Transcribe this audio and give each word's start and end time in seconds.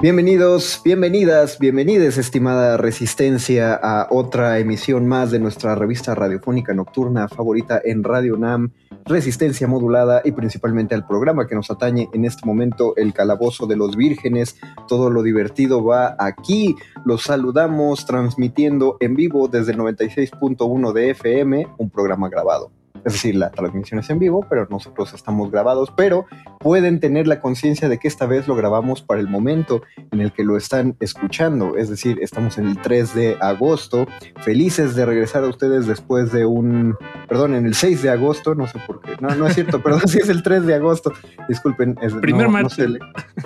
Bienvenidos, 0.00 0.80
bienvenidas, 0.84 1.58
bienvenides, 1.58 2.18
estimada 2.18 2.76
Resistencia, 2.76 3.74
a 3.74 4.06
otra 4.10 4.60
emisión 4.60 5.08
más 5.08 5.32
de 5.32 5.40
nuestra 5.40 5.74
revista 5.74 6.14
radiofónica 6.14 6.72
nocturna 6.72 7.26
favorita 7.26 7.80
en 7.84 8.04
Radio 8.04 8.36
NAM 8.36 8.70
resistencia 9.08 9.66
modulada 9.66 10.20
y 10.24 10.32
principalmente 10.32 10.94
al 10.94 11.06
programa 11.06 11.46
que 11.46 11.54
nos 11.54 11.70
atañe 11.70 12.08
en 12.12 12.24
este 12.24 12.46
momento, 12.46 12.94
el 12.96 13.12
Calabozo 13.12 13.66
de 13.66 13.76
los 13.76 13.96
Vírgenes. 13.96 14.56
Todo 14.86 15.10
lo 15.10 15.22
divertido 15.22 15.82
va 15.82 16.14
aquí. 16.18 16.76
Los 17.04 17.22
saludamos 17.22 18.06
transmitiendo 18.06 18.98
en 19.00 19.14
vivo 19.14 19.48
desde 19.48 19.72
el 19.72 19.78
96.1 19.78 20.92
de 20.92 21.10
FM, 21.10 21.66
un 21.78 21.90
programa 21.90 22.28
grabado. 22.28 22.70
Es 23.04 23.14
decir, 23.14 23.34
la 23.34 23.50
transmisión 23.50 24.00
es 24.00 24.10
en 24.10 24.18
vivo, 24.18 24.44
pero 24.48 24.66
nosotros 24.70 25.12
estamos 25.14 25.50
grabados, 25.50 25.92
pero 25.96 26.26
pueden 26.58 27.00
tener 27.00 27.26
la 27.26 27.40
conciencia 27.40 27.88
de 27.88 27.98
que 27.98 28.08
esta 28.08 28.26
vez 28.26 28.48
lo 28.48 28.56
grabamos 28.56 29.02
para 29.02 29.20
el 29.20 29.28
momento 29.28 29.82
en 30.10 30.20
el 30.20 30.32
que 30.32 30.44
lo 30.44 30.56
están 30.56 30.96
escuchando. 31.00 31.76
Es 31.76 31.88
decir, 31.88 32.18
estamos 32.20 32.58
en 32.58 32.66
el 32.66 32.80
3 32.80 33.14
de 33.14 33.36
agosto, 33.40 34.06
felices 34.42 34.94
de 34.94 35.06
regresar 35.06 35.44
a 35.44 35.48
ustedes 35.48 35.86
después 35.86 36.32
de 36.32 36.46
un, 36.46 36.96
perdón, 37.28 37.54
en 37.54 37.66
el 37.66 37.74
6 37.74 38.02
de 38.02 38.10
agosto, 38.10 38.54
no 38.54 38.66
sé 38.66 38.78
por 38.86 39.00
qué, 39.00 39.12
no, 39.20 39.34
no 39.34 39.46
es 39.46 39.54
cierto, 39.54 39.82
perdón, 39.82 40.02
sí 40.06 40.18
es 40.18 40.28
el 40.28 40.42
3 40.42 40.66
de 40.66 40.74
agosto, 40.74 41.12
disculpen. 41.48 41.96
Es, 42.02 42.14
primer 42.14 42.48
martes. 42.48 42.78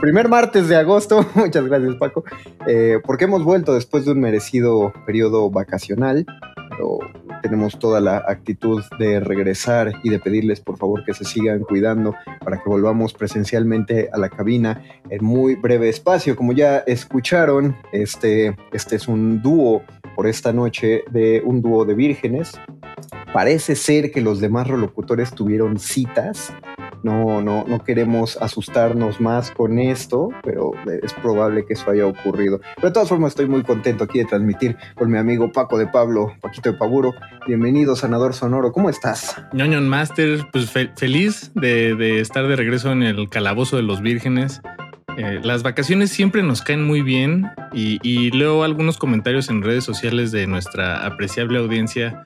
primer 0.01 0.29
martes 0.29 0.69
de 0.69 0.77
agosto, 0.77 1.27
muchas 1.35 1.65
gracias 1.67 1.95
Paco, 1.97 2.25
eh, 2.67 2.99
porque 3.05 3.25
hemos 3.25 3.45
vuelto 3.45 3.75
después 3.75 4.05
de 4.05 4.13
un 4.13 4.21
merecido 4.21 4.93
periodo 5.07 5.51
vacacional, 5.51 6.27
pero 6.71 6.99
tenemos 7.43 7.79
toda 7.79 8.01
la 8.01 8.25
actitud 8.27 8.83
de 8.99 9.21
regresar 9.21 9.93
y 10.03 10.09
de 10.09 10.19
pedirles 10.19 10.61
por 10.61 10.79
favor 10.79 11.05
que 11.05 11.13
se 11.13 11.25
sigan 11.25 11.61
cuidando 11.61 12.15
para 12.43 12.63
que 12.63 12.69
volvamos 12.69 13.13
presencialmente 13.13 14.09
a 14.13 14.19
la 14.19 14.31
cabina 14.31 14.83
en 15.11 15.25
muy 15.25 15.57
breve 15.57 15.89
espacio. 15.89 16.37
Como 16.37 16.53
ya 16.53 16.79
escucharon, 16.79 17.77
este, 17.93 18.57
este 18.73 18.97
es 18.97 19.09
un 19.09 19.43
dúo 19.43 19.83
por 20.15 20.27
esta 20.27 20.53
noche 20.53 21.03
de 21.11 21.43
un 21.45 21.61
dúo 21.61 21.85
de 21.85 21.95
vírgenes. 21.95 22.53
Parece 23.33 23.75
ser 23.75 24.13
que 24.13 24.21
los 24.21 24.41
demás 24.41 24.69
relocutores 24.69 25.33
tuvieron 25.33 25.79
citas 25.79 26.53
no, 27.03 27.43
no, 27.43 27.65
no 27.67 27.85
queremos 27.85 28.37
asustarnos 28.41 29.21
más 29.21 29.51
con 29.51 29.79
esto, 29.79 30.31
pero 30.43 30.73
es 31.03 31.13
probable 31.15 31.65
que 31.67 31.75
eso 31.75 31.91
haya 31.91 32.07
ocurrido. 32.07 32.61
Pero 32.77 32.89
de 32.89 32.93
todas 32.93 33.09
formas 33.09 33.33
estoy 33.33 33.47
muy 33.47 33.63
contento 33.63 34.05
aquí 34.05 34.19
de 34.19 34.25
transmitir 34.25 34.77
con 34.95 35.11
mi 35.11 35.19
amigo 35.19 35.51
Paco 35.53 35.79
de 35.79 35.87
Pablo, 35.87 36.35
Paquito 36.41 36.73
de 36.73 36.79
Paburo. 36.79 37.15
Bienvenido, 37.47 37.97
Sanador 37.97 38.35
Sonoro. 38.35 38.73
¿Cómo 38.73 38.91
estás? 38.91 39.37
Ñoñon 39.53 39.89
Master, 39.89 40.47
pues 40.53 40.71
feliz 40.71 41.53
de, 41.55 42.21
estar 42.21 42.47
de 42.47 42.57
regreso 42.57 42.93
en 42.93 43.03
el 43.03 43.29
calabozo 43.29 43.77
de 43.77 43.83
los 43.83 44.01
vírgenes. 44.01 44.61
Eh, 45.19 45.41
las 45.43 45.63
vacaciones 45.63 46.11
siempre 46.11 46.43
nos 46.43 46.63
caen 46.63 46.87
muy 46.87 47.03
bien 47.03 47.51
y, 47.75 47.99
y, 48.03 48.31
leo 48.31 48.65
algunos 48.65 48.97
comentarios 48.97 49.51
en 49.51 49.61
redes 49.61 49.85
sociales 49.85 50.33
de 50.33 50.47
nuestra 50.47 51.05
apreciable 51.05 51.59
audiencia 51.59 52.25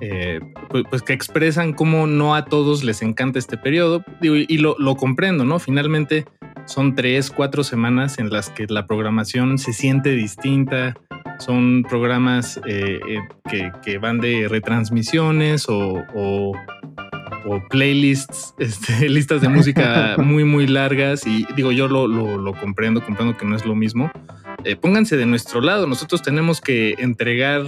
eh, 0.00 0.40
pues, 0.68 0.84
pues, 0.88 1.02
que 1.02 1.12
expresan 1.12 1.72
cómo 1.72 2.06
no 2.06 2.34
a 2.34 2.44
todos 2.44 2.84
les 2.84 3.02
encanta 3.02 3.38
este 3.38 3.56
periodo. 3.56 4.04
y 4.20 4.58
lo, 4.58 4.76
comprendo, 4.96 5.44
¿no? 5.44 5.58
Finalmente 5.58 6.24
son 6.66 6.94
tres, 6.94 7.30
cuatro 7.30 7.64
semanas 7.64 8.18
en 8.18 8.30
las 8.30 8.50
que 8.50 8.66
la 8.68 8.86
programación 8.86 9.58
se 9.58 9.72
siente 9.72 10.10
distinta. 10.10 10.96
Son 11.38 11.84
programas 11.88 12.60
eh, 12.66 12.98
eh, 13.52 13.70
que, 13.82 13.98
van 13.98 14.18
de 14.20 14.48
retransmisiones 14.48 15.66
o, 15.68 16.52
playlists, 17.70 18.54
este, 18.58 19.08
listas 19.08 19.40
de 19.40 19.48
música 19.48 20.16
muy, 20.22 20.44
muy 20.44 20.66
largas. 20.66 21.26
Y 21.26 21.46
digo, 21.56 21.72
yo 21.72 21.88
lo, 21.88 22.06
lo 22.06 22.52
comprendo, 22.54 23.02
comprendo 23.02 23.36
que 23.36 23.46
no 23.46 23.56
es 23.56 23.64
lo 23.64 23.74
mismo. 23.74 24.10
pónganse 24.80 25.16
de 25.16 25.26
nuestro 25.26 25.60
lado. 25.60 25.86
Nosotros 25.86 26.22
tenemos 26.22 26.60
que 26.60 26.94
entregar 26.98 27.64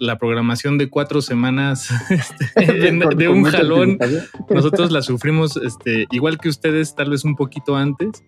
la 0.00 0.18
programación 0.18 0.78
de 0.78 0.88
cuatro 0.88 1.22
semanas 1.22 1.90
este, 2.56 2.92
de, 3.16 3.28
un 3.28 3.44
jalón. 3.44 3.98
Nosotros 4.50 4.90
la 4.90 5.02
sufrimos 5.02 5.56
este, 5.56 6.06
igual 6.10 6.38
que 6.38 6.48
ustedes, 6.48 6.94
tal 6.94 7.10
vez 7.10 7.24
un 7.24 7.36
poquito 7.36 7.76
antes. 7.76 8.24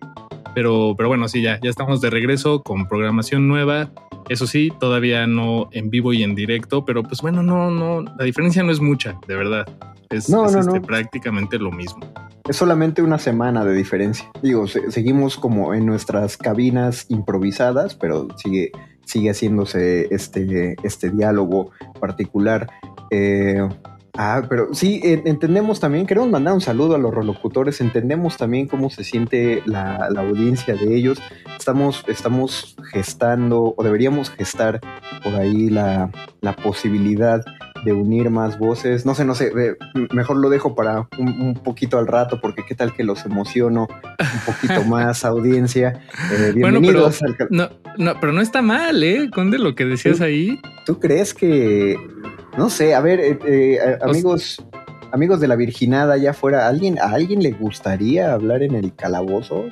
Pero, 0.55 0.93
pero 0.95 1.09
bueno, 1.09 1.27
sí, 1.27 1.41
ya, 1.41 1.59
ya 1.61 1.69
estamos 1.71 1.99
de 1.99 2.11
regreso 2.11 2.61
con 2.61 2.87
programación 2.87 3.47
nueva. 3.47 3.89
Eso 4.29 4.45
sí, 4.45 4.71
todavía 4.79 5.25
no 5.25 5.67
en 5.71 5.89
vivo 5.89 6.13
y 6.13 6.21
en 6.21 6.35
directo, 6.35 6.85
pero 6.85 7.01
pues 7.01 7.21
bueno, 7.21 7.41
no, 7.41 7.71
no, 7.71 8.03
la 8.03 8.23
diferencia 8.23 8.61
no 8.61 8.71
es 8.71 8.79
mucha, 8.79 9.17
de 9.27 9.35
verdad. 9.35 9.65
Es, 10.11 10.29
este, 10.29 10.79
prácticamente 10.79 11.57
lo 11.57 11.71
mismo. 11.71 12.05
Es 12.47 12.57
solamente 12.57 13.01
una 13.01 13.17
semana 13.17 13.65
de 13.65 13.73
diferencia. 13.73 14.29
Digo, 14.41 14.67
seguimos 14.67 15.37
como 15.37 15.73
en 15.73 15.85
nuestras 15.85 16.37
cabinas 16.37 17.05
improvisadas, 17.09 17.95
pero 17.95 18.27
sigue 18.37 18.71
sigue 19.05 19.31
haciéndose 19.31 20.07
este, 20.13 20.75
este 20.83 21.09
diálogo 21.09 21.71
particular. 21.99 22.67
Eh, 23.11 23.67
ah, 24.15 24.43
pero 24.49 24.73
sí, 24.73 25.01
entendemos 25.03 25.79
también, 25.79 26.05
queremos 26.05 26.29
mandar 26.29 26.53
un 26.53 26.61
saludo 26.61 26.95
a 26.95 26.97
los 26.97 27.13
relocutores, 27.13 27.81
entendemos 27.81 28.37
también 28.37 28.67
cómo 28.67 28.89
se 28.89 29.03
siente 29.03 29.61
la, 29.65 30.07
audiencia 30.17 30.75
de 30.75 30.95
ellos. 30.95 31.21
Estamos, 31.57 32.03
estamos 32.07 32.75
gestando, 32.91 33.73
o 33.77 33.83
deberíamos 33.83 34.29
gestar 34.29 34.81
por 35.23 35.35
ahí 35.35 35.69
la, 35.69 36.11
la 36.41 36.55
posibilidad 36.55 37.43
de 37.83 37.93
unir 37.93 38.29
más 38.29 38.57
voces. 38.57 39.05
No 39.05 39.15
sé, 39.15 39.25
no 39.25 39.35
sé, 39.35 39.51
mejor 40.11 40.37
lo 40.37 40.49
dejo 40.49 40.75
para 40.75 41.07
un, 41.17 41.55
poquito 41.55 41.97
al 41.97 42.07
rato, 42.07 42.39
porque 42.41 42.63
qué 42.65 42.75
tal 42.75 42.93
que 42.93 43.03
los 43.03 43.25
emociono 43.25 43.87
un 43.89 44.53
poquito 44.53 44.83
más, 44.87 45.25
audiencia. 45.25 46.01
Eh, 46.31 46.51
bienvenidos 46.53 47.19
bueno, 47.19 47.35
pero, 47.37 47.49
no, 47.49 47.69
no, 47.97 48.19
pero 48.19 48.33
no 48.33 48.41
está 48.41 48.61
mal, 48.61 49.03
¿eh? 49.03 49.29
Conde, 49.33 49.57
lo 49.59 49.75
que 49.75 49.85
decías 49.85 50.21
ahí. 50.21 50.59
¿Tú 50.85 50.99
crees 50.99 51.33
que, 51.33 51.97
no 52.57 52.69
sé, 52.69 52.95
a 52.95 53.01
ver, 53.01 53.19
eh, 53.19 53.39
eh, 53.45 53.79
amigos... 54.01 54.63
Amigos 55.11 55.39
de 55.39 55.47
la 55.47 55.55
virginada 55.55 56.15
allá 56.15 56.31
afuera, 56.31 56.67
¿alguien, 56.67 56.97
¿a 56.97 57.11
alguien 57.11 57.43
le 57.43 57.51
gustaría 57.51 58.33
hablar 58.33 58.63
en 58.63 58.73
el 58.73 58.95
calabozo? 58.95 59.65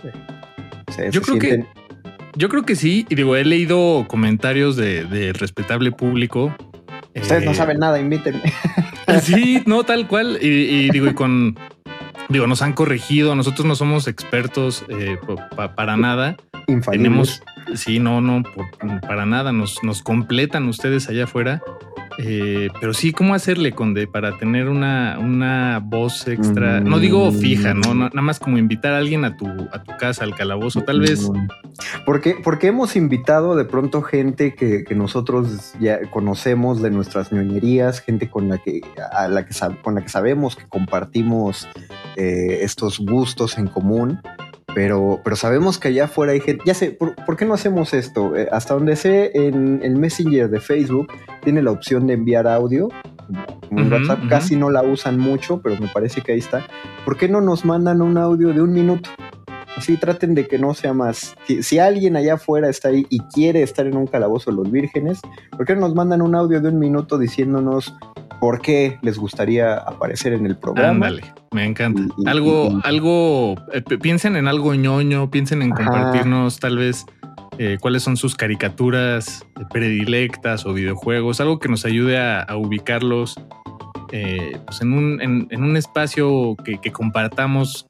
Yo 1.10 1.24
creo 1.24 1.40
que 1.40 1.66
Yo 2.36 2.48
creo 2.48 2.62
que 2.62 2.76
sí. 2.76 3.08
Y 3.10 3.16
digo, 3.16 3.36
he 3.36 3.44
leído 3.44 4.06
comentarios 4.08 4.76
de, 4.76 5.04
de 5.04 5.34
respetable 5.34 5.92
público. 5.92 6.56
Ustedes 7.16 7.44
no 7.46 7.52
Eh, 7.52 7.56
saben 7.56 7.80
nada, 7.80 8.00
invítenme. 8.00 8.42
Sí, 9.22 9.62
no, 9.66 9.84
tal 9.84 10.08
cual. 10.08 10.38
Y, 10.42 10.48
y 10.48 10.90
digo, 10.92 11.08
y 11.08 11.14
con. 11.14 11.58
Digo, 12.30 12.48
nos 12.48 12.62
han 12.62 12.74
corregido. 12.74 13.36
Nosotros 13.36 13.66
no 13.66 13.76
somos 13.76 14.08
expertos 14.08 14.86
eh, 14.88 15.18
pa- 15.28 15.50
pa- 15.50 15.76
para 15.76 15.98
nada. 15.98 16.38
Infalibles. 16.68 16.92
Tenemos. 16.92 17.44
Sí, 17.76 18.00
no, 18.00 18.22
no, 18.22 18.44
por- 18.44 19.02
para 19.02 19.26
nada. 19.26 19.52
Nos, 19.52 19.84
nos 19.84 20.02
completan 20.02 20.68
ustedes 20.70 21.10
allá 21.10 21.26
afuera. 21.26 21.62
Eh, 22.18 22.70
pero 22.80 22.94
sí, 22.94 23.12
¿cómo 23.12 23.34
hacerle, 23.34 23.72
Conde, 23.72 24.08
para 24.08 24.38
tener 24.38 24.68
una, 24.68 25.18
una 25.20 25.80
voz 25.84 26.28
extra? 26.28 26.80
No 26.80 27.00
digo 27.00 27.32
fija, 27.32 27.74
¿no? 27.74 27.94
No, 27.94 28.06
Nada 28.06 28.22
más 28.22 28.40
como 28.40 28.58
invitar 28.58 28.94
a 28.94 28.98
alguien 28.98 29.26
a 29.26 29.38
tu, 29.38 29.48
a 29.48 29.84
tu 29.84 29.96
casa, 29.98 30.24
al 30.24 30.36
calabozo. 30.36 30.82
Tal 30.82 31.00
vez. 31.00 31.30
Mm. 31.30 31.48
Porque, 32.06 32.36
porque 32.44 32.68
hemos 32.68 32.96
invitado 32.96 33.56
de 33.56 33.66
pronto 33.66 34.02
gente 34.02 34.54
que, 34.56 34.84
que 34.84 34.96
nosotros 34.96 35.74
ya 35.80 36.02
conocemos 36.10 36.82
de 36.82 36.92
nuestras 36.92 37.32
ñoñerías, 37.32 38.02
gente 38.02 38.30
con 38.30 38.50
la 38.50 38.58
que, 38.58 38.82
a 39.12 39.28
la 39.28 39.46
que, 39.46 39.54
con 39.82 39.96
la 39.96 40.02
que 40.02 40.10
sabemos 40.10 40.56
que 40.56 40.68
compartimos 40.68 41.68
eh, 42.18 42.60
estos 42.62 43.00
gustos 43.00 43.58
en 43.58 43.68
común. 43.68 44.22
Pero, 44.74 45.20
pero 45.24 45.36
sabemos 45.36 45.78
que 45.78 45.90
allá 45.90 46.06
afuera 46.06 46.32
hay 46.32 46.40
gente. 46.40 46.64
Ya 46.66 46.74
sé, 46.74 46.92
¿por, 46.92 47.16
por 47.26 47.36
qué 47.36 47.46
no 47.46 47.54
hacemos 47.54 47.94
esto? 47.94 48.36
Eh, 48.36 48.48
hasta 48.52 48.74
donde 48.74 48.96
sé, 48.96 49.32
en 49.34 49.82
el 49.84 49.98
Messenger 49.98 50.50
de 50.50 50.60
Facebook 50.60 51.08
tiene 51.44 51.62
la 51.62 51.72
opción 51.72 52.08
de 52.08 52.14
enviar 52.14 52.48
audio. 52.48 52.90
Como 53.68 53.82
en 53.82 53.92
WhatsApp 53.92 54.20
casi 54.30 54.56
no 54.56 54.70
la 54.70 54.84
usan 54.84 55.18
mucho, 55.18 55.62
pero 55.62 55.78
me 55.80 55.88
parece 55.88 56.22
que 56.22 56.34
ahí 56.34 56.40
está. 56.40 56.66
¿Por 57.06 57.18
qué 57.18 57.30
no 57.30 57.42
nos 57.42 57.66
mandan 57.66 58.02
un 58.02 58.18
audio 58.18 58.54
de 58.54 58.62
un 58.62 58.74
minuto? 58.74 59.10
Así 59.78 59.96
traten 59.98 60.36
de 60.36 60.48
que 60.48 60.58
no 60.58 60.74
sea 60.74 60.94
más. 60.94 61.36
Si, 61.48 61.64
si 61.64 61.80
alguien 61.80 62.18
allá 62.18 62.36
afuera 62.36 62.70
está 62.70 62.90
ahí 62.90 63.06
y 63.10 63.20
quiere 63.20 63.64
estar 63.64 63.88
en 63.88 63.96
un 63.96 64.08
calabozo 64.08 64.52
de 64.52 64.58
los 64.58 64.70
vírgenes, 64.70 65.22
¿por 65.56 65.66
qué 65.66 65.76
no 65.76 65.82
nos 65.82 65.96
mandan 65.96 66.22
un 66.22 66.36
audio 66.36 66.60
de 66.62 66.70
un 66.70 66.80
minuto 66.80 67.18
diciéndonos 67.18 67.96
por 68.42 68.60
qué 68.60 68.98
les 69.04 69.18
gustaría 69.18 69.76
aparecer 69.76 70.34
en 70.34 70.46
el 70.48 70.58
programa? 70.58 71.08
Ándale, 71.08 71.34
me 71.52 71.64
encanta. 71.64 72.02
Y- 72.18 72.28
algo, 72.28 72.70
y- 72.72 72.82
algo, 72.84 73.56
eh, 73.72 73.82
piensen 74.02 74.36
en 74.36 74.48
algo 74.50 74.74
ñoño, 74.76 75.32
piensen 75.32 75.62
en 75.62 75.72
Ajá. 75.72 75.86
compartirnos 75.86 76.60
tal 76.60 76.76
vez 76.78 77.06
eh, 77.60 77.78
cuáles 77.80 78.02
son 78.04 78.18
sus 78.18 78.36
caricaturas 78.36 79.46
eh, 79.60 79.64
predilectas 79.72 80.66
o 80.66 80.74
videojuegos, 80.74 81.40
algo 81.40 81.60
que 81.60 81.70
nos 81.70 81.86
ayude 81.86 82.18
a, 82.18 82.42
a 82.42 82.58
ubicarlos 82.58 83.36
eh, 84.12 84.58
pues 84.66 84.82
en, 84.82 84.92
un, 84.94 85.22
en, 85.22 85.48
en 85.52 85.64
un 85.64 85.78
espacio 85.78 86.56
que, 86.66 86.80
que 86.82 86.92
compartamos 86.92 87.86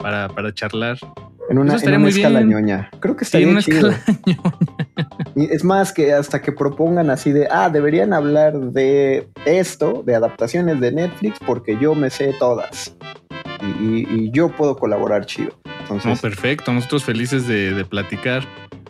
para, 0.00 0.28
para 0.28 0.52
charlar. 0.52 0.98
En 1.50 1.58
una, 1.58 1.68
Eso 1.72 1.76
estaría 1.76 1.96
en 1.96 2.02
una 2.02 2.10
muy 2.10 2.20
escala 2.20 2.38
bien. 2.40 2.50
ñoña. 2.50 2.90
Creo 3.00 3.16
que 3.16 3.24
Sí, 3.24 3.28
estaría 3.38 3.46
en 3.46 3.52
una 3.52 3.62
chido. 3.62 3.90
escala 3.90 4.18
Y 5.34 5.44
es 5.52 5.64
más 5.64 5.92
que 5.92 6.12
hasta 6.12 6.42
que 6.42 6.52
propongan 6.52 7.08
así 7.10 7.32
de, 7.32 7.48
ah, 7.50 7.70
deberían 7.70 8.12
hablar 8.12 8.54
de 8.58 9.28
esto, 9.46 10.02
de 10.04 10.14
adaptaciones 10.14 10.80
de 10.80 10.92
Netflix, 10.92 11.38
porque 11.46 11.78
yo 11.80 11.94
me 11.94 12.10
sé 12.10 12.34
todas. 12.38 12.94
Y, 13.62 13.84
y- 13.84 14.06
y 14.10 14.30
yo 14.30 14.50
puedo 14.50 14.76
colaborar 14.76 15.24
chido. 15.26 15.52
No, 16.04 16.16
perfecto, 16.16 16.70
nosotros 16.72 17.02
felices 17.04 17.46
de, 17.48 17.72
de 17.72 17.84
platicar. 17.84 18.44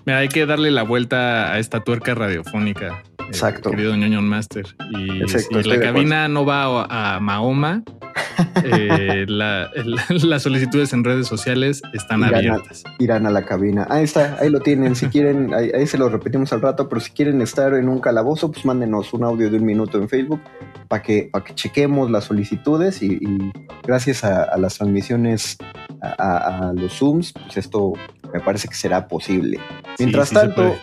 Mira, 0.09 0.21
hay 0.21 0.29
que 0.29 0.47
darle 0.47 0.71
la 0.71 0.85
vuelta 0.85 1.53
a 1.53 1.59
esta 1.59 1.81
tuerca 1.81 2.15
radiofónica. 2.15 3.03
eh, 3.31 3.61
querido 3.71 3.95
ñoño 3.95 4.23
Master. 4.23 4.65
Y 4.93 5.21
Exacto, 5.21 5.49
si 5.51 5.59
estoy 5.59 5.77
la 5.77 5.81
cabina 5.83 6.29
no 6.29 6.47
va 6.47 6.63
a, 6.87 7.17
a 7.17 7.21
Mahoma, 7.21 7.83
eh, 8.65 9.27
la- 9.29 9.69
las 10.09 10.43
solicitudes 10.43 10.95
en 10.95 11.05
redes 11.05 11.27
sociales 11.27 11.83
están 11.93 12.21
Irán 12.21 12.33
a- 12.35 12.39
abiertas. 12.39 12.85
irán 12.99 13.27
a 13.27 13.31
la 13.31 13.45
cabina. 13.45 13.87
Ahí 13.91 14.05
está, 14.05 14.39
ahí 14.41 14.49
lo 14.49 14.61
tienen. 14.61 14.97
Si 14.97 15.07
quieren, 15.11 15.53
ahí, 15.53 15.71
ahí 15.75 15.87
se 15.87 15.99
lo 15.99 16.09
repetimos 16.09 16.55
al 16.55 16.63
rato, 16.63 16.89
pero 16.89 17.03
si 17.03 17.11
quieren 17.11 17.43
estar 17.43 17.75
en 17.75 17.91
un 17.91 18.01
calabozo, 18.01 18.51
pues 18.51 18.65
mándenos 18.65 19.13
un 19.13 19.25
audio 19.25 19.51
de 19.51 19.59
un 19.59 19.67
minuto 19.67 19.99
en 19.99 20.09
Facebook 20.09 20.41
para 20.89 21.03
que, 21.03 21.29
para 21.31 21.45
que 21.45 21.55
chequemos 21.55 22.11
las 22.11 22.25
solicitudes 22.25 23.03
y, 23.03 23.19
y 23.21 23.53
gracias 23.87 24.25
a, 24.25 24.45
a 24.45 24.57
las 24.57 24.79
transmisiones 24.79 25.59
a 26.01 26.73
los 26.77 26.95
Zooms, 26.99 27.33
pues 27.33 27.57
esto 27.59 27.93
me 28.33 28.41
parece 28.41 28.69
que 28.69 28.75
será 28.75 29.09
posible. 29.09 29.59
Mientras 29.99 30.29
sí 30.29 30.35
tanto, 30.35 30.77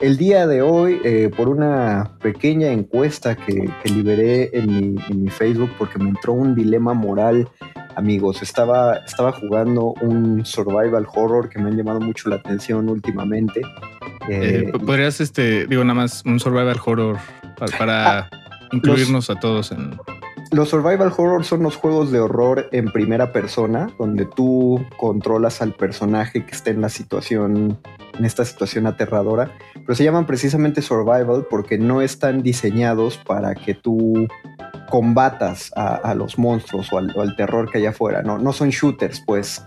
el 0.00 0.16
día 0.16 0.46
de 0.46 0.62
hoy, 0.62 1.00
eh, 1.04 1.30
por 1.36 1.48
una 1.48 2.10
pequeña 2.20 2.68
encuesta 2.68 3.34
que, 3.36 3.68
que 3.82 3.88
liberé 3.90 4.50
en 4.56 4.66
mi, 4.94 5.02
en 5.08 5.24
mi 5.24 5.30
Facebook, 5.30 5.70
porque 5.78 5.98
me 5.98 6.10
entró 6.10 6.32
un 6.34 6.54
dilema 6.54 6.94
moral, 6.94 7.48
amigos, 7.96 8.42
estaba, 8.42 8.98
estaba 8.98 9.32
jugando 9.32 9.94
un 10.00 10.44
survival 10.46 11.06
horror 11.14 11.48
que 11.48 11.58
me 11.58 11.68
han 11.70 11.76
llamado 11.76 12.00
mucho 12.00 12.28
la 12.28 12.36
atención 12.36 12.88
últimamente. 12.88 13.60
Eh, 14.28 14.70
Eh, 14.72 14.78
podrías, 14.78 15.20
este, 15.20 15.66
digo, 15.66 15.82
nada 15.84 15.94
más 15.94 16.22
un 16.24 16.38
survival 16.38 16.78
horror 16.84 17.16
para, 17.58 17.76
para 17.78 18.18
Ah, 18.18 18.30
incluirnos 18.72 19.30
a 19.30 19.34
todos 19.40 19.72
en. 19.72 19.98
Los 20.50 20.70
survival 20.70 21.12
horror 21.14 21.44
son 21.44 21.62
los 21.62 21.76
juegos 21.76 22.10
de 22.10 22.20
horror 22.20 22.68
en 22.72 22.90
primera 22.90 23.32
persona, 23.32 23.90
donde 23.98 24.24
tú 24.24 24.82
controlas 24.96 25.60
al 25.60 25.74
personaje 25.74 26.46
que 26.46 26.52
está 26.52 26.70
en 26.70 26.80
la 26.80 26.88
situación, 26.88 27.78
en 28.18 28.24
esta 28.24 28.46
situación 28.46 28.86
aterradora, 28.86 29.52
pero 29.74 29.94
se 29.94 30.04
llaman 30.04 30.26
precisamente 30.26 30.80
survival 30.80 31.46
porque 31.50 31.76
no 31.76 32.00
están 32.00 32.42
diseñados 32.42 33.18
para 33.18 33.54
que 33.54 33.74
tú 33.74 34.26
combatas 34.88 35.70
a, 35.76 36.14
los 36.14 36.38
monstruos 36.38 36.90
o 36.94 36.98
al, 36.98 37.14
o 37.14 37.20
al 37.20 37.36
terror 37.36 37.70
que 37.70 37.78
hay 37.78 37.86
afuera, 37.86 38.22
¿no? 38.22 38.38
No 38.38 38.54
son 38.54 38.70
shooters, 38.70 39.22
pues. 39.26 39.62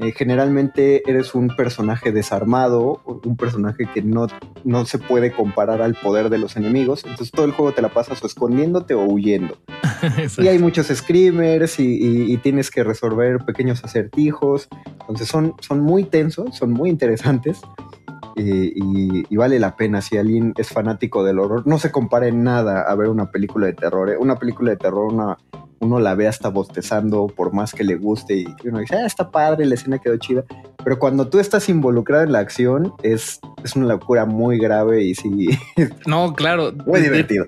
Eh, 0.00 0.12
generalmente 0.12 1.08
eres 1.08 1.34
un 1.34 1.48
personaje 1.56 2.10
desarmado, 2.10 3.00
un 3.24 3.36
personaje 3.36 3.86
que 3.92 4.02
no, 4.02 4.26
no 4.64 4.84
se 4.86 4.98
puede 4.98 5.30
comparar 5.32 5.80
al 5.82 5.94
poder 5.94 6.30
de 6.30 6.38
los 6.38 6.56
enemigos, 6.56 7.02
entonces 7.04 7.30
todo 7.30 7.46
el 7.46 7.52
juego 7.52 7.72
te 7.72 7.80
la 7.82 7.90
pasas 7.90 8.22
o 8.22 8.26
escondiéndote 8.26 8.94
o 8.94 9.04
huyendo. 9.04 9.56
Y 10.38 10.48
hay 10.48 10.58
muchos 10.58 10.88
screamers 10.88 11.78
y, 11.78 11.84
y- 11.86 12.32
y 12.32 12.36
tienes 12.38 12.70
que 12.70 12.82
resolver 12.84 13.38
pequeños 13.46 13.82
acertijos. 13.84 14.68
Entonces 15.00 15.28
son, 15.28 15.54
son 15.60 15.80
muy 15.80 16.04
tensos, 16.04 16.54
son 16.56 16.72
muy 16.72 16.90
interesantes. 16.90 17.60
Y, 18.36 18.42
y- 18.74 19.24
y 19.30 19.36
vale 19.36 19.58
la 19.60 19.76
pena 19.76 20.02
si 20.02 20.16
alguien 20.18 20.52
es 20.58 20.68
fanático 20.68 21.22
del 21.24 21.38
horror. 21.38 21.62
No 21.66 21.78
se 21.78 21.90
compara 21.92 22.26
en 22.26 22.42
nada 22.42 22.82
a 22.82 22.94
ver 22.96 23.08
una 23.08 23.30
película 23.30 23.66
de 23.66 23.74
terror. 23.74 24.10
¿eh? 24.10 24.16
Una 24.18 24.36
película 24.38 24.72
de 24.72 24.76
terror 24.76 25.12
una- 25.12 25.38
uno 25.84 26.00
la 26.00 26.14
ve 26.14 26.26
hasta 26.26 26.48
bostezando 26.48 27.26
por 27.28 27.52
más 27.52 27.72
que 27.72 27.84
le 27.84 27.96
guste 27.96 28.36
y 28.38 28.46
uno 28.64 28.80
dice, 28.80 28.96
ah, 28.96 29.06
está 29.06 29.30
padre, 29.30 29.66
la 29.66 29.74
escena 29.74 29.98
quedó 29.98 30.16
chida. 30.16 30.44
Pero 30.82 30.98
cuando 30.98 31.28
tú 31.28 31.38
estás 31.38 31.68
involucrado 31.68 32.24
en 32.24 32.32
la 32.32 32.40
acción 32.40 32.92
es, 33.02 33.40
es 33.64 33.74
una 33.76 33.86
locura 33.86 34.26
muy 34.26 34.58
grave 34.58 35.02
y 35.02 35.14
sí, 35.14 35.30
No, 36.06 36.34
claro. 36.34 36.72
muy 36.86 37.00
divertido. 37.00 37.46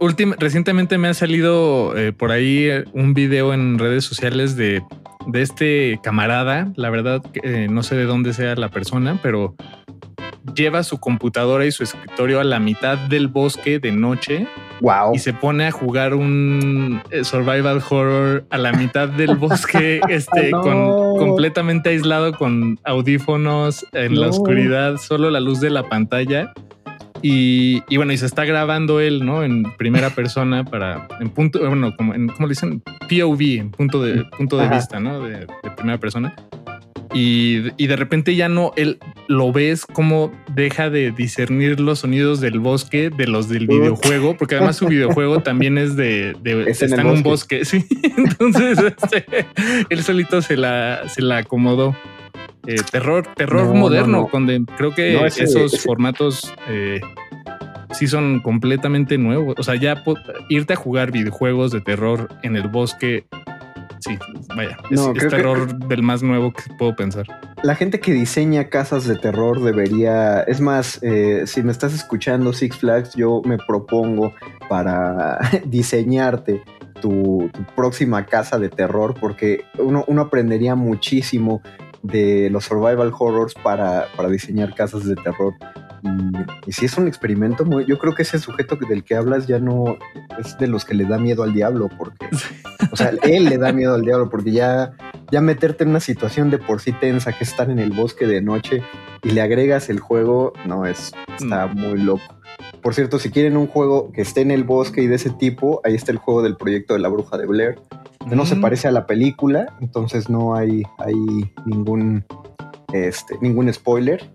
Últim- 0.00 0.34
recientemente 0.38 0.98
me 0.98 1.08
ha 1.08 1.14
salido 1.14 1.96
eh, 1.96 2.12
por 2.12 2.32
ahí 2.32 2.64
eh, 2.68 2.84
un 2.92 3.14
video 3.14 3.54
en 3.54 3.78
redes 3.78 4.04
sociales 4.04 4.56
de, 4.56 4.82
de 5.28 5.42
este 5.42 6.00
camarada. 6.02 6.72
La 6.76 6.90
verdad, 6.90 7.22
eh, 7.44 7.68
no 7.70 7.82
sé 7.84 7.94
de 7.96 8.04
dónde 8.04 8.32
sea 8.32 8.56
la 8.56 8.68
persona, 8.70 9.20
pero 9.22 9.54
lleva 10.54 10.82
su 10.82 10.98
computadora 10.98 11.64
y 11.66 11.72
su 11.72 11.82
escritorio 11.82 12.40
a 12.40 12.44
la 12.44 12.58
mitad 12.58 12.98
del 12.98 13.28
bosque 13.28 13.78
de 13.78 13.92
noche 13.92 14.46
Wow. 14.80 15.14
y 15.14 15.18
se 15.20 15.32
pone 15.32 15.66
a 15.66 15.70
jugar 15.70 16.12
un 16.14 17.00
eh, 17.10 17.22
survival 17.22 17.80
horror 17.88 18.44
a 18.50 18.58
la 18.58 18.72
mitad 18.72 19.08
del 19.08 19.36
bosque, 19.36 20.00
este, 20.08 20.50
No. 20.50 20.60
con 20.62 21.18
completamente 21.18 21.90
aislado 21.90 22.32
con 22.32 22.78
audífonos 22.84 23.86
en 23.92 24.20
la 24.20 24.28
oscuridad, 24.28 24.96
solo 24.96 25.30
la 25.30 25.38
luz 25.40 25.60
de 25.60 25.70
la 25.70 25.88
pantalla. 25.88 26.52
Y, 27.24 27.84
y 27.88 27.96
bueno, 27.98 28.12
y 28.12 28.16
se 28.18 28.26
está 28.26 28.44
grabando 28.44 28.98
él, 28.98 29.24
¿no? 29.24 29.44
En 29.44 29.62
primera 29.76 30.10
persona 30.10 30.64
para, 30.64 31.06
en 31.20 31.28
punto, 31.30 31.60
bueno, 31.60 31.94
como, 31.96 32.14
en, 32.14 32.26
¿cómo 32.26 32.48
le 32.48 32.50
dicen? 32.50 32.82
POV, 33.08 33.40
en 33.60 33.70
punto 33.70 34.02
de, 34.02 34.24
punto 34.36 34.56
de 34.56 34.64
Ajá. 34.64 34.74
vista, 34.74 34.98
¿no? 34.98 35.20
De, 35.20 35.46
de 35.46 35.70
primera 35.76 35.98
persona. 35.98 36.34
Y, 37.14 37.72
y 37.76 37.86
de 37.88 37.96
repente 37.96 38.34
ya 38.36 38.48
no, 38.48 38.72
él 38.76 38.98
lo 39.28 39.52
ves 39.52 39.84
como 39.84 40.32
deja 40.54 40.88
de 40.88 41.10
discernir 41.10 41.78
los 41.78 41.98
sonidos 42.00 42.40
del 42.40 42.58
bosque 42.58 43.10
de 43.10 43.26
los 43.26 43.48
del 43.50 43.66
videojuego, 43.66 44.36
porque 44.36 44.54
además 44.56 44.76
su 44.76 44.86
videojuego 44.86 45.40
también 45.42 45.76
es 45.76 45.94
de, 45.96 46.34
de- 46.42 46.70
Es 46.70 46.82
está 46.82 47.02
en 47.02 47.08
un 47.08 47.22
bosque. 47.22 47.64
sí. 47.66 47.84
Entonces, 48.16 48.78
este, 48.78 49.26
él 49.90 50.02
solito 50.02 50.40
se 50.42 50.56
la, 50.56 51.02
se 51.08 51.20
la 51.22 51.38
acomodó. 51.38 51.96
Eh, 52.66 52.76
terror, 52.90 53.26
terror 53.34 53.66
No, 53.66 53.74
moderno, 53.74 54.28
no, 54.32 54.66
creo 54.76 54.94
que 54.94 55.26
ese- 55.26 55.44
esos 55.44 55.74
ese- 55.74 55.82
formatos 55.86 56.54
eh, 56.68 57.00
sí 57.90 58.06
son 58.06 58.40
completamente 58.40 59.18
nuevos. 59.18 59.56
O 59.58 59.62
sea, 59.64 59.74
ya 59.74 60.02
irte 60.48 60.72
a 60.72 60.76
jugar 60.76 61.10
videojuegos 61.10 61.72
de 61.72 61.80
terror 61.80 62.28
en 62.44 62.56
el 62.56 62.68
bosque, 62.68 63.24
sí, 64.02 64.18
vaya, 64.54 64.76
es, 64.90 65.00
No, 65.00 65.12
es 65.12 65.18
que- 65.22 65.28
terror 65.28 65.78
del 65.86 66.02
más 66.02 66.22
nuevo 66.22 66.52
que 66.52 66.62
puedo 66.78 66.94
pensar. 66.94 67.26
La 67.62 67.74
gente 67.74 68.00
que 68.00 68.12
diseña 68.12 68.68
casas 68.68 69.06
de 69.06 69.16
terror 69.16 69.62
debería, 69.62 70.42
es 70.42 70.60
más, 70.60 70.98
eh, 71.02 71.44
si 71.46 71.62
me 71.62 71.70
estás 71.72 71.94
escuchando 71.94 72.52
Six 72.52 72.76
Flags, 72.78 73.14
yo 73.14 73.40
me 73.44 73.56
propongo 73.58 74.34
para 74.68 75.38
diseñarte 75.64 76.62
tu, 77.00 77.50
tu 77.52 77.62
próxima 77.74 78.26
casa 78.26 78.58
de 78.58 78.68
terror, 78.68 79.14
porque 79.20 79.64
uno, 79.78 80.04
uno 80.06 80.22
aprendería 80.22 80.74
muchísimo 80.74 81.62
de 82.02 82.48
los 82.50 82.64
survival 82.64 83.12
horrors 83.16 83.54
para, 83.54 84.06
para 84.16 84.28
diseñar 84.28 84.74
casas 84.74 85.04
de 85.04 85.14
terror. 85.16 85.54
Y, 86.02 86.70
y 86.70 86.72
si 86.72 86.86
es 86.86 86.96
un 86.98 87.06
experimento 87.06 87.64
muy, 87.64 87.84
yo 87.86 87.98
creo 87.98 88.14
que 88.14 88.22
ese 88.22 88.38
sujeto 88.38 88.76
del 88.88 89.04
que 89.04 89.14
hablas 89.14 89.46
ya 89.46 89.58
no 89.58 89.96
es 90.38 90.58
de 90.58 90.66
los 90.66 90.84
que 90.84 90.94
le 90.94 91.04
da 91.04 91.18
miedo 91.18 91.42
al 91.44 91.52
diablo, 91.52 91.88
porque, 91.96 92.28
o 92.90 92.96
sea, 92.96 93.10
él 93.22 93.44
le 93.44 93.58
da 93.58 93.72
miedo 93.72 93.94
al 93.94 94.02
diablo, 94.02 94.28
porque 94.28 94.50
ya, 94.52 94.92
ya 95.30 95.40
meterte 95.40 95.84
en 95.84 95.90
una 95.90 96.00
situación 96.00 96.50
de 96.50 96.58
por 96.58 96.80
sí 96.80 96.92
tensa, 96.92 97.32
que 97.32 97.44
es 97.44 97.50
estar 97.50 97.70
en 97.70 97.78
el 97.78 97.92
bosque 97.92 98.26
de 98.26 98.42
noche 98.42 98.82
y 99.22 99.30
le 99.30 99.40
agregas 99.42 99.88
el 99.90 100.00
juego, 100.00 100.52
no, 100.66 100.86
es, 100.86 101.12
está 101.38 101.66
muy 101.68 101.98
loco. 102.00 102.22
Por 102.82 102.94
cierto, 102.94 103.20
si 103.20 103.30
quieren 103.30 103.56
un 103.56 103.68
juego 103.68 104.10
que 104.10 104.22
esté 104.22 104.40
en 104.40 104.50
el 104.50 104.64
bosque 104.64 105.02
y 105.02 105.06
de 105.06 105.14
ese 105.14 105.30
tipo, 105.30 105.80
ahí 105.84 105.94
está 105.94 106.10
el 106.10 106.18
juego 106.18 106.42
del 106.42 106.56
proyecto 106.56 106.94
de 106.94 107.00
la 107.00 107.08
bruja 107.08 107.38
de 107.38 107.46
Blair. 107.46 107.78
Que 108.28 108.34
no 108.34 108.44
se 108.44 108.56
Mm. 108.56 108.60
parece 108.60 108.88
a 108.88 108.90
la 108.90 109.06
película, 109.06 109.76
entonces 109.80 110.28
no 110.28 110.54
hay, 110.56 110.82
hay 110.98 111.14
ningún, 111.64 112.24
este, 112.92 113.36
ningún 113.40 113.72
spoiler. 113.72 114.28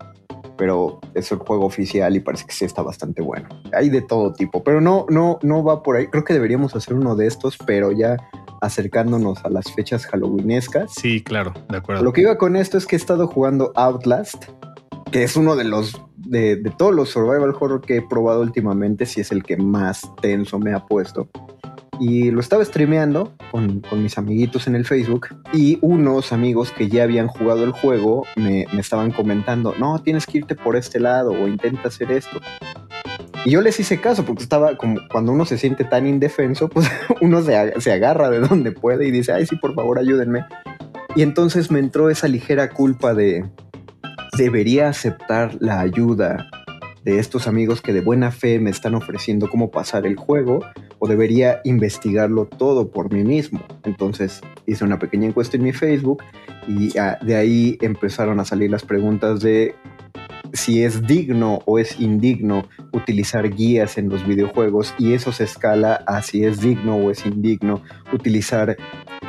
Pero 0.58 1.00
es 1.14 1.32
el 1.32 1.38
juego 1.38 1.66
oficial 1.66 2.16
y 2.16 2.20
parece 2.20 2.46
que 2.46 2.54
sí 2.54 2.66
está 2.66 2.82
bastante 2.82 3.22
bueno. 3.22 3.48
Hay 3.74 3.90
de 3.90 4.02
todo 4.02 4.34
tipo, 4.34 4.64
pero 4.64 4.82
no, 4.82 5.06
no, 5.10 5.40
no 5.42 5.64
va 5.64 5.84
por 5.84 5.98
ahí. 5.98 6.08
Creo 6.08 6.24
que 6.24 6.34
deberíamos 6.34 6.76
hacer 6.76 6.96
uno 6.96 7.16
de 7.16 7.28
estos, 7.28 7.58
pero 7.58 7.92
ya 7.92 8.18
acercándonos 8.62 9.44
a 9.46 9.50
las 9.50 9.72
fechas 9.72 10.06
halloweenescas. 10.08 10.94
Sí, 10.94 11.24
claro, 11.24 11.54
de 11.70 11.78
acuerdo. 11.78 12.04
Lo 12.04 12.14
que 12.14 12.22
iba 12.22 12.38
con 12.38 12.56
esto 12.56 12.78
es 12.78 12.86
que 12.86 12.96
he 12.96 13.00
estado 13.00 13.28
jugando 13.28 13.72
Outlast, 13.76 14.46
que 15.12 15.24
es 15.24 15.38
uno 15.38 15.56
de 15.56 15.64
los 15.64 16.02
de, 16.18 16.58
de 16.58 16.72
todos 16.72 16.94
los 16.94 17.10
survival 17.10 17.56
horror 17.60 17.82
que 17.82 17.98
he 17.98 18.02
probado 18.02 18.42
últimamente, 18.42 19.06
si 19.06 19.22
es 19.22 19.32
el 19.32 19.44
que 19.44 19.58
más 19.58 20.02
tenso 20.22 20.60
me 20.60 20.74
ha 20.74 20.86
puesto. 20.86 21.30
Y 22.00 22.32
lo 22.32 22.40
estaba 22.40 22.64
streameando 22.64 23.34
con, 23.52 23.82
con 23.82 24.04
mis 24.04 24.18
amiguitos 24.18 24.68
en 24.68 24.76
el 24.76 24.86
Facebook 24.86 25.30
y 25.54 25.80
unos 25.82 26.32
amigos 26.32 26.72
que 26.72 26.88
ya 26.90 27.04
habían 27.04 27.28
jugado 27.28 27.64
el 27.64 27.72
juego 27.72 28.26
me, 28.36 28.68
me 28.72 28.82
estaban 28.82 29.12
comentando, 29.12 29.74
no, 29.80 30.00
tienes 30.00 30.26
que 30.26 30.40
irte 30.40 30.56
por 30.56 30.76
este 30.76 31.00
lado 31.00 31.32
o 31.32 31.48
intenta 31.48 31.88
hacer 31.88 32.12
esto. 32.12 32.40
Y 33.46 33.52
yo 33.52 33.62
les 33.62 33.80
hice 33.80 34.02
caso 34.02 34.26
porque 34.26 34.44
estaba 34.44 34.76
como 34.78 35.00
cuando 35.10 35.32
uno 35.32 35.46
se 35.46 35.58
siente 35.58 35.86
tan 35.86 36.06
indefenso, 36.06 36.68
pues 36.70 36.90
uno 37.22 37.42
se, 37.42 37.80
se 37.80 37.92
agarra 37.92 38.30
de 38.30 38.40
donde 38.40 38.72
puede 38.72 39.08
y 39.08 39.12
dice, 39.12 39.32
ay, 39.32 39.46
sí, 39.46 39.56
por 39.56 39.74
favor, 39.74 40.00
ayúdenme. 40.00 40.46
Y 41.16 41.24
entonces 41.24 41.72
me 41.72 41.80
entró 41.80 42.10
esa 42.10 42.28
ligera 42.28 42.70
culpa 42.70 43.14
de, 43.14 43.46
debería 44.38 44.90
aceptar 44.90 45.58
la 45.60 45.80
ayuda 45.80 46.50
de 47.04 47.20
estos 47.20 47.48
amigos 47.48 47.82
que 47.82 47.94
de 47.94 48.02
buena 48.02 48.32
fe 48.32 48.60
me 48.60 48.70
están 48.70 48.94
ofreciendo 48.94 49.50
cómo 49.50 49.72
pasar 49.72 50.06
el 50.06 50.18
juego 50.18 50.60
o 51.00 51.08
debería 51.08 51.62
investigarlo 51.64 52.46
todo 52.46 52.90
por 52.90 53.14
mí 53.14 53.24
mismo. 53.24 53.62
Entonces 53.84 54.42
hice 54.66 54.84
una 54.84 55.00
pequeña 55.00 55.28
encuesta 55.28 55.58
en 55.58 55.64
mi 55.64 55.74
Facebook 55.74 56.24
y 56.68 56.98
ah, 56.98 57.18
de 57.22 57.36
ahí 57.36 57.78
empezaron 57.82 58.40
a 58.40 58.46
salir 58.46 58.72
las 58.72 58.84
preguntas 58.84 59.40
de 59.40 59.76
si 60.54 60.84
es 60.84 61.06
digno 61.06 61.60
o 61.66 61.80
es 61.80 62.00
indigno 62.00 62.68
utilizar 62.94 63.50
guías 63.50 63.98
en 63.98 64.10
los 64.10 64.26
videojuegos 64.26 64.94
y 64.98 65.14
eso 65.14 65.32
se 65.32 65.44
escala 65.44 66.04
a 66.08 66.22
si 66.22 66.46
es 66.46 66.62
digno 66.62 66.96
o 66.96 67.12
es 67.12 67.26
indigno 67.26 67.82
utilizar 68.14 68.78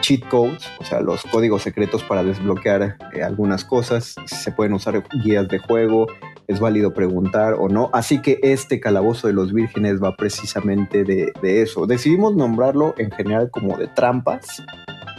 cheat 0.01 0.27
codes, 0.29 0.71
o 0.79 0.85
sea, 0.85 1.01
los 1.01 1.25
códigos 1.25 1.63
secretos 1.63 2.05
para 2.05 2.23
desbloquear 2.23 2.97
eh, 3.13 3.23
algunas 3.23 3.65
cosas, 3.65 4.15
se 4.27 4.53
pueden 4.53 4.73
usar 4.75 5.03
guías 5.25 5.49
de 5.49 5.59
juego, 5.59 6.07
es 6.49 6.61
válido 6.61 6.95
preguntar 6.95 7.55
o 7.55 7.69
no. 7.69 7.91
Así 7.93 8.21
que 8.21 8.41
este 8.43 8.81
calabozo 8.81 9.27
de 9.27 9.35
los 9.35 9.53
vírgenes 9.53 10.03
va 10.03 10.17
precisamente 10.17 11.05
de, 11.05 11.33
de 11.41 11.63
eso. 11.63 11.87
Decidimos 11.87 12.35
nombrarlo 12.35 12.95
en 12.99 13.11
general 13.11 13.51
como 13.51 13.77
de 13.77 13.87
trampas 13.89 14.63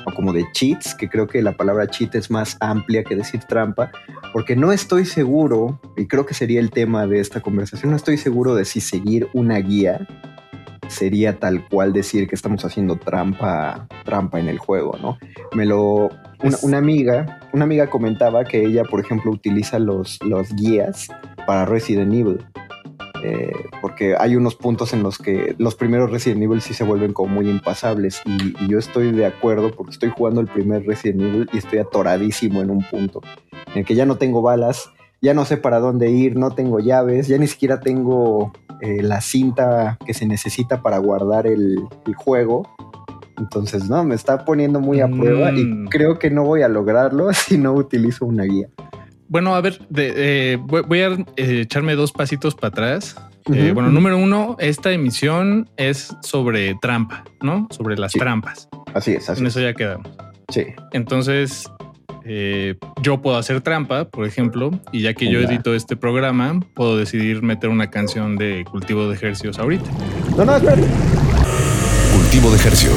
o 0.05 0.13
como 0.13 0.33
de 0.33 0.45
cheats, 0.53 0.95
que 0.95 1.07
creo 1.07 1.27
que 1.27 1.41
la 1.41 1.55
palabra 1.55 1.87
cheat 1.87 2.15
es 2.15 2.31
más 2.31 2.57
amplia 2.59 3.03
que 3.03 3.15
decir 3.15 3.41
trampa, 3.43 3.91
porque 4.33 4.55
no 4.55 4.71
estoy 4.71 5.05
seguro, 5.05 5.79
y 5.95 6.07
creo 6.07 6.25
que 6.25 6.33
sería 6.33 6.59
el 6.59 6.71
tema 6.71 7.05
de 7.05 7.19
esta 7.19 7.41
conversación, 7.41 7.91
no 7.91 7.97
estoy 7.97 8.17
seguro 8.17 8.55
de 8.55 8.65
si 8.65 8.81
seguir 8.81 9.27
una 9.33 9.57
guía 9.57 10.07
sería 10.89 11.39
tal 11.39 11.67
cual 11.67 11.93
decir 11.93 12.27
que 12.27 12.35
estamos 12.35 12.65
haciendo 12.65 12.97
trampa, 12.97 13.87
trampa 14.03 14.39
en 14.39 14.49
el 14.49 14.57
juego, 14.57 14.97
¿no? 15.01 15.17
Me 15.53 15.65
lo 15.65 16.09
una, 16.63 16.77
amiga, 16.77 17.39
una 17.53 17.65
amiga 17.65 17.89
comentaba 17.89 18.45
que 18.45 18.63
ella, 18.65 18.83
por 18.83 18.99
ejemplo, 18.99 19.31
utiliza 19.31 19.77
los, 19.79 20.19
los 20.23 20.53
guías 20.55 21.09
para 21.45 21.65
Resident 21.65 22.13
Evil. 22.13 22.45
eh, 23.23 23.51
porque 23.81 24.15
hay 24.17 24.37
unos 24.37 24.55
puntos 24.55 24.93
en 24.93 25.03
los 25.03 25.17
que 25.17 25.53
los 25.57 25.75
primeros 25.75 26.09
Resident 26.09 26.41
Evil 26.41 26.61
sí 26.61 26.73
se 26.73 26.85
vuelven 26.85 27.11
como 27.11 27.35
muy 27.35 27.49
impasables 27.49 28.21
y, 28.25 28.55
y 28.63 28.69
yo 28.69 28.79
estoy 28.79 29.11
de 29.11 29.25
acuerdo 29.25 29.71
porque 29.71 29.91
estoy 29.91 30.09
jugando 30.09 30.39
el 30.39 30.47
primer 30.47 30.85
Resident 30.85 31.21
Evil 31.21 31.49
y 31.51 31.57
estoy 31.57 31.79
atoradísimo 31.79 32.61
en 32.61 32.69
un 32.69 32.81
punto 32.83 33.21
en 33.73 33.79
el 33.79 33.85
que 33.85 33.95
ya 33.95 34.05
no 34.05 34.15
tengo 34.15 34.41
balas, 34.41 34.91
ya 35.21 35.33
no 35.33 35.45
sé 35.45 35.57
para 35.57 35.79
dónde 35.79 36.09
ir, 36.11 36.35
no 36.37 36.51
tengo 36.51 36.79
llaves, 36.79 37.27
ya 37.27 37.37
ni 37.37 37.47
siquiera 37.47 37.79
tengo 37.79 38.51
eh, 38.81 39.01
la 39.03 39.21
cinta 39.21 39.97
que 40.05 40.13
se 40.13 40.25
necesita 40.25 40.81
para 40.81 40.97
guardar 40.99 41.45
el, 41.47 41.77
el 42.05 42.15
juego. 42.15 42.67
Entonces, 43.37 43.89
no, 43.89 44.03
me 44.03 44.15
está 44.15 44.43
poniendo 44.45 44.79
muy 44.81 44.99
a 45.01 45.07
prueba 45.07 45.51
y 45.51 45.63
Mm. 45.63 45.87
creo 45.87 46.19
que 46.19 46.29
no 46.29 46.43
voy 46.43 46.61
a 46.61 46.67
lograrlo 46.67 47.31
si 47.33 47.57
no 47.57 47.73
utilizo 47.73 48.25
una 48.25 48.43
guía. 48.43 48.67
Bueno, 49.27 49.53
a 49.55 49.61
ver, 49.61 49.79
de- 49.89 50.13
eh, 50.53 50.57
voy, 50.57 50.81
voy 50.81 51.01
a 51.01 51.09
eh, 51.37 51.61
echarme 51.61 51.95
dos 51.95 52.11
pasitos 52.11 52.55
para 52.55 52.69
atrás. 52.69 53.15
Bueno, 53.45 53.89
número 53.89 54.17
uno, 54.17 54.55
esta 54.59 54.91
emisión 54.91 55.69
es 55.75 56.15
sobre 56.21 56.75
trampa, 56.81 57.23
¿no? 57.41 57.67
Sobre 57.71 57.97
las 57.97 58.11
Sí. 58.11 58.19
trampas. 58.19 58.69
Así 58.93 59.13
es, 59.13 59.27
así 59.29 59.41
En 59.41 59.47
es. 59.47 59.55
eso 59.55 59.61
ya 59.65 59.73
quedamos. 59.73 60.07
Sí. 60.49 60.65
Entonces, 60.91 61.67
eh, 62.25 62.75
yo 63.01 63.21
puedo 63.21 63.37
hacer 63.37 63.61
trampa, 63.61 64.05
por 64.05 64.25
ejemplo, 64.25 64.71
y 64.91 65.01
ya 65.01 65.13
que 65.13 65.31
yo 65.31 65.39
edito 65.39 65.73
este 65.73 65.95
programa, 65.95 66.59
puedo 66.73 66.97
decidir 66.97 67.41
meter 67.41 67.69
una 67.69 67.89
canción 67.89 68.37
de 68.37 68.65
cultivo 68.69 69.07
de 69.07 69.15
ejercicios 69.15 69.59
ahorita. 69.59 69.89
No, 70.37 70.45
no, 70.45 70.55
espérate. 70.55 70.83
Cultivo 72.13 72.49
de 72.49 72.55
ejercio. 72.57 72.91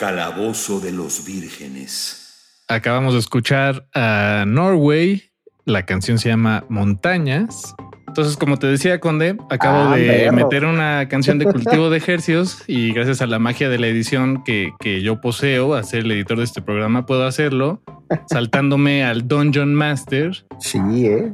Calabozo 0.00 0.80
de 0.80 0.92
los 0.92 1.26
vírgenes. 1.26 2.56
Acabamos 2.68 3.12
de 3.12 3.20
escuchar 3.20 3.86
a 3.94 4.44
Norway. 4.46 5.24
La 5.66 5.84
canción 5.84 6.18
se 6.18 6.30
llama 6.30 6.64
Montañas. 6.70 7.74
Entonces, 8.08 8.38
como 8.38 8.56
te 8.56 8.66
decía, 8.66 8.98
Conde, 8.98 9.36
acabo 9.50 9.90
Ah, 9.92 9.96
de 9.96 10.06
perro. 10.06 10.32
meter 10.32 10.64
una 10.64 11.06
canción 11.08 11.38
de 11.38 11.44
cultivo 11.44 11.90
de 11.90 11.98
ejercios 11.98 12.64
y 12.66 12.92
gracias 12.94 13.20
a 13.20 13.26
la 13.26 13.38
magia 13.38 13.68
de 13.68 13.78
la 13.78 13.88
edición 13.88 14.42
que, 14.42 14.70
que 14.80 15.02
yo 15.02 15.20
poseo, 15.20 15.74
a 15.74 15.82
ser 15.82 16.00
el 16.00 16.12
editor 16.12 16.38
de 16.38 16.44
este 16.44 16.62
programa, 16.62 17.04
puedo 17.04 17.26
hacerlo 17.26 17.82
saltándome 18.30 19.04
al 19.04 19.28
Dungeon 19.28 19.74
Master 19.74 20.44
Sí, 20.58 20.78
¿eh? 21.06 21.32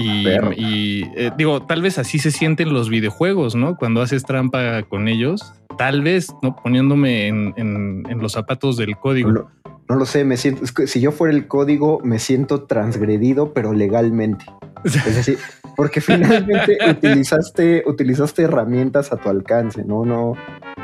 Y, 0.00 1.02
eh, 1.16 1.30
digo, 1.36 1.62
tal 1.62 1.82
vez 1.82 1.98
así 1.98 2.18
se 2.18 2.30
sienten 2.30 2.72
los 2.72 2.88
videojuegos, 2.88 3.54
¿no? 3.54 3.76
Cuando 3.76 4.00
haces 4.02 4.24
trampa 4.24 4.82
con 4.84 5.08
ellos, 5.08 5.52
tal 5.76 6.02
vez, 6.02 6.28
¿no? 6.42 6.56
Poniéndome 6.56 7.26
en, 7.28 7.54
en- 7.56 8.04
en 8.08 8.18
los 8.20 8.32
zapatos 8.32 8.76
del 8.76 8.96
código. 8.96 9.30
No, 9.32 9.50
no 9.88 9.96
lo 9.96 10.04
sé, 10.06 10.24
me 10.24 10.36
siento, 10.36 10.64
es 10.64 10.72
que 10.72 10.86
si 10.86 11.00
yo 11.00 11.12
fuera 11.12 11.34
el 11.34 11.46
código, 11.46 12.00
me 12.04 12.18
siento 12.18 12.64
transgredido, 12.64 13.52
pero 13.52 13.72
legalmente. 13.72 14.44
Es 14.84 15.16
decir, 15.16 15.38
porque 15.76 16.00
finalmente 16.00 16.78
utilizaste, 16.90 17.82
utilizaste 17.86 18.42
herramientas 18.42 19.12
a 19.12 19.16
tu 19.16 19.28
alcance, 19.28 19.84
¿no? 19.84 20.04
no 20.04 20.34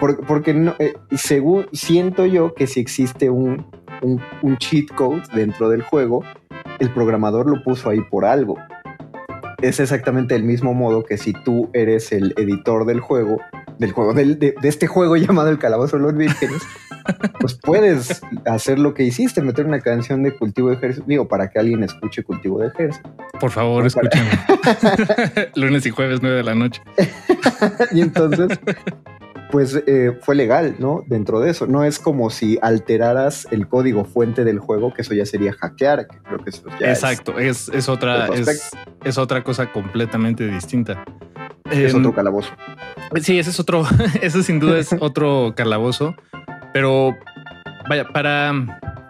por- 0.00 0.24
porque 0.26 0.52
no, 0.54 0.74
eh, 0.78 0.94
según 1.16 1.66
siento 1.72 2.26
yo 2.26 2.54
que 2.54 2.66
si 2.66 2.80
existe 2.80 3.30
un, 3.30 3.64
un, 4.02 4.20
un 4.42 4.56
cheat 4.58 4.88
code 4.94 5.22
dentro 5.34 5.68
del 5.68 5.82
juego, 5.82 6.24
el 6.80 6.90
programador 6.90 7.48
lo 7.48 7.62
puso 7.62 7.88
ahí 7.90 8.00
por 8.10 8.24
algo. 8.24 8.56
Es 9.64 9.80
exactamente 9.80 10.34
el 10.34 10.42
mismo 10.44 10.74
modo 10.74 11.04
que 11.04 11.16
si 11.16 11.32
tú 11.32 11.70
eres 11.72 12.12
el 12.12 12.34
editor 12.36 12.84
del 12.84 13.00
juego, 13.00 13.38
del 13.78 13.92
juego, 13.92 14.12
del- 14.12 14.38
de, 14.38 14.54
de 14.60 14.68
este 14.68 14.86
juego 14.86 15.16
llamado 15.16 15.48
El 15.48 15.58
Calabozo 15.58 15.96
de 15.96 16.02
los 16.02 16.14
Vírgenes, 16.14 16.60
pues 17.40 17.54
puedes 17.62 18.20
hacer 18.44 18.78
lo 18.78 18.92
que 18.92 19.04
hiciste, 19.04 19.40
meter 19.40 19.64
una 19.64 19.80
canción 19.80 20.22
de 20.22 20.36
cultivo 20.36 20.68
de 20.68 20.76
ejército, 20.76 21.06
digo, 21.08 21.28
para 21.28 21.48
que 21.48 21.58
alguien 21.58 21.82
escuche 21.82 22.22
cultivo 22.22 22.60
de 22.60 22.68
ejército. 22.68 23.10
Por 23.40 23.50
favor, 23.50 23.86
escúchame. 23.86 24.28
Lunes 25.54 25.86
y 25.86 25.90
jueves, 25.90 26.20
9 26.20 26.36
de 26.36 26.42
la 26.44 26.54
noche. 26.54 26.82
y 27.92 28.02
entonces, 28.02 28.58
pues 29.54 29.80
eh, 29.86 30.18
fue 30.20 30.34
legal, 30.34 30.74
¿no? 30.80 31.04
Dentro 31.06 31.38
de 31.38 31.48
eso. 31.48 31.68
No 31.68 31.84
es 31.84 32.00
como 32.00 32.28
si 32.28 32.58
alteraras 32.60 33.46
el 33.52 33.68
código 33.68 34.04
fuente 34.04 34.42
del 34.42 34.58
juego, 34.58 34.92
que 34.92 35.02
eso 35.02 35.14
ya 35.14 35.24
sería 35.24 35.52
hackear, 35.52 36.08
que 36.08 36.16
creo 36.24 36.38
que 36.42 36.50
eso 36.50 36.64
ya 36.80 36.90
es- 36.90 36.98
Exacto, 36.98 37.38
es, 37.38 37.68
es 37.68 37.88
otra, 37.88 38.24
otro 38.24 38.34
es, 38.34 38.70
es 39.04 39.16
otra 39.16 39.44
cosa 39.44 39.70
completamente 39.72 40.48
distinta. 40.48 41.04
Es, 41.70 41.94
Em, 41.94 42.00
otro 42.00 42.12
calabozo. 42.12 42.50
Sí, 43.22 43.38
ese 43.38 43.50
es 43.50 43.60
otro, 43.60 43.84
ese 44.22 44.42
sin 44.42 44.58
duda 44.58 44.76
es 44.80 44.90
otro 44.98 45.54
calabozo, 45.56 46.16
pero 46.72 47.14
vaya, 47.88 48.08
para, 48.08 48.52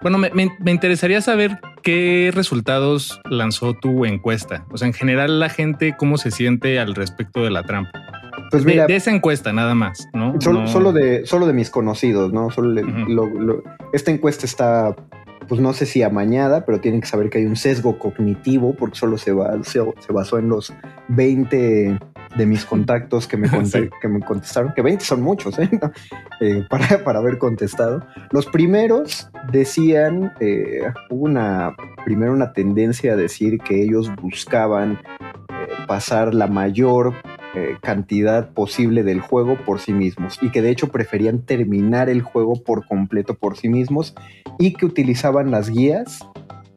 bueno, 0.02 0.18
me, 0.18 0.28
me- 0.34 0.54
me 0.60 0.70
interesaría 0.72 1.22
saber 1.22 1.58
qué 1.82 2.30
resultados 2.34 3.18
lanzó 3.30 3.72
tu 3.72 4.04
encuesta. 4.04 4.66
O 4.70 4.76
sea, 4.76 4.88
en 4.88 4.92
general 4.94 5.40
la 5.40 5.48
gente, 5.48 5.94
¿cómo 5.96 6.18
se 6.18 6.30
siente 6.30 6.78
al 6.78 6.94
respecto 6.94 7.42
de 7.42 7.50
la 7.50 7.62
trampa? 7.62 8.03
Pues 8.50 8.64
De, 8.64 8.72
mira, 8.72 8.86
de 8.86 8.96
esa 8.96 9.10
encuesta 9.10 9.52
nada 9.52 9.74
más, 9.74 10.08
¿no? 10.12 10.40
solo, 10.40 10.60
No- 10.62 10.66
solo 10.68 10.92
de, 10.92 11.26
solo 11.26 11.46
de 11.46 11.52
mis 11.52 11.70
conocidos, 11.70 12.32
¿no? 12.32 12.50
Solo 12.50 12.70
le- 12.72 12.82
lo- 12.82 13.26
lo- 13.26 13.62
esta 13.92 14.10
encuesta 14.10 14.46
está, 14.46 14.94
pues 15.48 15.60
no 15.60 15.72
sé 15.72 15.86
si 15.86 16.02
amañada, 16.02 16.64
pero 16.64 16.80
tienen 16.80 17.00
que 17.00 17.06
saber 17.06 17.30
que 17.30 17.38
hay 17.38 17.46
un 17.46 17.56
sesgo 17.56 17.98
cognitivo, 17.98 18.74
porque 18.74 18.96
solo 18.98 19.18
se, 19.18 19.32
va, 19.32 19.52
se, 19.64 19.80
se 19.98 20.12
basó 20.12 20.38
en 20.38 20.48
los 20.48 20.72
20 21.08 21.98
de 22.36 22.46
mis 22.46 22.64
contactos 22.64 23.26
que 23.28 23.36
me, 23.36 23.48
Sí. 23.64 23.88
que 24.00 24.08
me 24.08 24.20
contestaron, 24.20 24.72
que 24.74 24.82
20 24.82 25.04
son 25.04 25.22
muchos, 25.22 25.58
¿eh? 25.58 25.70
Eh, 26.40 26.64
para, 26.70 27.02
para 27.04 27.18
haber 27.20 27.38
contestado. 27.38 28.04
Los 28.30 28.46
primeros 28.46 29.30
decían, 29.52 30.32
eh, 30.40 30.80
hubo 31.10 31.24
una, 31.24 31.74
primero 32.04 32.32
una 32.32 32.52
tendencia 32.52 33.12
a 33.12 33.16
decir 33.16 33.58
que 33.58 33.82
ellos 33.82 34.10
buscaban 34.20 34.92
eh, 34.92 35.68
pasar 35.86 36.34
la 36.34 36.46
mayor 36.48 37.14
eh, 37.54 37.76
cantidad 37.80 38.50
posible 38.50 39.02
del 39.02 39.20
juego 39.20 39.56
por 39.64 39.80
sí 39.80 39.92
mismos 39.92 40.38
y 40.42 40.50
que 40.50 40.62
de 40.62 40.70
hecho 40.70 40.88
preferían 40.88 41.42
terminar 41.42 42.08
el 42.08 42.22
juego 42.22 42.62
por 42.62 42.86
completo 42.86 43.34
por 43.34 43.56
sí 43.56 43.68
mismos 43.68 44.14
y 44.58 44.72
que 44.74 44.86
utilizaban 44.86 45.50
las 45.50 45.70
guías 45.70 46.20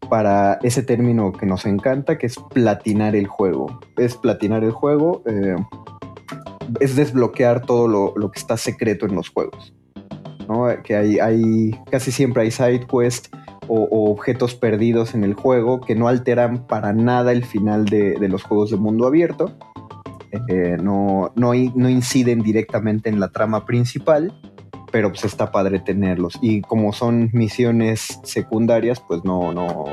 para 0.10 0.60
ese 0.64 0.84
término 0.84 1.32
que 1.32 1.46
nos 1.46 1.66
encanta, 1.66 2.18
que 2.18 2.28
es 2.28 2.38
platinar 2.54 3.16
el 3.16 3.28
juego. 3.28 3.80
Es 3.98 4.16
platinar 4.16 4.64
el 4.64 4.72
juego, 4.72 5.24
eh, 5.26 5.56
es 6.80 6.96
desbloquear 6.96 7.62
todo 7.62 7.88
lo, 7.88 8.14
lo 8.16 8.32
que 8.32 8.40
está 8.40 8.58
secreto 8.58 9.06
en 9.06 9.16
los 9.16 9.30
juegos. 9.30 9.74
Que 10.84 10.96
hay, 10.96 11.20
hay, 11.20 11.72
casi 11.92 12.12
siempre 12.12 12.44
hay 12.44 12.52
side 12.52 12.88
quest 12.88 13.34
o, 13.68 13.82
o 13.84 14.12
objetos 14.12 14.56
perdidos 14.56 15.14
en 15.14 15.26
el 15.26 15.34
juego 15.34 15.82
que 15.82 15.94
no 15.94 16.08
alteran 16.08 16.66
para 16.68 16.94
nada 16.94 17.34
el 17.34 17.44
final 17.44 17.86
de, 17.86 18.14
de 18.14 18.30
los 18.30 18.44
juegos 18.44 18.72
de 18.72 18.78
mundo 18.78 19.06
abierto. 19.06 19.52
Eh, 20.48 20.78
no, 20.82 21.32
no, 21.36 21.54
inciden 21.54 22.42
directamente 22.42 23.10
en 23.10 23.20
la 23.20 23.30
trama 23.30 23.66
principal, 23.66 24.34
pero 24.92 25.10
pues 25.10 25.26
está 25.26 25.52
padre 25.52 25.80
tenerlos. 25.80 26.38
Y 26.42 26.62
como 26.62 26.94
son 26.94 27.30
misiones 27.34 28.20
secundarias, 28.24 29.02
pues 29.08 29.24
no, 29.24 29.54
no, 29.54 29.86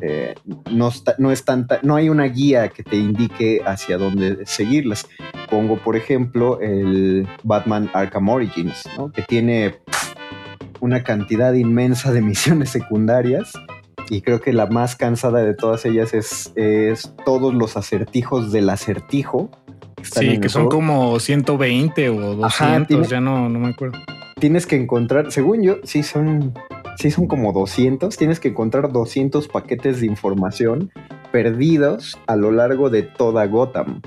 eh, 0.00 0.34
no, 0.70 0.90
no 1.18 1.32
es 1.32 1.44
tanta, 1.44 1.80
no 1.82 1.96
hay 1.96 2.08
una 2.08 2.24
guía 2.24 2.68
que 2.68 2.82
te 2.82 2.96
indique 2.96 3.62
hacia 3.64 3.98
dónde 3.98 4.46
seguirlas. 4.46 5.08
Pongo, 5.50 5.76
por 5.76 5.96
ejemplo, 5.96 6.60
el 6.60 7.26
Batman 7.44 7.90
Arkham 7.94 8.28
Origins, 8.28 8.84
que 9.14 9.22
tiene 9.22 9.76
una 10.80 11.02
cantidad 11.02 11.52
inmensa 11.54 12.12
de 12.12 12.22
misiones 12.22 12.70
secundarias. 12.70 13.52
Y 14.08 14.20
creo 14.20 14.40
que 14.40 14.52
la 14.52 14.66
más 14.66 14.94
cansada 14.94 15.40
de 15.40 15.54
todas 15.54 15.84
ellas 15.84 16.14
es, 16.14 16.52
es 16.54 17.12
todos 17.24 17.52
los 17.52 17.76
acertijos 17.76 18.52
del 18.52 18.70
acertijo. 18.70 19.50
Están 20.06 20.24
en 20.24 20.30
Sí, 20.30 20.34
el 20.36 20.40
que 20.40 20.48
son 20.48 20.64
juego. 20.64 20.76
como 20.78 21.18
120 21.20 22.08
o 22.10 22.14
200, 22.36 22.44
Ajá, 22.44 22.84
tiene- 22.86 23.06
ya 23.06 23.20
no, 23.20 23.48
no 23.48 23.58
me 23.58 23.68
acuerdo. 23.68 23.98
tienes 24.40 24.66
que 24.66 24.76
encontrar, 24.76 25.30
según 25.32 25.62
yo, 25.62 25.76
sí 25.84 26.02
son, 26.02 26.52
sí 26.98 27.10
son 27.10 27.26
como 27.26 27.52
200, 27.52 28.16
tienes 28.16 28.40
que 28.40 28.48
encontrar 28.48 28.92
200 28.92 29.48
paquetes 29.48 30.00
de 30.00 30.06
información 30.06 30.90
perdidos 31.32 32.18
a 32.26 32.36
lo 32.36 32.50
largo 32.50 32.88
de 32.90 33.02
toda 33.02 33.46
Gotham. 33.46 34.00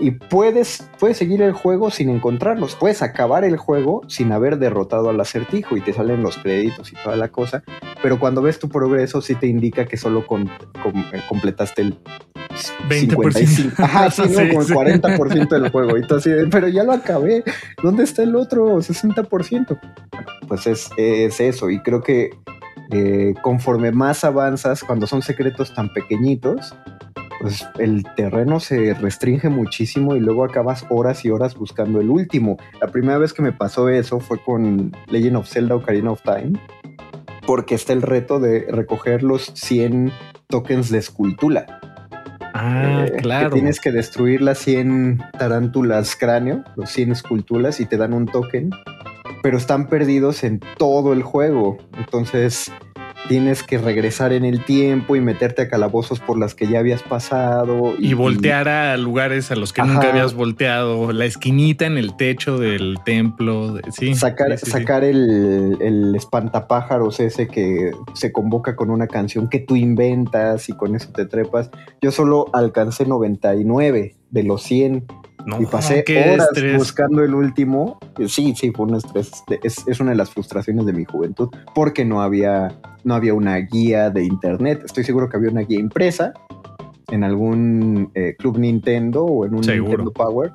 Y 0.00 0.10
puedes, 0.12 0.88
puedes 0.98 1.16
seguir 1.16 1.40
el 1.42 1.52
juego 1.52 1.90
sin 1.90 2.10
encontrarlos, 2.10 2.74
puedes 2.76 3.02
acabar 3.02 3.44
el 3.44 3.56
juego 3.56 4.02
sin 4.08 4.32
haber 4.32 4.58
derrotado 4.58 5.08
al 5.08 5.20
acertijo 5.20 5.76
y 5.76 5.80
te 5.80 5.92
salen 5.92 6.22
los 6.22 6.36
créditos 6.36 6.92
y 6.92 6.96
toda 7.02 7.16
la 7.16 7.28
cosa, 7.28 7.62
pero 8.02 8.18
cuando 8.18 8.42
ves 8.42 8.58
tu 8.58 8.68
progreso 8.68 9.22
sí 9.22 9.34
te 9.34 9.46
indica 9.46 9.86
que 9.86 9.96
solo 9.96 10.26
con- 10.26 10.48
eh, 10.48 11.22
completaste 11.28 11.82
el 11.82 11.98
20%. 12.88 13.32
55. 13.32 13.82
Ajá, 13.82 14.10
sí, 14.10 14.22
como 14.22 14.60
el 14.60 14.66
sí. 14.66 14.72
40% 14.72 15.48
del 15.48 15.70
juego. 15.70 15.96
Y 15.98 16.06
tú 16.06 16.16
así 16.16 16.30
pero 16.50 16.68
ya 16.68 16.84
lo 16.84 16.92
acabé. 16.92 17.44
¿Dónde 17.82 18.04
está 18.04 18.22
el 18.22 18.34
otro 18.36 18.78
60%? 18.78 19.78
Pues 20.48 20.66
es, 20.66 20.90
es 20.96 21.40
eso. 21.40 21.70
Y 21.70 21.80
creo 21.80 22.02
que 22.02 22.30
eh, 22.92 23.34
conforme 23.42 23.92
más 23.92 24.24
avanzas, 24.24 24.84
cuando 24.84 25.06
son 25.06 25.22
secretos 25.22 25.74
tan 25.74 25.92
pequeñitos, 25.92 26.74
pues 27.40 27.66
el 27.78 28.04
terreno 28.16 28.60
se 28.60 28.94
restringe 28.94 29.48
muchísimo 29.48 30.16
y 30.16 30.20
luego 30.20 30.44
acabas 30.44 30.86
horas 30.88 31.24
y 31.24 31.30
horas 31.30 31.54
buscando 31.54 32.00
el 32.00 32.10
último. 32.10 32.56
La 32.80 32.88
primera 32.88 33.18
vez 33.18 33.32
que 33.32 33.42
me 33.42 33.52
pasó 33.52 33.88
eso 33.88 34.20
fue 34.20 34.38
con 34.38 34.92
Legend 35.08 35.36
of 35.36 35.48
Zelda 35.48 35.76
Ocarina 35.76 36.10
of 36.10 36.22
Time, 36.22 36.58
porque 37.46 37.74
está 37.74 37.92
el 37.92 38.02
reto 38.02 38.40
de 38.40 38.66
recoger 38.70 39.22
los 39.22 39.52
100 39.54 40.12
tokens 40.48 40.90
de 40.90 40.98
escultura. 40.98 41.66
Ah, 42.54 43.04
Eh, 43.06 43.16
claro. 43.20 43.50
Que 43.50 43.54
tienes 43.54 43.80
que 43.80 43.92
destruir 43.92 44.40
las 44.40 44.58
100 44.58 45.22
tarántulas 45.38 46.16
cráneo, 46.16 46.64
los 46.74 46.90
100 46.90 47.12
esculturas, 47.12 47.80
y 47.80 47.86
te 47.86 47.98
dan 47.98 48.14
un 48.14 48.26
token, 48.26 48.70
pero 49.42 49.58
están 49.58 49.88
perdidos 49.88 50.42
en 50.42 50.60
todo 50.78 51.12
el 51.12 51.22
juego. 51.22 51.76
Entonces 51.98 52.72
tienes 53.28 53.62
que 53.62 53.78
regresar 53.78 54.32
en 54.32 54.44
el 54.44 54.64
tiempo 54.64 55.16
y 55.16 55.20
meterte 55.20 55.62
a 55.62 55.68
calabozos 55.68 56.20
por 56.20 56.38
las 56.38 56.54
que 56.54 56.66
ya 56.66 56.78
habías 56.78 57.02
pasado. 57.02 57.94
Y 57.98 58.14
voltear 58.14 58.68
a 58.68 58.96
lugares 58.96 59.50
a 59.50 59.56
los 59.56 59.72
que 59.72 59.80
Ajá. 59.80 59.92
nunca 59.94 60.10
habías 60.10 60.34
volteado, 60.34 61.12
la 61.12 61.24
esquinita 61.24 61.86
en 61.86 61.98
el 61.98 62.16
techo 62.16 62.58
del 62.58 62.98
templo, 63.04 63.74
de- 63.74 63.90
sí. 63.92 64.14
Sacar, 64.14 64.50
sí, 64.52 64.58
sí, 64.58 64.66
sí. 64.66 64.70
sacar 64.72 65.04
El, 65.04 65.76
el 65.80 66.14
espantapájaros 66.14 67.20
ese 67.20 67.48
que 67.48 67.90
se 68.14 68.32
convoca 68.32 68.76
con 68.76 68.90
una 68.90 69.06
canción 69.06 69.48
que 69.48 69.58
tú 69.60 69.76
inventas 69.76 70.68
y 70.68 70.72
con 70.74 70.94
eso 70.96 71.10
te 71.12 71.26
trepas. 71.26 71.70
Yo 72.00 72.10
solo 72.10 72.46
alcancé 72.52 73.06
99 73.06 74.14
de 74.30 74.42
los 74.42 74.62
100 74.62 75.04
No, 75.46 75.62
y 75.62 75.66
pasé 75.66 76.04
horas 76.08 76.48
estrés. 76.52 76.76
buscando 76.76 77.22
el 77.22 77.34
último. 77.34 77.98
Sí, 78.26 78.54
sí, 78.56 78.72
fue 78.72 78.86
un 78.86 78.96
estrés. 78.96 79.30
Es, 79.62 79.86
es 79.86 80.00
una 80.00 80.10
de 80.10 80.16
las 80.16 80.30
frustraciones 80.30 80.84
de 80.86 80.92
mi 80.92 81.04
juventud 81.04 81.48
porque 81.74 82.04
no 82.04 82.20
había, 82.20 82.76
no 83.04 83.14
había 83.14 83.32
una 83.32 83.56
guía 83.58 84.10
de 84.10 84.24
internet. 84.24 84.82
Estoy 84.84 85.04
seguro 85.04 85.28
que 85.28 85.36
había 85.36 85.50
una 85.50 85.62
guía 85.62 85.78
impresa 85.78 86.32
en 87.08 87.24
algún 87.24 88.10
eh, 88.14 88.34
club 88.38 88.58
Nintendo 88.58 89.24
o 89.24 89.46
en 89.46 89.54
un 89.54 89.64
Seguro. 89.64 89.98
Nintendo 89.98 90.12
Power, 90.12 90.52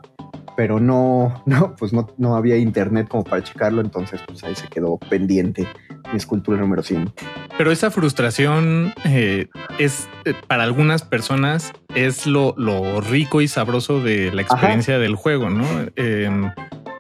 pero 0.56 0.80
no, 0.80 1.44
no, 1.46 1.76
pues 1.76 1.94
no, 1.94 2.10
no 2.18 2.36
había 2.36 2.58
internet 2.58 3.08
como 3.08 3.24
para 3.24 3.44
checarlo, 3.44 3.82
entonces 3.82 4.22
pues 4.26 4.44
ahí 4.44 4.56
se 4.56 4.68
quedó 4.68 4.98
pendiente 4.98 5.68
mi 6.12 6.18
escultura 6.18 6.60
número 6.60 6.84
100. 6.84 7.14
Pero 7.58 7.72
esa 7.72 7.92
frustración 7.92 8.94
eh, 9.06 9.48
es 9.80 10.10
eh, 10.26 10.34
para 10.48 10.64
algunas 10.64 11.04
personas 11.04 11.72
es 11.96 12.26
lo, 12.26 12.54
lo, 12.58 13.02
rico 13.02 13.42
y 13.42 13.48
sabroso 13.48 14.02
de 14.02 14.32
la 14.32 14.42
experiencia 14.42 15.00
del 15.00 15.16
juego, 15.16 15.50
¿no? 15.50 15.66
Em, 15.96 16.52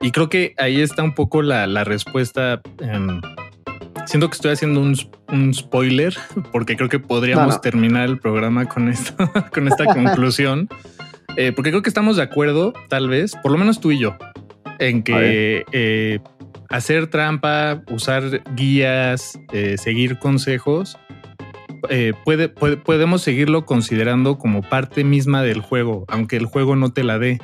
y 0.01 0.11
creo 0.11 0.29
que 0.29 0.53
ahí 0.57 0.81
está 0.81 1.03
un 1.03 1.13
poco 1.13 1.41
la, 1.41 1.67
la 1.67 1.83
respuesta. 1.83 2.61
Em, 2.79 3.21
siento 4.05 4.29
que 4.29 4.35
estoy 4.35 4.51
haciendo 4.51 4.81
un, 4.81 4.97
un, 5.31 5.53
spoiler 5.53 6.15
porque 6.51 6.75
creo 6.75 6.89
que 6.89 6.99
podríamos 6.99 7.61
terminar 7.61 8.07
el 8.09 8.19
programa 8.19 8.65
con 8.65 8.89
esto, 8.89 9.15
con 9.53 9.67
esta 9.67 9.85
conclusión. 9.85 10.69
Eh, 11.37 11.51
porque 11.53 11.71
creo 11.71 11.81
que 11.81 11.89
estamos 11.89 12.17
de 12.17 12.23
acuerdo, 12.23 12.73
tal 12.89 13.07
vez, 13.07 13.35
por 13.41 13.51
lo 13.51 13.57
menos 13.57 13.79
tú 13.79 13.91
y 13.91 13.99
yo, 13.99 14.17
en 14.79 15.03
que 15.03 15.65
eh, 15.71 16.19
hacer 16.69 17.07
trampa, 17.07 17.83
usar 17.89 18.43
guías, 18.55 19.39
eh, 19.53 19.77
seguir 19.77 20.19
consejos, 20.19 20.97
puede, 22.23 22.47
podemos 22.49 23.21
seguirlo 23.21 23.65
considerando 23.65 24.37
como 24.37 24.61
parte 24.61 25.03
misma 25.03 25.41
del 25.41 25.61
juego, 25.61 26.05
aunque 26.09 26.37
el 26.37 26.45
juego 26.45 26.75
no 26.75 26.93
te 26.93 27.03
la 27.03 27.17
dé. 27.17 27.39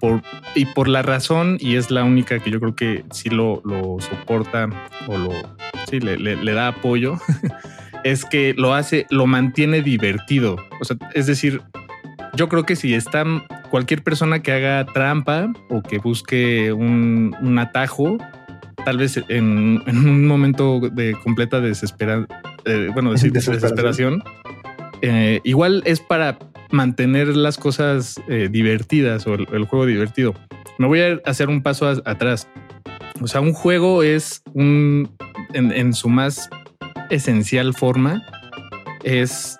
por, 0.00 0.22
y 0.54 0.64
por 0.66 0.88
la 0.88 1.02
razón, 1.02 1.58
y 1.60 1.76
es 1.76 1.90
la 1.90 2.04
única 2.04 2.38
que 2.38 2.50
yo 2.50 2.60
creo 2.60 2.74
que 2.74 3.04
sí 3.10 3.28
lo, 3.28 3.60
lo 3.64 3.98
soporta 4.00 4.68
o 5.08 5.18
lo 5.18 5.30
sí, 5.90 6.00
le, 6.00 6.16
le 6.16 6.52
da 6.52 6.68
apoyo, 6.68 7.18
es 8.04 8.24
que 8.24 8.54
lo 8.54 8.74
hace, 8.74 9.06
lo 9.10 9.26
mantiene 9.26 9.82
divertido. 9.82 10.56
O 10.80 10.84
sea, 10.84 10.96
es 11.14 11.26
decir, 11.26 11.62
yo 12.34 12.48
creo 12.48 12.64
que 12.64 12.76
si 12.76 12.94
está 12.94 13.24
cualquier 13.70 14.02
persona 14.02 14.42
que 14.42 14.52
haga 14.52 14.86
trampa 14.86 15.52
o 15.68 15.82
que 15.82 15.98
busque 15.98 16.72
un, 16.72 17.58
atajo, 17.58 18.18
tal 18.84 18.98
vez 18.98 19.22
en, 19.28 19.82
un 19.86 20.26
momento 20.26 20.80
de 20.80 21.14
completa 21.22 21.60
desesperación, 21.60 22.26
eh, 22.64 22.90
bueno, 22.92 23.12
decir 23.12 23.32
desesperación, 23.32 24.22
eh, 25.02 25.40
igual 25.44 25.82
es 25.84 26.00
para 26.00 26.38
mantener 26.70 27.36
las 27.36 27.58
cosas 27.58 28.20
eh, 28.28 28.48
divertidas 28.50 29.26
o 29.26 29.34
el, 29.34 29.64
juego 29.66 29.84
divertido. 29.84 30.34
Me 30.78 30.86
voy 30.86 31.00
a 31.00 31.20
hacer 31.26 31.48
un 31.48 31.62
paso 31.62 31.86
atrás. 31.86 32.48
O 33.20 33.26
sea, 33.26 33.40
un 33.40 33.52
juego 33.52 34.02
es 34.02 34.42
un, 34.54 35.10
en 35.52 35.92
su 35.92 36.08
más 36.08 36.48
esencial 37.10 37.74
forma, 37.74 38.22
es 39.04 39.58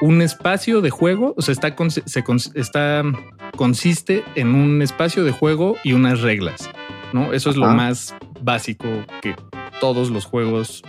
un 0.00 0.22
espacio 0.22 0.80
de 0.80 0.90
juego, 0.90 1.34
o 1.36 1.42
sea, 1.42 1.52
está, 1.52 1.74
se, 1.88 2.24
está 2.54 3.02
consiste 3.56 4.24
en 4.34 4.54
un 4.54 4.82
espacio 4.82 5.24
de 5.24 5.32
juego 5.32 5.76
y 5.84 5.92
unas 5.92 6.20
reglas, 6.20 6.68
¿no? 7.12 7.32
Eso 7.32 7.50
es 7.50 7.56
lo 7.56 7.66
más 7.68 8.14
básico 8.42 8.86
que 9.22 9.34
todos 9.80 10.10
los 10.10 10.24
juegos 10.24 10.82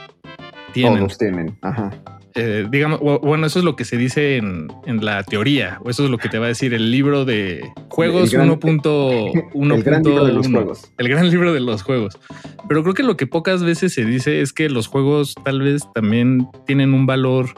tienen. 0.74 1.00
Todos 1.00 1.18
tienen, 1.18 1.58
ajá. 1.62 1.92
Eh, 2.38 2.68
digamos, 2.70 3.00
bueno, 3.00 3.48
eso 3.48 3.60
es 3.60 3.66
lo 3.66 3.78
que 3.78 3.86
se 3.86 3.96
dice 3.96 4.36
en, 4.36 4.68
la 4.86 5.24
teoría, 5.24 5.80
o 5.86 5.90
eso 5.90 6.04
es 6.04 6.12
lo 6.12 6.18
que 6.18 6.28
te 6.28 6.38
va 6.38 6.46
a 6.46 6.50
decir 6.50 6.74
el 6.74 6.92
libro 6.92 7.24
de 7.24 7.64
juegos 7.88 8.34
1.1. 8.34 9.74
El 9.74 9.84
gran 9.84 10.04
libro 10.04 10.26
de 10.26 10.34
los 10.34 10.48
juegos. 10.50 10.92
El 10.98 11.08
gran 11.08 11.30
libro 11.30 11.54
de 11.54 11.62
los 11.62 11.82
juegos. 11.82 12.20
Pero 12.68 12.84
creo 12.84 12.94
que 12.94 13.04
lo 13.04 13.16
que 13.16 13.26
pocas 13.26 13.64
veces 13.64 13.94
se 13.94 14.04
dice 14.04 14.42
es 14.42 14.52
que 14.52 14.70
los 14.70 14.88
juegos 14.88 15.34
tal 15.46 15.62
vez 15.62 15.84
también 15.94 16.50
tienen 16.66 16.94
un 16.94 17.06
valor 17.06 17.54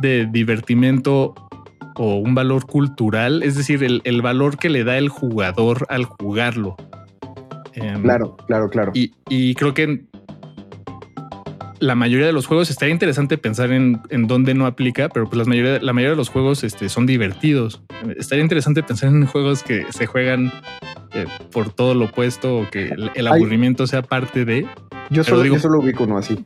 de 0.00 0.26
divertimento 0.26 1.34
o 1.96 2.16
un 2.16 2.34
valor 2.34 2.66
cultural, 2.66 3.42
es 3.42 3.56
decir, 3.56 3.82
el, 3.82 4.22
valor 4.22 4.58
que 4.58 4.70
le 4.70 4.84
da 4.84 4.98
el 4.98 5.08
jugador 5.08 5.86
al 5.88 6.04
jugarlo. 6.04 6.76
Em, 7.74 8.02
claro, 8.02 8.36
claro, 8.46 8.68
claro. 8.68 8.92
Y, 8.94 9.54
creo 9.54 9.74
que 9.74 10.04
la 11.82 11.96
mayoría 11.96 12.26
de 12.26 12.32
los 12.32 12.46
juegos 12.46 12.70
estaría 12.70 12.92
interesante 12.92 13.38
pensar 13.38 13.72
en, 13.72 14.00
en 14.10 14.28
dónde 14.28 14.54
no 14.54 14.66
aplica, 14.66 15.08
pero 15.08 15.28
pues 15.28 15.36
la 15.36 15.44
mayoría, 15.44 15.80
la 15.80 15.92
mayoría 15.92 16.10
de 16.10 16.16
los 16.16 16.28
juegos 16.28 16.62
este, 16.62 16.88
son 16.88 17.06
divertidos. 17.06 17.82
Estaría 18.16 18.42
interesante 18.42 18.84
pensar 18.84 19.08
en 19.08 19.26
juegos 19.26 19.64
que 19.64 19.84
se 19.90 20.06
juegan 20.06 20.52
eh, 21.12 21.26
por 21.50 21.70
todo 21.70 21.94
lo 21.94 22.04
opuesto 22.04 22.58
o 22.58 22.70
que 22.70 22.94
el, 23.14 23.26
aburrimiento 23.26 23.88
sea 23.88 24.02
parte 24.02 24.44
de. 24.44 24.64
Yo 25.10 25.24
solo, 25.24 25.42
digo, 25.42 25.56
yo 25.56 25.60
solo 25.60 25.80
ubico 25.80 26.04
uno 26.04 26.18
así. 26.18 26.44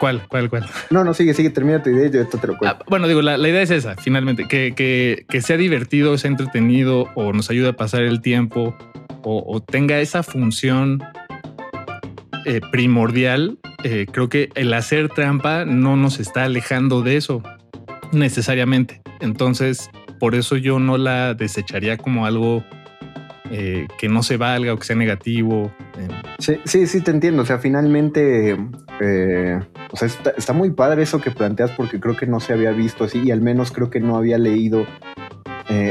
¿Cuál? 0.00 0.22
¿Cuál? 0.26 0.48
¿Cuál? 0.48 0.66
No, 0.88 1.04
no, 1.04 1.12
sigue, 1.12 1.34
sigue, 1.34 1.50
termina 1.50 1.82
tu 1.82 1.90
idea 1.90 2.06
y 2.06 2.10
yo 2.10 2.22
esto 2.22 2.38
te 2.38 2.46
lo 2.46 2.56
cuento. 2.56 2.78
Ah, 2.80 2.84
bueno, 2.88 3.06
digo, 3.08 3.20
la, 3.20 3.36
idea 3.36 3.60
es 3.60 3.70
esa, 3.70 3.94
finalmente, 3.96 4.48
que, 4.48 4.72
que, 4.74 5.26
que, 5.28 5.42
sea 5.42 5.58
divertido, 5.58 6.16
sea 6.16 6.30
entretenido 6.30 7.10
o 7.14 7.34
nos 7.34 7.50
ayude 7.50 7.68
a 7.68 7.76
pasar 7.76 8.04
el 8.04 8.22
tiempo 8.22 8.74
o, 9.22 9.60
tenga 9.60 10.00
esa 10.00 10.22
función 10.22 11.02
eh, 12.44 12.60
primordial. 12.70 13.58
Eh, 13.84 14.06
creo 14.10 14.28
que 14.28 14.50
el 14.54 14.72
hacer 14.74 15.08
trampa 15.08 15.64
no 15.64 15.96
nos 15.96 16.20
está 16.20 16.44
alejando 16.44 17.02
de 17.02 17.16
eso 17.16 17.42
necesariamente. 18.12 19.02
Entonces, 19.20 19.90
por 20.18 20.34
eso 20.34 20.56
yo 20.56 20.78
no 20.78 20.98
la 20.98 21.34
desecharía 21.34 21.96
como 21.96 22.26
algo 22.26 22.64
eh, 23.50 23.86
que 23.98 24.08
no 24.08 24.22
se 24.22 24.36
valga 24.36 24.72
o 24.72 24.78
que 24.78 24.84
sea 24.84 24.96
negativo. 24.96 25.72
Sí, 26.38 26.58
sí, 26.64 26.86
sí, 26.86 27.00
te 27.00 27.10
entiendo. 27.10 27.42
O 27.42 27.46
sea, 27.46 27.58
finalmente, 27.58 28.54
o 28.54 29.96
sea, 29.96 30.08
está, 30.36 30.52
muy 30.52 30.70
padre 30.70 31.02
eso 31.02 31.20
que 31.20 31.30
planteas 31.30 31.70
porque 31.72 32.00
creo 32.00 32.16
que 32.16 32.26
no 32.26 32.40
se 32.40 32.52
había 32.52 32.70
visto 32.72 33.04
así 33.04 33.22
y 33.24 33.30
al 33.30 33.40
menos 33.40 33.72
creo 33.72 33.90
que 33.90 34.00
no 34.00 34.16
había 34.16 34.38
leído 34.38 34.86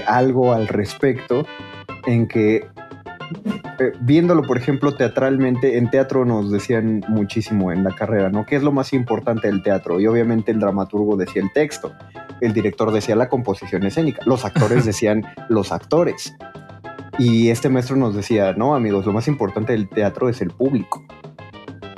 algo 0.08 0.54
al 0.54 0.68
respecto 0.68 1.46
en 2.08 2.28
que 2.28 2.66
viéndolo, 4.02 4.44
por 4.44 4.58
ejemplo, 4.58 4.96
teatralmente, 4.96 5.78
en 5.78 5.90
teatro 5.90 6.26
nos 6.26 6.52
decían 6.52 7.04
muchísimo 7.08 7.72
en 7.72 7.84
la 7.84 7.92
carrera, 7.92 8.30
¿no? 8.30 8.46
¿Qué 8.46 8.56
es 8.56 8.64
lo 8.64 8.72
más 8.72 8.94
importante 8.94 9.48
del 9.48 9.64
teatro? 9.64 10.00
Y 10.00 10.08
obviamente 10.08 10.52
el 10.52 10.60
dramaturgo 10.60 11.16
decía 11.18 11.42
el 11.42 11.52
texto, 11.52 11.94
el 12.42 12.54
director 12.54 12.92
decía 12.92 13.16
la 13.16 13.30
composición 13.30 13.84
escénica, 13.86 14.22
los 14.26 14.46
actores 14.46 14.86
decían 14.86 15.26
los 15.50 15.72
actores. 15.72 16.36
Y 17.20 17.50
este 17.50 17.70
maestro 17.70 17.96
nos 17.96 18.16
decía, 18.16 18.54
no, 18.54 18.76
amigos, 18.76 19.06
lo 19.06 19.14
más 19.14 19.28
importante 19.28 19.74
del 19.74 19.90
teatro 19.90 20.30
es 20.30 20.42
el 20.42 20.52
público. 20.52 21.04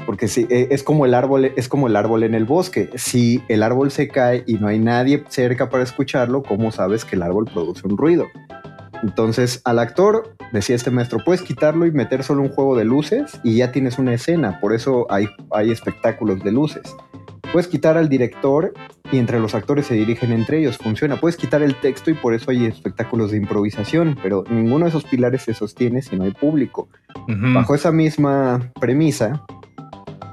Porque 0.05 0.27
si, 0.27 0.47
e, 0.49 0.69
es 0.71 0.81
como 0.81 1.05
el 1.05 1.13
árbol, 1.13 1.51
es 1.55 1.67
como 1.67 1.87
el 1.87 1.95
árbol 1.95 2.23
en 2.23 2.33
el 2.35 2.45
bosque. 2.45 2.89
Si 2.95 3.43
el 3.49 3.63
árbol 3.63 3.91
se 3.91 4.07
cae 4.07 4.43
y 4.47 4.55
no 4.55 4.67
hay 4.67 4.79
nadie 4.79 5.23
cerca 5.27 5.69
para 5.69 5.83
escucharlo, 5.83 6.41
¿cómo 6.41 6.71
sabes 6.71 7.03
que 7.03 7.15
el 7.15 7.23
árbol 7.23 7.45
produce 7.45 7.85
un 7.85 7.97
ruido? 7.97 8.27
Entonces, 9.03 9.61
al 9.65 9.79
actor, 9.79 10.35
decía 10.51 10.75
este 10.75 10.91
maestro, 10.91 11.19
puedes 11.23 11.41
quitarlo 11.41 11.85
y 11.85 11.91
meter 11.91 12.23
solo 12.23 12.41
un 12.41 12.49
juego 12.49 12.75
de 12.75 12.85
luces 12.85 13.39
y 13.43 13.57
ya 13.57 13.71
tienes 13.71 13.97
una 13.97 14.13
escena. 14.13 14.59
Por 14.59 14.73
eso 14.73 15.07
hay, 15.09 15.27
hay 15.51 15.71
espectáculos 15.71 16.43
de 16.43 16.51
luces. 16.51 16.95
Puedes 17.51 17.67
quitar 17.67 17.97
al 17.97 18.09
director 18.09 18.73
y 19.11 19.17
entre 19.17 19.39
los 19.39 19.55
actores 19.55 19.87
se 19.87 19.95
dirigen 19.95 20.31
entre 20.31 20.59
ellos. 20.59 20.77
Funciona. 20.77 21.19
Puedes 21.19 21.35
quitar 21.35 21.63
el 21.63 21.79
texto 21.79 22.11
y 22.11 22.13
por 22.13 22.33
eso 22.33 22.51
hay 22.51 22.65
espectáculos 22.65 23.31
de 23.31 23.37
improvisación, 23.37 24.17
pero 24.21 24.43
ninguno 24.49 24.85
de 24.85 24.89
esos 24.89 25.03
pilares 25.03 25.43
se 25.43 25.53
sostiene 25.53 26.01
si 26.01 26.15
no 26.15 26.25
hay 26.25 26.31
público. 26.31 26.89
Bajo 27.27 27.75
esa 27.75 27.91
misma 27.91 28.71
premisa, 28.79 29.43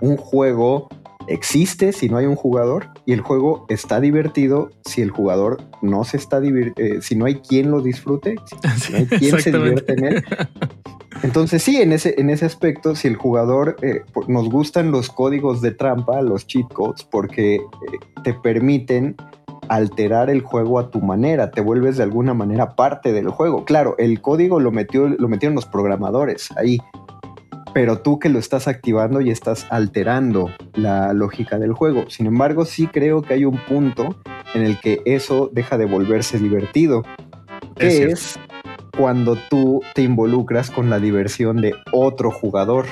un 0.01 0.17
juego 0.17 0.89
existe 1.29 1.93
si 1.93 2.09
no 2.09 2.17
hay 2.17 2.27
un 2.27 2.37
jugador 2.37 2.89
y 3.05 3.13
el 3.13 3.21
juego 3.21 3.67
está 3.69 4.01
divertido 4.01 4.71
si 4.85 5.03
el 5.03 5.11
jugador 5.11 5.59
no 5.83 6.05
se 6.05 6.17
está 6.17 6.41
divirtiendo, 6.41 6.99
eh, 6.99 7.03
si 7.03 7.17
no 7.17 7.25
hay 7.25 7.37
quien 7.37 7.71
lo 7.71 7.81
disfrute, 7.81 8.37
si 8.79 8.93
no 8.93 8.99
hay 8.99 9.07
quien 9.07 9.41
se 9.41 9.53
divierte 9.53 9.93
en 9.93 10.05
él. 10.05 10.25
Entonces 11.23 11.63
sí, 11.63 11.81
en 11.81 11.93
ese, 11.93 12.15
en 12.19 12.31
ese 12.31 12.45
aspecto, 12.45 12.95
si 12.95 13.09
el 13.09 13.17
jugador 13.17 13.77
eh, 13.83 14.03
nos 14.29 14.49
gustan 14.49 14.91
los 14.91 15.09
códigos 15.09 15.61
de 15.61 15.73
trampa, 15.73 16.21
los 16.23 16.47
cheat 16.47 16.71
codes, 16.73 17.05
porque 17.05 17.57
eh, 17.57 17.61
te 18.23 18.35
permiten 18.35 19.17
alterar 19.69 20.31
el 20.31 20.43
juego 20.43 20.79
a 20.79 20.91
tu 20.91 21.01
manera, 21.01 21.51
te 21.51 21.61
vuelves 21.61 21.97
de 21.97 22.05
alguna 22.05 22.35
manera 22.35 22.77
parte 22.77 23.13
del 23.13 23.31
juego. 23.31 23.65
Claro, 23.65 23.97
el 23.99 24.21
código 24.21 24.61
lo, 24.61 24.71
metió, 24.71 25.09
lo 25.09 25.29
metieron 25.29 25.55
los 25.55 25.67
programadores 25.67 26.51
ahí, 26.57 26.79
pero 27.77 27.99
tú 27.99 28.19
que 28.19 28.31
lo 28.31 28.39
estás 28.39 28.69
activando 28.69 29.21
y 29.21 29.29
estás 29.29 29.67
alterando 29.69 30.51
la 30.73 31.13
lógica 31.13 31.59
del 31.59 31.75
juego. 31.75 32.09
Sin 32.09 32.25
embargo, 32.25 32.65
sí 32.65 32.87
creo 32.87 33.21
que 33.21 33.35
hay 33.35 33.45
un 33.45 33.59
punto 33.67 34.17
en 34.55 34.63
el 34.63 34.81
que 34.81 35.03
eso 35.05 35.51
deja 35.53 35.77
de 35.77 35.85
volverse 35.85 36.39
divertido, 36.39 37.03
que 37.77 38.05
es 38.05 38.41
cuando 38.97 39.37
tú 39.51 39.83
te 39.95 40.01
involucras 40.01 40.71
con 40.71 40.89
la 40.89 40.99
diversión 40.99 41.61
de 41.61 41.75
otro 41.93 42.31
jugador. 42.31 42.87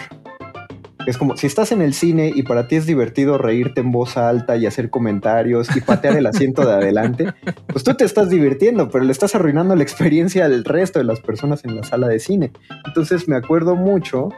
Es 1.07 1.17
como 1.17 1.35
si 1.39 1.47
estás 1.47 1.73
en 1.73 1.81
el 1.81 1.95
cine 1.95 2.31
y 2.35 2.43
para 2.43 2.69
ti 2.69 2.77
es 2.77 2.85
divertido 2.85 3.39
reírte 3.39 3.81
en 3.81 3.91
voz 3.91 4.19
alta 4.19 4.59
y 4.59 4.67
hacer 4.67 4.91
comentarios 4.91 5.75
y 5.75 5.81
patear 5.81 6.19
el 6.19 6.27
asiento 6.27 6.67
de 6.67 6.75
adelante, 6.75 7.33
pues 7.69 7.85
tú 7.85 7.95
te 7.95 8.05
estás 8.05 8.29
divirtiendo, 8.29 8.91
pero 8.91 9.03
le 9.05 9.13
estás 9.13 9.35
arruinando 9.35 9.75
la 9.77 9.83
experiencia 9.83 10.45
al 10.45 10.63
resto 10.63 10.99
de 10.99 11.07
las 11.07 11.21
personas 11.21 11.65
en 11.65 11.75
la 11.75 11.85
sala 11.85 12.07
de 12.07 12.19
cine. 12.19 12.53
Entonces 12.87 13.29
me 13.29 13.37
acuerdo 13.37 13.77
mucho 13.77 14.29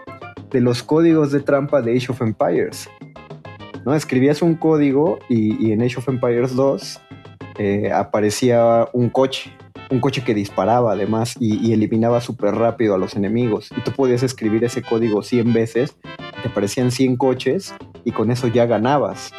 de 0.50 0.60
los 0.60 0.82
códigos 0.82 1.32
de 1.32 1.40
trampa 1.40 1.82
de 1.82 1.96
Age 1.96 2.12
of 2.12 2.22
Empires. 2.22 2.88
¿no? 3.84 3.94
Escribías 3.94 4.42
un 4.42 4.54
código 4.54 5.18
y, 5.28 5.72
en 5.72 5.82
Age 5.82 5.96
of 5.98 6.08
Empires 6.08 6.54
2 6.54 7.00
eh, 7.58 7.90
aparecía 7.92 8.88
un 8.92 9.08
coche 9.08 9.52
un 9.90 10.00
coche 10.00 10.22
que 10.24 10.34
disparaba 10.34 10.92
además 10.92 11.36
y, 11.38 11.72
eliminaba 11.72 12.20
súper 12.20 12.54
rápido 12.54 12.94
a 12.94 12.98
los 12.98 13.14
enemigos. 13.14 13.70
Y 13.76 13.80
tú 13.82 13.92
podías 13.92 14.22
escribir 14.22 14.64
ese 14.64 14.82
código 14.82 15.22
100 15.22 15.52
veces, 15.52 15.96
te 16.42 16.48
aparecían 16.48 16.90
100 16.90 17.16
coches 17.16 17.74
y 18.04 18.12
con 18.12 18.30
eso 18.30 18.48
ya 18.48 18.66
ganabas. 18.66 19.32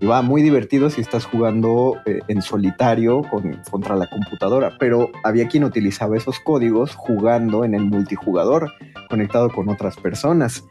Y 0.00 0.06
va 0.06 0.22
muy 0.22 0.42
divertido 0.42 0.90
si 0.90 1.00
estás 1.00 1.24
jugando 1.24 1.96
eh, 2.06 2.20
en 2.28 2.40
solitario 2.40 3.22
con, 3.22 3.60
contra 3.70 3.96
la 3.96 4.08
computadora, 4.08 4.76
pero 4.78 5.10
había 5.24 5.48
quien 5.48 5.64
utilizaba 5.64 6.16
esos 6.16 6.38
códigos 6.38 6.94
jugando 6.94 7.64
en 7.64 7.74
el 7.74 7.84
multijugador, 7.84 8.72
conectado 9.08 9.50
con 9.50 9.68
otras 9.68 9.96
personas. 9.96 10.64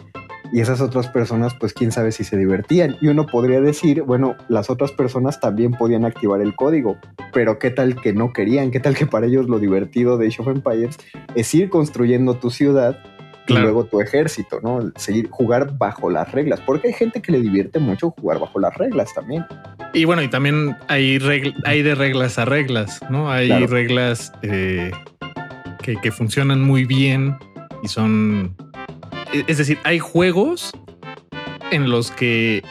Y 0.54 0.62
esas 0.62 0.80
otras 0.80 1.10
personas, 1.10 1.54
pues 1.60 1.74
quién 1.74 1.92
sabe 1.92 2.14
si 2.14 2.24
se 2.24 2.38
divertían. 2.38 2.96
Y 3.02 3.10
uno 3.10 3.26
podría 3.26 3.60
decir, 3.60 4.04
bueno, 4.04 4.36
las 4.48 4.70
otras 4.70 4.94
personas 4.94 5.42
también 5.42 5.74
podían 5.74 6.06
activar 6.06 6.40
el 6.40 6.56
código, 6.56 6.98
pero 7.34 7.60
qué 7.60 7.70
tal 7.70 8.00
que 8.00 8.14
no 8.14 8.32
querían, 8.32 8.72
qué 8.72 8.80
tal 8.80 8.96
que 8.96 9.06
para 9.06 9.26
ellos 9.26 9.50
lo 9.50 9.60
divertido 9.60 10.18
de 10.18 10.28
Age 10.28 10.42
of 10.42 10.48
Empires 10.48 10.98
es 11.36 11.54
ir 11.54 11.70
construyendo 11.70 12.36
tu 12.36 12.50
ciudad 12.50 12.98
Claro. 13.46 13.62
y 13.62 13.64
luego 13.64 13.86
tu 13.86 14.02
ejército, 14.02 14.60
¿no? 14.62 14.92
Seguir, 14.98 15.30
jugar 15.30 15.78
bajo 15.78 16.10
las 16.10 16.30
reglas, 16.34 16.60
porque 16.66 16.88
hay 16.90 16.94
gente 16.94 17.22
que 17.22 17.32
le 17.32 17.40
divierte 17.40 17.80
mucho 17.80 18.12
jugar 18.12 18.40
bajo 18.40 18.60
las 18.60 18.76
reglas 18.76 19.14
también. 19.14 19.46
Y 19.94 20.04
bueno, 20.04 20.22
y 20.22 20.28
también 20.30 20.76
hay, 20.90 21.18
hay 21.64 21.82
de 21.82 21.96
reglas 21.96 22.38
a 22.40 22.44
reglas, 22.46 23.00
¿no? 23.10 23.32
Hay 23.32 23.48
Claro. 23.48 23.68
reglas 23.68 24.34
eh, 24.42 24.92
que, 25.82 25.96
que 25.96 26.12
funcionan 26.12 26.62
muy 26.62 26.84
bien 26.84 27.38
y 27.84 27.88
son... 27.88 28.56
e- 29.34 29.44
Es 29.48 29.58
decir, 29.58 29.78
hay 29.84 30.00
juegos 30.00 30.72
en 31.72 31.90
los 31.90 32.12
que 32.12 32.64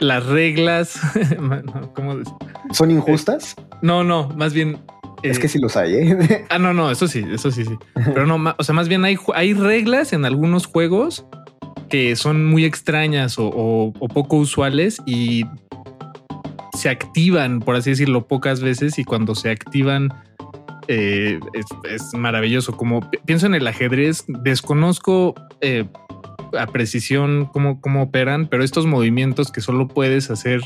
las 0.00 0.24
reglas... 0.26 1.00
¿Cómo 1.94 2.16
decir? 2.16 2.34
¿Son 2.72 2.90
injustas? 2.90 3.54
No, 3.82 4.04
no, 4.04 4.28
más 4.36 4.52
bien... 4.52 4.78
es 5.22 5.38
eh, 5.38 5.40
que 5.40 5.48
sí 5.48 5.58
los 5.58 5.76
hay, 5.76 5.94
¿eh? 5.94 6.44
Ah, 6.50 6.58
no, 6.58 6.72
no, 6.74 6.90
eso 6.90 7.06
sí, 7.08 7.24
eso 7.30 7.50
sí, 7.50 7.64
sí. 7.64 7.76
Pero 7.94 8.26
no, 8.26 8.54
o 8.58 8.64
sea, 8.64 8.74
más 8.74 8.88
bien 8.88 9.04
hay, 9.04 9.16
hay 9.34 9.54
reglas 9.54 10.12
en 10.12 10.24
algunos 10.24 10.66
juegos 10.66 11.24
que 11.88 12.16
son 12.16 12.44
muy 12.46 12.64
extrañas 12.64 13.38
o, 13.38 13.46
o- 13.48 13.92
o 13.98 14.08
poco 14.08 14.36
usuales 14.36 14.98
y 15.06 15.44
se 16.74 16.88
activan, 16.90 17.60
por 17.60 17.76
así 17.76 17.90
decirlo, 17.90 18.26
pocas 18.26 18.60
veces 18.60 18.98
y 18.98 19.04
cuando 19.04 19.34
se 19.34 19.50
activan 19.50 20.08
eh, 20.88 21.40
es, 21.52 21.66
es 21.90 22.14
maravilloso. 22.14 22.76
Como 22.76 23.08
pi- 23.10 23.18
pienso 23.24 23.46
en 23.46 23.54
el 23.54 23.66
ajedrez, 23.66 24.24
desconozco 24.28 25.34
eh, 25.60 25.84
a 26.58 26.66
precisión 26.66 27.46
cómo, 27.52 27.80
cómo 27.80 28.02
operan, 28.02 28.46
pero 28.48 28.62
estos 28.64 28.86
movimientos 28.86 29.50
que 29.50 29.60
solo 29.60 29.88
puedes 29.88 30.30
hacer 30.30 30.60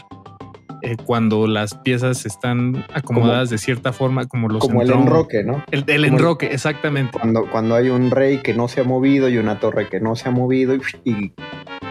eh, 0.83 0.97
cuando 1.05 1.47
las 1.47 1.75
piezas 1.75 2.27
están 2.27 2.85
acomodadas 2.95 3.51
de 3.51 3.59
cierta 3.59 3.93
forma, 3.93 4.27
como 4.27 4.49
los 4.49 4.61
Como 4.61 4.83
el 4.83 4.91
enroque, 4.91 5.43
¿no? 5.45 5.65
el, 5.71 5.85
el 5.87 6.05
enroque, 6.05 6.47
exactamente. 6.53 7.19
Cuando, 7.19 7.47
cuando 7.51 7.75
hay 7.75 7.89
un 7.91 8.11
rey 8.11 8.39
que 8.39 8.55
no 8.55 8.69
se 8.69 8.81
ha 8.81 8.85
movido 8.85 9.29
y 9.29 9.39
una 9.39 9.59
torre 9.61 9.89
que 9.89 10.01
no 10.01 10.17
se 10.17 10.29
ha 10.29 10.33
movido 10.33 10.75
y, 10.75 10.81
y 11.05 11.33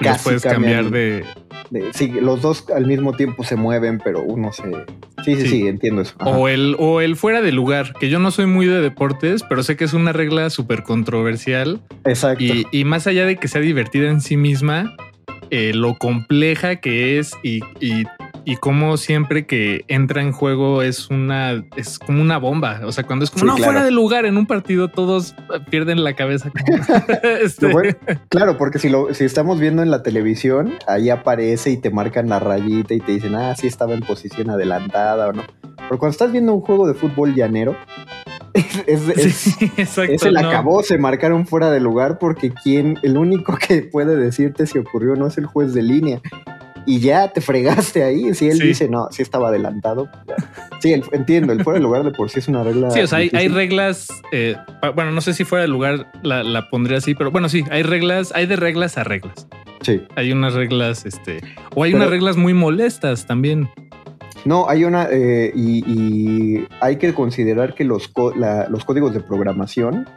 casi 0.02 0.24
puedes 0.24 0.44
cambian 0.44 0.84
cambiar 0.84 0.92
de. 0.92 1.24
de- 1.70 1.94
sí, 1.94 2.08
los 2.22 2.42
dos 2.42 2.66
al 2.76 2.86
mismo 2.88 3.14
tiempo 3.14 3.44
se 3.44 3.56
mueven, 3.56 4.00
pero 4.04 4.22
uno 4.24 4.52
se... 4.52 4.64
Sí, 5.24 5.36
sí, 5.36 5.42
sí, 5.42 5.48
Sí. 5.50 5.68
entiendo 5.68 6.02
eso. 6.02 6.16
Ajá. 6.20 6.32
O 6.32 6.48
el, 6.48 6.76
o 6.80 7.02
el 7.02 7.16
fuera 7.18 7.42
de 7.42 7.52
lugar, 7.52 7.94
que 8.00 8.10
yo 8.10 8.20
no 8.20 8.32
soy 8.32 8.46
muy 8.48 8.66
de 8.66 8.80
deportes, 8.82 9.44
pero 9.48 9.64
sé 9.64 9.76
que 9.76 9.84
es 9.84 9.94
una 9.94 10.14
regla 10.14 10.50
súper 10.50 10.84
controversial. 10.84 11.82
Exacto. 12.06 12.44
Y, 12.44 12.66
y 12.72 12.86
más 12.86 13.06
allá 13.06 13.26
de 13.26 13.36
que 13.36 13.48
sea 13.50 13.62
divertida 13.62 14.10
en 14.10 14.22
sí 14.22 14.38
misma, 14.38 14.96
eh, 15.52 15.74
lo 15.76 15.96
compleja 15.98 16.78
que 16.78 17.20
es 17.20 17.34
y, 17.44 17.60
y, 17.82 18.06
y 18.52 18.56
cómo 18.58 18.98
siempre 18.98 19.46
que 19.46 19.86
entra 19.88 20.22
en 20.22 20.32
juego 20.32 20.82
es 20.82 21.10
una 21.10 21.64
es 21.76 22.00
como 22.00 22.22
una 22.22 22.38
bomba. 22.38 22.82
O 22.86 22.92
sea, 22.92 23.04
cuando 23.04 23.24
es 23.26 23.32
como 23.32 23.42
Sí, 23.42 23.46
no 23.48 23.56
claro. 23.56 23.72
fuera 23.72 23.86
de 23.86 23.92
lugar 23.92 24.26
en 24.26 24.38
un 24.38 24.46
partido, 24.48 24.88
todos 24.90 25.36
pierden 25.70 26.04
la 26.04 26.14
cabeza. 26.14 26.50
como- 26.52 26.78
Este, 27.44 27.68
bueno- 27.72 27.96
claro, 28.30 28.58
porque 28.58 28.80
si 28.80 28.90
lo 28.90 29.14
si 29.14 29.24
estamos 29.24 29.60
viendo 29.60 29.84
en 29.84 29.92
la 29.92 30.02
televisión, 30.04 30.74
ahí 30.88 31.10
aparece 31.10 31.70
y 31.72 31.78
te 31.78 31.90
marcan 31.92 32.28
la 32.30 32.40
rayita 32.40 32.94
y 32.94 33.00
te 33.00 33.12
dicen, 33.14 33.36
ah, 33.36 33.56
sí 33.56 33.68
estaba 33.68 33.94
en 33.94 34.02
posición 34.02 34.50
adelantada 34.50 35.28
o 35.28 35.34
no. 35.34 35.44
Pero 35.78 35.98
cuando 36.00 36.12
estás 36.12 36.32
viendo 36.32 36.54
un 36.54 36.62
juego 36.62 36.88
de 36.88 36.94
fútbol 36.94 37.34
llanero, 37.36 37.76
es, 38.54 38.66
es- 38.88 39.10
es- 39.18 39.34
sí, 39.36 39.72
exacto. 39.78 40.12
es 40.12 40.24
el 40.24 40.34
no. 40.34 40.48
acabó, 40.50 40.82
se 40.84 40.98
marcaron 40.98 41.46
fuera 41.48 41.70
de 41.72 41.80
lugar 41.80 42.18
porque 42.20 42.52
quien, 42.52 42.98
el 43.04 43.18
único 43.18 43.58
que 43.58 43.84
puede 43.84 44.16
decirte 44.16 44.66
si 44.68 44.80
ocurrió 44.80 45.16
no 45.16 45.28
es 45.28 45.38
el 45.38 45.46
juez 45.46 45.74
de 45.74 45.84
línea. 45.84 46.20
Y 46.86 47.00
ya 47.00 47.28
te 47.28 47.42
fregaste 47.42 48.04
ahí. 48.04 48.34
Si 48.34 48.48
él 48.50 48.58
Sí. 48.58 48.68
dice, 48.68 48.90
no, 48.90 49.08
sí 49.12 49.22
estaba 49.22 49.50
adelantado. 49.50 50.10
ya. 50.28 50.36
Sí, 50.82 50.94
el- 50.94 51.04
entiendo, 51.12 51.54
el 51.54 51.64
fuera 51.64 51.78
de 51.80 51.84
lugar 51.84 52.04
de 52.04 52.12
por 52.12 52.30
sí 52.30 52.40
es 52.40 52.48
una 52.48 52.64
regla. 52.64 52.90
Sí, 52.92 53.02
o 53.02 53.08
sea, 53.08 53.20
hay, 53.20 53.30
hay 53.34 53.48
reglas. 53.48 54.08
eh, 54.32 54.56
bueno, 54.96 55.12
no 55.12 55.22
sé 55.22 55.34
si 55.34 55.44
fuera 55.44 55.62
de 55.64 55.68
lugar 55.68 56.12
la, 56.24 56.44
la 56.44 56.70
pondré 56.70 56.96
así, 56.96 57.16
pero 57.16 57.32
bueno, 57.32 57.50
sí, 57.50 57.64
hay 57.70 57.84
reglas, 57.84 58.32
hay 58.34 58.46
de 58.46 58.56
reglas 58.56 58.98
a 58.98 59.04
reglas. 59.04 59.48
Sí. 59.82 60.02
Hay 60.16 60.32
unas 60.32 60.54
reglas, 60.54 61.06
este, 61.06 61.42
o 61.76 61.84
hay 61.84 61.92
Pero- 61.92 61.98
unas 62.04 62.10
reglas 62.10 62.38
muy 62.38 62.54
molestas 62.54 63.26
también. 63.26 63.70
No, 64.46 64.70
hay 64.70 64.86
una, 64.86 65.08
eh, 65.12 65.52
y, 65.54 65.84
y 65.86 66.68
hay 66.80 66.96
que 66.96 67.14
considerar 67.14 67.76
que 67.76 67.84
los, 67.84 68.12
la- 68.38 68.68
los 68.70 68.86
códigos 68.86 69.14
de 69.14 69.20
programación 69.20 70.08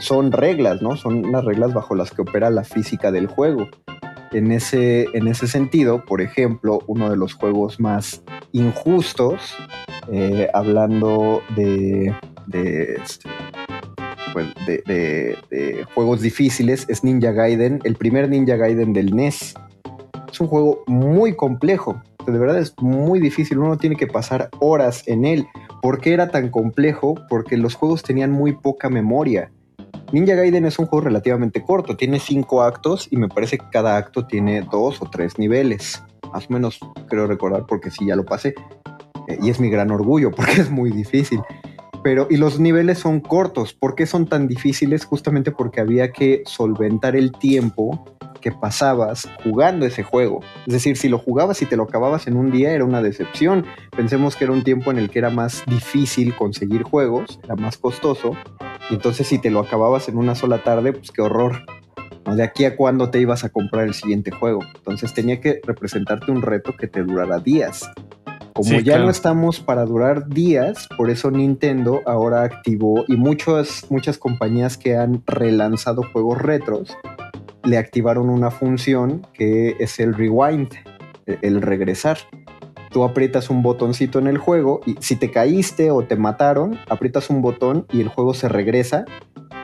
son 0.00 0.32
reglas, 0.32 0.82
¿no? 0.82 0.96
Son 0.96 1.24
unas 1.26 1.44
reglas 1.44 1.72
bajo 1.72 1.94
las 1.94 2.10
que 2.10 2.22
opera 2.22 2.50
la 2.50 2.64
física 2.64 3.10
del 3.10 3.26
juego. 3.26 3.68
En 4.32 4.52
ese, 4.52 5.06
en 5.12 5.26
ese 5.26 5.48
sentido, 5.48 6.04
por 6.04 6.20
ejemplo, 6.20 6.80
uno 6.86 7.10
de 7.10 7.16
los 7.16 7.34
juegos 7.34 7.80
más 7.80 8.22
injustos, 8.52 9.54
eh, 10.12 10.48
hablando 10.54 11.42
este, 11.56 13.28
pues, 14.32 14.46
de- 14.66 14.82
de- 14.86 15.36
de 15.50 15.84
juegos 15.94 16.20
difíciles, 16.20 16.86
es 16.88 17.02
Ninja 17.02 17.32
Gaiden, 17.32 17.80
el 17.84 17.96
primer 17.96 18.28
Ninja 18.28 18.56
Gaiden 18.56 18.92
del 18.92 19.14
NES. 19.14 19.54
Es 20.30 20.40
un 20.40 20.46
juego 20.46 20.84
muy 20.86 21.34
complejo, 21.34 22.00
de 22.24 22.38
verdad 22.38 22.60
es 22.60 22.72
muy 22.80 23.18
difícil, 23.18 23.58
uno 23.58 23.76
tiene 23.78 23.96
que 23.96 24.06
pasar 24.06 24.48
horas 24.60 25.02
en 25.08 25.24
él. 25.24 25.46
¿Por 25.82 26.00
qué 26.00 26.12
era 26.12 26.28
tan 26.28 26.50
complejo? 26.50 27.16
Porque 27.28 27.56
los 27.56 27.74
juegos 27.74 28.02
tenían 28.04 28.30
muy 28.30 28.52
poca 28.52 28.88
memoria. 28.88 29.50
Ninja 30.12 30.34
Gaiden 30.34 30.66
es 30.66 30.76
un 30.80 30.86
juego 30.86 31.04
relativamente 31.04 31.62
corto, 31.62 31.96
tiene 31.96 32.18
cinco 32.18 32.62
actos 32.62 33.06
y 33.12 33.16
me 33.16 33.28
parece 33.28 33.58
que 33.58 33.66
cada 33.70 33.96
acto 33.96 34.26
tiene 34.26 34.62
dos 34.62 35.00
o 35.00 35.08
tres 35.08 35.38
niveles. 35.38 36.02
Más 36.32 36.50
o 36.50 36.52
menos 36.52 36.80
creo 37.08 37.28
recordar 37.28 37.64
porque 37.66 37.92
sí 37.92 38.06
ya 38.06 38.16
lo 38.16 38.24
pasé. 38.24 38.54
Eh, 39.28 39.38
y 39.40 39.50
es 39.50 39.60
mi 39.60 39.70
gran 39.70 39.92
orgullo 39.92 40.30
porque 40.36 40.62
es 40.62 40.70
muy 40.70 40.90
difícil. 40.90 41.40
Pero, 42.02 42.26
y 42.28 42.38
los 42.38 42.58
niveles 42.58 42.98
son 42.98 43.20
cortos. 43.20 43.72
¿Por 43.72 43.94
qué 43.94 44.06
son 44.06 44.26
tan 44.26 44.48
difíciles? 44.48 45.04
Justamente 45.04 45.52
porque 45.52 45.80
había 45.80 46.10
que 46.10 46.42
solventar 46.44 47.14
el 47.14 47.30
tiempo 47.30 48.04
que 48.40 48.50
pasabas 48.50 49.28
jugando 49.44 49.86
ese 49.86 50.02
juego. 50.02 50.40
Es 50.66 50.72
decir, 50.72 50.96
si 50.96 51.08
lo 51.08 51.18
jugabas 51.18 51.62
y 51.62 51.66
te 51.66 51.76
lo 51.76 51.84
acababas 51.84 52.26
en 52.26 52.36
un 52.36 52.50
día 52.50 52.72
era 52.72 52.84
una 52.84 53.02
decepción. 53.02 53.64
Pensemos 53.96 54.34
que 54.34 54.44
era 54.44 54.52
un 54.52 54.64
tiempo 54.64 54.90
en 54.90 54.98
el 54.98 55.08
que 55.08 55.20
era 55.20 55.30
más 55.30 55.62
difícil 55.66 56.34
conseguir 56.34 56.82
juegos, 56.82 57.38
era 57.44 57.54
más 57.54 57.76
costoso. 57.76 58.32
Y 58.90 58.94
entonces 58.94 59.26
si 59.28 59.38
te 59.38 59.50
lo 59.50 59.60
acababas 59.60 60.08
en 60.08 60.18
una 60.18 60.34
sola 60.34 60.62
tarde, 60.64 60.92
pues 60.92 61.10
qué 61.10 61.22
horror. 61.22 61.62
¿no? 62.26 62.36
De 62.36 62.42
aquí 62.42 62.64
a 62.64 62.76
cuándo 62.76 63.10
te 63.10 63.20
ibas 63.20 63.44
a 63.44 63.48
comprar 63.48 63.86
el 63.86 63.94
siguiente 63.94 64.30
juego. 64.30 64.60
Entonces 64.74 65.14
tenía 65.14 65.40
que 65.40 65.60
representarte 65.64 66.30
un 66.32 66.42
reto 66.42 66.74
que 66.76 66.86
te 66.86 67.02
durara 67.02 67.38
días. 67.38 67.88
Como 68.52 68.68
Sí, 68.68 68.76
ya 68.78 68.82
claro. 68.94 69.04
no 69.04 69.10
estamos 69.10 69.60
para 69.60 69.84
durar 69.86 70.28
días, 70.28 70.88
por 70.96 71.08
eso 71.08 71.30
Nintendo 71.30 72.00
ahora 72.04 72.42
activó 72.42 73.04
y 73.06 73.16
muchas, 73.16 73.86
muchas 73.90 74.18
compañías 74.18 74.76
que 74.76 74.96
han 74.96 75.22
relanzado 75.26 76.02
juegos 76.12 76.38
retros 76.42 76.96
le 77.62 77.78
activaron 77.78 78.28
una 78.28 78.50
función 78.50 79.26
que 79.34 79.76
es 79.78 80.00
el 80.00 80.14
rewind, 80.14 80.68
el- 81.26 81.38
el 81.42 81.62
regresar. 81.62 82.18
Tú 82.90 83.04
aprietas 83.04 83.50
un 83.50 83.62
botoncito 83.62 84.18
en 84.18 84.26
el 84.26 84.38
juego 84.38 84.80
y 84.84 84.96
si 85.00 85.14
te 85.16 85.30
caíste 85.30 85.90
o 85.90 86.02
te 86.02 86.16
mataron, 86.16 86.78
aprietas 86.88 87.30
un 87.30 87.40
botón 87.40 87.86
y 87.92 88.00
el 88.00 88.08
juego 88.08 88.34
se 88.34 88.48
regresa 88.48 89.04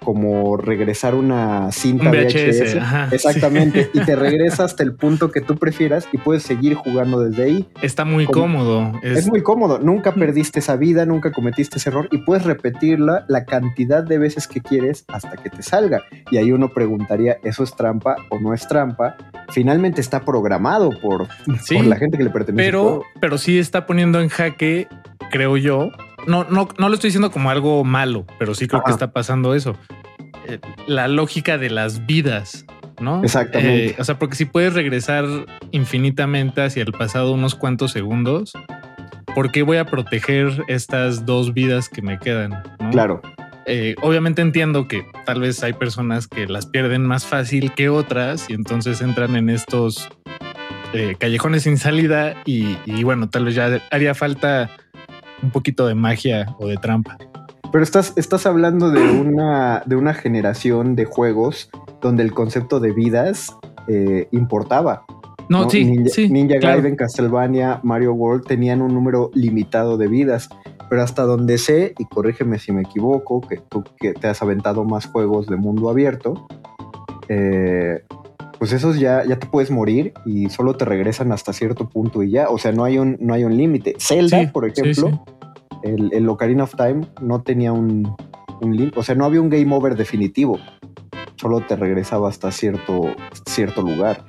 como 0.06 0.56
regresar 0.56 1.16
una 1.16 1.72
cinta 1.72 2.10
VHS, 2.12 2.60
VHS. 2.60 2.76
ajá, 2.80 3.08
Exactamente. 3.10 3.90
Y 3.92 3.98
te 4.00 4.14
regresa 4.16 4.62
hasta 4.62 4.84
el 4.84 4.94
punto 4.94 5.32
que 5.32 5.40
tú 5.40 5.56
prefieras 5.56 6.06
y 6.12 6.18
puedes 6.18 6.44
seguir 6.44 6.74
jugando 6.74 7.18
desde 7.20 7.42
ahí. 7.42 7.68
Está 7.82 8.04
muy 8.04 8.24
Como- 8.26 8.42
cómodo. 8.46 8.92
Es, 9.02 9.18
Es 9.18 9.26
muy 9.26 9.42
cómodo, 9.42 9.80
nunca 9.80 10.14
perdiste 10.14 10.60
esa 10.60 10.76
vida, 10.76 11.04
nunca 11.06 11.32
cometiste 11.32 11.78
ese 11.78 11.88
error 11.90 12.08
y 12.12 12.18
puedes 12.18 12.44
repetirla 12.44 13.24
la 13.26 13.44
cantidad 13.46 14.04
de 14.04 14.18
veces 14.18 14.46
que 14.46 14.60
quieres 14.60 15.04
hasta 15.08 15.36
que 15.36 15.50
te 15.50 15.62
salga. 15.64 16.02
Y 16.30 16.36
ahí 16.36 16.52
uno 16.52 16.68
preguntaría, 16.68 17.38
¿eso 17.42 17.64
es 17.64 17.74
trampa 17.74 18.14
o 18.30 18.38
no 18.38 18.54
es 18.54 18.68
trampa? 18.68 19.16
Finalmente 19.50 20.00
está 20.00 20.20
programado 20.24 20.90
por, 21.02 21.26
Sí, 21.64 21.74
por 21.74 21.86
la 21.86 21.96
gente 21.96 22.16
que 22.16 22.22
le 22.24 22.30
pertenece. 22.30 22.64
pero, 22.64 23.02
pero 23.20 23.38
sí 23.38 23.58
está 23.58 23.86
poniendo 23.86 24.20
en 24.20 24.28
jaque, 24.28 24.86
creo 25.32 25.56
yo. 25.56 25.90
No, 26.26 26.44
no, 26.44 26.68
no 26.78 26.88
lo 26.88 26.94
estoy 26.94 27.08
diciendo 27.08 27.30
como 27.30 27.50
algo 27.50 27.84
malo, 27.84 28.26
pero 28.38 28.54
sí 28.54 28.66
creo 28.66 28.82
que 28.84 28.90
está 28.90 29.12
pasando 29.12 29.54
eso. 29.54 29.76
Eh, 30.46 30.58
la 30.86 31.08
lógica 31.08 31.58
de 31.58 31.70
las 31.70 32.06
vidas, 32.06 32.64
¿no? 33.00 33.22
Exactamente. 33.22 33.86
Eh, 33.86 33.96
o 33.98 34.04
sea, 34.04 34.18
porque 34.18 34.36
si 34.36 34.44
puedes 34.44 34.74
regresar 34.74 35.24
infinitamente 35.70 36.62
hacia 36.62 36.82
el 36.82 36.92
pasado 36.92 37.32
unos 37.32 37.54
cuantos 37.54 37.92
segundos, 37.92 38.52
¿por 39.34 39.50
qué 39.50 39.62
voy 39.62 39.76
a 39.76 39.84
proteger 39.84 40.64
estas 40.68 41.26
dos 41.26 41.52
vidas 41.52 41.88
que 41.88 42.02
me 42.02 42.18
quedan? 42.18 42.62
¿no? 42.80 42.90
Claro. 42.90 43.22
Eh, 43.66 43.96
obviamente 44.00 44.42
entiendo 44.42 44.86
que 44.86 45.04
tal 45.24 45.40
vez 45.40 45.62
hay 45.64 45.72
personas 45.72 46.28
que 46.28 46.46
las 46.46 46.66
pierden 46.66 47.04
más 47.04 47.26
fácil 47.26 47.72
que 47.72 47.88
otras 47.88 48.48
y 48.48 48.54
entonces 48.54 49.00
entran 49.00 49.34
en 49.34 49.50
estos 49.50 50.08
eh, 50.92 51.16
callejones 51.18 51.64
sin 51.64 51.76
salida 51.76 52.34
y, 52.44 52.78
y 52.86 53.02
bueno, 53.02 53.28
tal 53.28 53.44
vez 53.46 53.56
ya 53.56 53.82
haría 53.90 54.14
falta 54.14 54.70
un 55.42 55.50
poquito 55.50 55.86
de 55.86 55.94
magia 55.94 56.54
o 56.58 56.66
de 56.66 56.76
trampa. 56.76 57.18
Pero 57.72 57.82
estás, 57.82 58.12
estás 58.16 58.46
hablando 58.46 58.90
de 58.90 59.00
una, 59.00 59.82
de 59.86 59.96
una 59.96 60.14
generación 60.14 60.94
de 60.94 61.04
juegos 61.04 61.70
donde 62.00 62.22
el 62.22 62.32
concepto 62.32 62.80
de 62.80 62.92
vidas 62.92 63.54
eh, 63.88 64.28
importaba. 64.32 65.04
No, 65.48 65.62
¿no? 65.62 65.70
sí, 65.70 65.84
Ninja, 65.84 66.10
sí. 66.10 66.28
Ninja 66.28 66.58
claro. 66.58 66.76
Gaiden, 66.76 66.96
Castlevania, 66.96 67.80
Mario 67.82 68.14
World 68.14 68.46
tenían 68.46 68.82
un 68.82 68.94
número 68.94 69.30
limitado 69.34 69.96
de 69.96 70.08
vidas. 70.08 70.48
Pero 70.88 71.02
hasta 71.02 71.22
donde 71.22 71.58
sé, 71.58 71.94
y 71.98 72.04
corrígeme 72.04 72.58
si 72.58 72.72
me 72.72 72.82
equivoco, 72.82 73.40
que 73.40 73.56
tú 73.56 73.82
que 73.98 74.12
te 74.12 74.28
has 74.28 74.40
aventado 74.42 74.84
más 74.84 75.06
juegos 75.06 75.46
de 75.48 75.56
mundo 75.56 75.90
abierto, 75.90 76.46
eh, 77.28 78.04
pues 78.58 78.72
esos 78.72 78.98
ya, 78.98 79.24
ya 79.24 79.38
te 79.38 79.46
puedes 79.46 79.70
morir 79.70 80.12
y 80.24 80.48
solo 80.50 80.76
te 80.76 80.84
regresan 80.84 81.32
hasta 81.32 81.52
cierto 81.52 81.88
punto 81.88 82.22
y 82.22 82.30
ya. 82.30 82.48
O 82.48 82.58
sea, 82.58 82.72
no 82.72 82.84
hay 82.84 82.98
un, 82.98 83.16
no 83.20 83.34
hay 83.34 83.44
un 83.44 83.56
límite. 83.56 83.94
Zelda, 83.98 84.40
Sí, 84.40 84.46
por 84.46 84.66
ejemplo, 84.66 85.08
sí. 85.10 85.20
el, 85.82 86.10
el 86.12 86.28
Ocarina 86.28 86.64
of 86.64 86.74
Time 86.76 87.06
no 87.20 87.42
tenía 87.42 87.72
un, 87.72 88.14
un 88.60 88.76
límite. 88.76 88.98
O 88.98 89.02
sea, 89.02 89.14
no 89.14 89.24
había 89.24 89.40
un 89.40 89.50
game 89.50 89.74
over 89.74 89.96
definitivo. 89.96 90.58
Solo 91.36 91.60
te 91.60 91.76
regresaba 91.76 92.28
hasta 92.30 92.50
cierto, 92.50 93.14
cierto 93.46 93.82
lugar. 93.82 94.24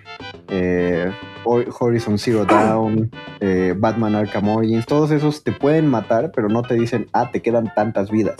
Eh, 0.49 1.09
Hor- 1.45 1.67
Horizon 1.79 2.17
Zero 2.17 2.45
Dawn, 2.45 3.09
eh, 3.39 3.73
Batman 3.77 4.15
Arkham 4.15 4.49
Origins, 4.49 4.85
todos 4.85 5.11
esos 5.11 5.43
te 5.43 5.51
pueden 5.53 5.87
matar, 5.87 6.31
pero 6.35 6.49
no 6.49 6.61
te 6.63 6.73
dicen, 6.75 7.07
ah, 7.13 7.31
te 7.31 7.41
quedan 7.41 7.71
tantas 7.75 8.11
vidas. 8.11 8.35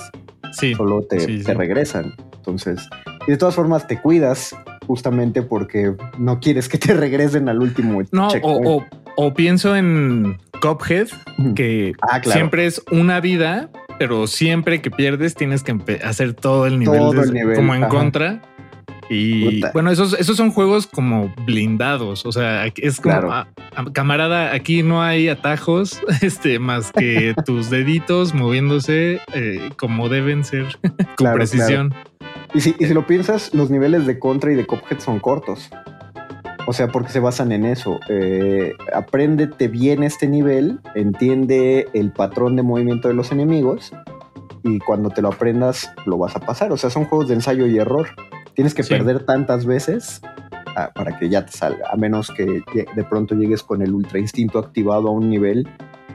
Sí, 0.51 0.73
Solo 0.73 1.03
te, 1.03 1.17
te 1.43 1.53
regresan. 1.53 2.13
Entonces, 2.35 2.87
y 3.27 3.31
de 3.31 3.37
todas 3.37 3.55
formas 3.55 3.87
te 3.87 4.01
cuidas 4.01 4.55
justamente 4.87 5.41
porque 5.41 5.93
no 6.17 6.39
quieres 6.39 6.69
que 6.69 6.77
te 6.77 6.93
regresen 6.95 7.49
al 7.49 7.59
último 7.61 8.01
No, 8.11 8.29
o, 8.41 8.77
o- 8.77 8.85
o 9.17 9.33
pienso 9.33 9.75
en 9.75 10.37
Cuphead, 10.61 11.07
Ujú. 11.37 11.53
que 11.55 11.93
Ah, 12.01 12.21
claro. 12.21 12.37
siempre 12.39 12.65
es 12.65 12.81
una 12.91 13.19
vida, 13.19 13.69
pero 13.99 14.27
siempre 14.27 14.81
que 14.81 14.89
pierdes 14.91 15.35
tienes 15.35 15.63
que 15.63 15.75
hacer 16.03 16.33
todo 16.33 16.65
el 16.67 16.79
nivel, 16.79 16.99
Todo 16.99 17.11
de- 17.13 17.21
el 17.23 17.33
nivel, 17.33 17.55
como 17.55 17.75
en 17.75 17.83
ajá. 17.83 17.89
contra. 17.89 18.41
Y 19.09 19.55
Puta. 19.61 19.71
bueno, 19.71 19.89
esos, 19.89 20.13
esos 20.19 20.35
son 20.35 20.51
juegos 20.51 20.85
como 20.85 21.33
blindados. 21.45 22.25
O 22.25 22.31
sea, 22.33 22.65
es 22.67 22.99
como 22.99 23.13
Claro. 23.13 23.31
"Ah, 23.31 23.47
ah, 23.75 23.85
camarada, 23.93 24.53
aquí 24.53 24.83
no 24.83 25.01
hay 25.01 25.29
atajos, 25.29 26.01
este, 26.21 26.59
más 26.59 26.91
que 26.91 27.33
tus 27.45 27.69
deditos 27.69 28.33
moviéndose 28.33 29.21
eh, 29.33 29.69
como 29.77 30.09
deben 30.09 30.43
ser 30.43 30.77
con 30.81 30.91
Claro, 31.15 31.37
precisión. 31.37 31.93
Y 32.57 32.61
si, 32.61 32.75
y 32.79 32.85
si 32.87 32.93
lo 32.95 33.05
piensas, 33.05 33.53
los 33.53 33.69
niveles 33.69 34.07
de 34.07 34.17
contra 34.17 34.51
y 34.51 34.55
de 34.55 34.65
Cuphead 34.65 34.97
son 34.97 35.19
cortos. 35.19 35.69
O 36.65 36.73
sea, 36.73 36.87
porque 36.87 37.11
se 37.11 37.19
basan 37.19 37.51
en 37.51 37.65
eso. 37.65 37.99
Eh, 38.09 38.73
apréndete 38.95 39.67
bien 39.67 40.01
este 40.01 40.27
nivel, 40.27 40.79
entiende 40.95 41.87
el 41.93 42.11
patrón 42.11 42.55
de 42.55 42.63
movimiento 42.63 43.09
de 43.09 43.13
los 43.13 43.31
enemigos 43.31 43.91
y 44.63 44.79
cuando 44.79 45.11
te 45.11 45.21
lo 45.21 45.27
aprendas 45.27 45.93
lo 46.07 46.17
vas 46.17 46.35
a 46.35 46.39
pasar. 46.39 46.71
O 46.71 46.77
sea, 46.77 46.89
son 46.89 47.05
juegos 47.05 47.27
de 47.27 47.35
ensayo 47.35 47.67
y 47.67 47.77
error. 47.77 48.07
Tienes 48.55 48.73
que 48.73 48.81
Sí. 48.81 48.89
perder 48.89 49.23
tantas 49.23 49.67
veces 49.67 50.19
ah, 50.75 50.89
para 50.95 51.19
que 51.19 51.29
ya 51.29 51.45
te 51.45 51.51
salga, 51.51 51.87
a 51.91 51.95
menos 51.95 52.31
que 52.31 52.63
de 52.73 53.03
pronto 53.03 53.35
llegues 53.35 53.61
con 53.61 53.83
el 53.83 53.93
ultra 53.93 54.17
instinto 54.17 54.57
activado 54.57 55.09
a 55.09 55.11
un 55.11 55.29
nivel 55.29 55.69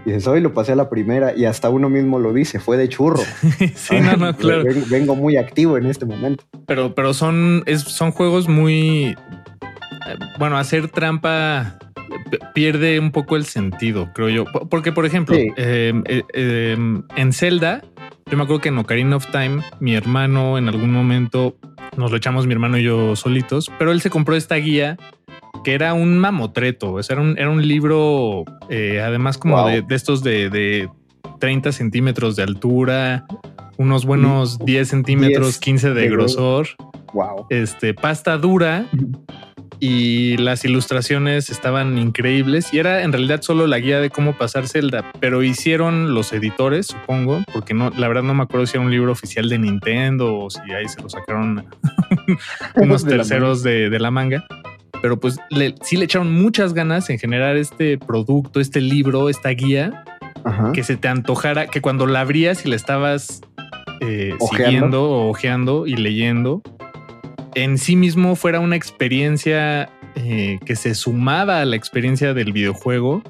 y 0.05 0.11
dices, 0.11 0.27
hoy 0.27 0.41
lo 0.41 0.53
pasé 0.55 0.73
a 0.73 0.77
la 0.77 0.89
primera 0.91 1.35
y 1.37 1.45
hasta 1.45 1.71
uno 1.71 1.89
mismo 1.89 2.19
lo 2.19 2.33
dice, 2.33 2.59
fue 2.61 2.77
de 2.77 2.89
churro. 2.89 3.21
sí, 3.75 4.01
no, 4.01 4.17
no, 4.17 4.37
claro. 4.37 4.65
Ven- 4.65 4.85
Vengo 4.91 5.15
muy 5.15 5.37
activo 5.37 5.77
en 5.79 5.87
este 5.87 6.05
momento. 6.07 6.45
Pero, 6.67 6.95
pero 6.95 7.15
son, 7.15 7.63
es- 7.67 7.83
son 7.83 8.11
juegos 8.13 8.49
muy. 8.49 9.09
eh, 9.11 9.17
Bueno, 10.39 10.57
hacer 10.59 10.89
trampa 10.89 11.79
p- 12.31 12.39
pierde 12.55 12.99
un 12.99 13.13
poco 13.13 13.37
el 13.37 13.45
sentido, 13.45 14.11
creo 14.15 14.29
yo. 14.29 14.45
Porque, 14.71 14.93
por 14.93 15.07
ejemplo, 15.07 15.37
Sí. 15.37 15.49
eh, 15.57 15.93
eh, 16.07 16.23
eh, 16.35 16.77
en 17.17 17.33
Zelda, 17.33 17.83
yo 18.31 18.37
me 18.37 18.45
acuerdo 18.45 18.61
que 18.63 18.69
en 18.71 18.79
Ocarina 18.79 19.17
of 19.17 19.27
Time, 19.31 19.63
mi 19.81 19.95
hermano 19.95 20.59
en 20.59 20.69
algún 20.69 20.91
momento 20.93 21.57
nos 21.97 22.11
lo 22.11 22.17
echamos 22.17 22.47
mi 22.47 22.55
hermano 22.55 22.79
y 22.79 22.83
yo 22.85 23.15
solitos, 23.17 23.71
pero 23.79 23.93
él 23.93 24.01
se 24.01 24.09
compró 24.11 24.35
esta 24.35 24.55
guía 24.57 24.97
que 25.65 25.75
era 25.75 25.95
un 25.95 26.19
mamotreto. 26.19 26.93
o 26.95 27.03
sea, 27.03 27.15
era 27.15 27.23
un, 27.23 27.39
era 27.39 27.51
un 27.51 27.67
libro, 27.67 28.45
eh, 28.69 29.01
además, 29.01 29.39
como 29.39 29.57
Wow. 29.57 29.67
de, 29.69 29.83
de 29.83 29.95
estos 29.95 30.23
de, 30.23 30.51
de 30.51 30.89
30 31.41 31.73
centímetros 31.73 32.37
de 32.37 32.43
altura, 32.43 33.27
unos 33.79 34.05
buenos 34.05 34.59
10 34.59 34.89
centímetros, 34.89 35.47
10 35.47 35.59
15 35.59 35.89
de 35.95 36.01
de 36.03 36.09
grosor 36.11 36.69
Wow. 37.13 37.47
este, 37.51 37.95
pasta 37.95 38.39
dura 38.39 38.87
y 39.81 40.37
las 40.37 40.65
ilustraciones 40.65 41.51
estaban 41.51 41.99
increíbles 41.99 42.73
y 42.73 42.79
era 42.79 43.03
en 43.03 43.13
realidad 43.13 43.43
solo 43.43 43.67
la 43.67 43.79
guía 43.81 43.99
de 44.01 44.11
cómo 44.11 44.39
pasar 44.39 44.69
Zelda, 44.69 45.11
pero 45.19 45.43
hicieron 45.43 46.15
los 46.15 46.33
editores, 46.33 46.87
supongo, 46.87 47.43
porque 47.53 47.75
no, 47.75 47.91
la 47.91 48.07
verdad 48.09 48.23
no 48.23 48.33
me 48.35 48.45
acuerdo 48.45 48.67
si 48.67 48.77
era 48.77 48.85
un 48.87 48.93
libro 48.93 49.11
oficial 49.13 49.49
de 49.49 49.59
Nintendo 49.59 50.39
o 50.39 50.51
si 50.51 50.61
ahí 50.73 50.89
se 50.89 51.03
lo 51.03 51.09
sacaron 51.09 51.65
unos 52.77 53.05
De 53.05 53.11
la 53.11 53.17
terceros 53.19 53.63
de, 53.63 53.91
de 53.91 53.99
la 53.99 54.11
manga. 54.13 54.45
Pero 55.03 55.21
pues 55.21 55.39
le, 55.51 55.75
sí 55.83 55.97
le 55.97 56.05
echaron 56.05 56.33
muchas 56.33 56.73
ganas 56.73 57.11
en 57.11 57.19
generar 57.19 57.57
este 57.57 57.99
producto, 57.99 58.61
este 58.61 58.81
libro, 58.81 59.29
esta 59.29 59.51
guía, 59.51 60.05
Ajá. 60.45 60.73
que 60.73 60.83
se 60.85 60.97
te 60.97 61.09
antojara, 61.09 61.67
que 61.67 61.81
cuando 61.83 62.07
la 62.07 62.21
abrías 62.21 62.65
y 62.65 62.69
la 62.69 62.77
estabas 62.77 63.43
eh, 64.01 64.35
Ojeando. 64.39 64.65
siguiendo 64.65 65.11
ojeando 65.29 65.87
y 65.87 65.97
leyendo, 65.97 66.63
en 67.55 67.79
sí 67.79 67.97
mismo 67.97 68.37
fuera 68.37 68.61
una 68.61 68.77
experiencia 68.77 69.91
eh, 70.15 70.59
que 70.65 70.77
se 70.77 70.95
sumaba 70.95 71.61
a 71.61 71.65
la 71.65 71.77
experiencia 71.77 72.33
del 72.33 72.53
videojuego 72.53 73.23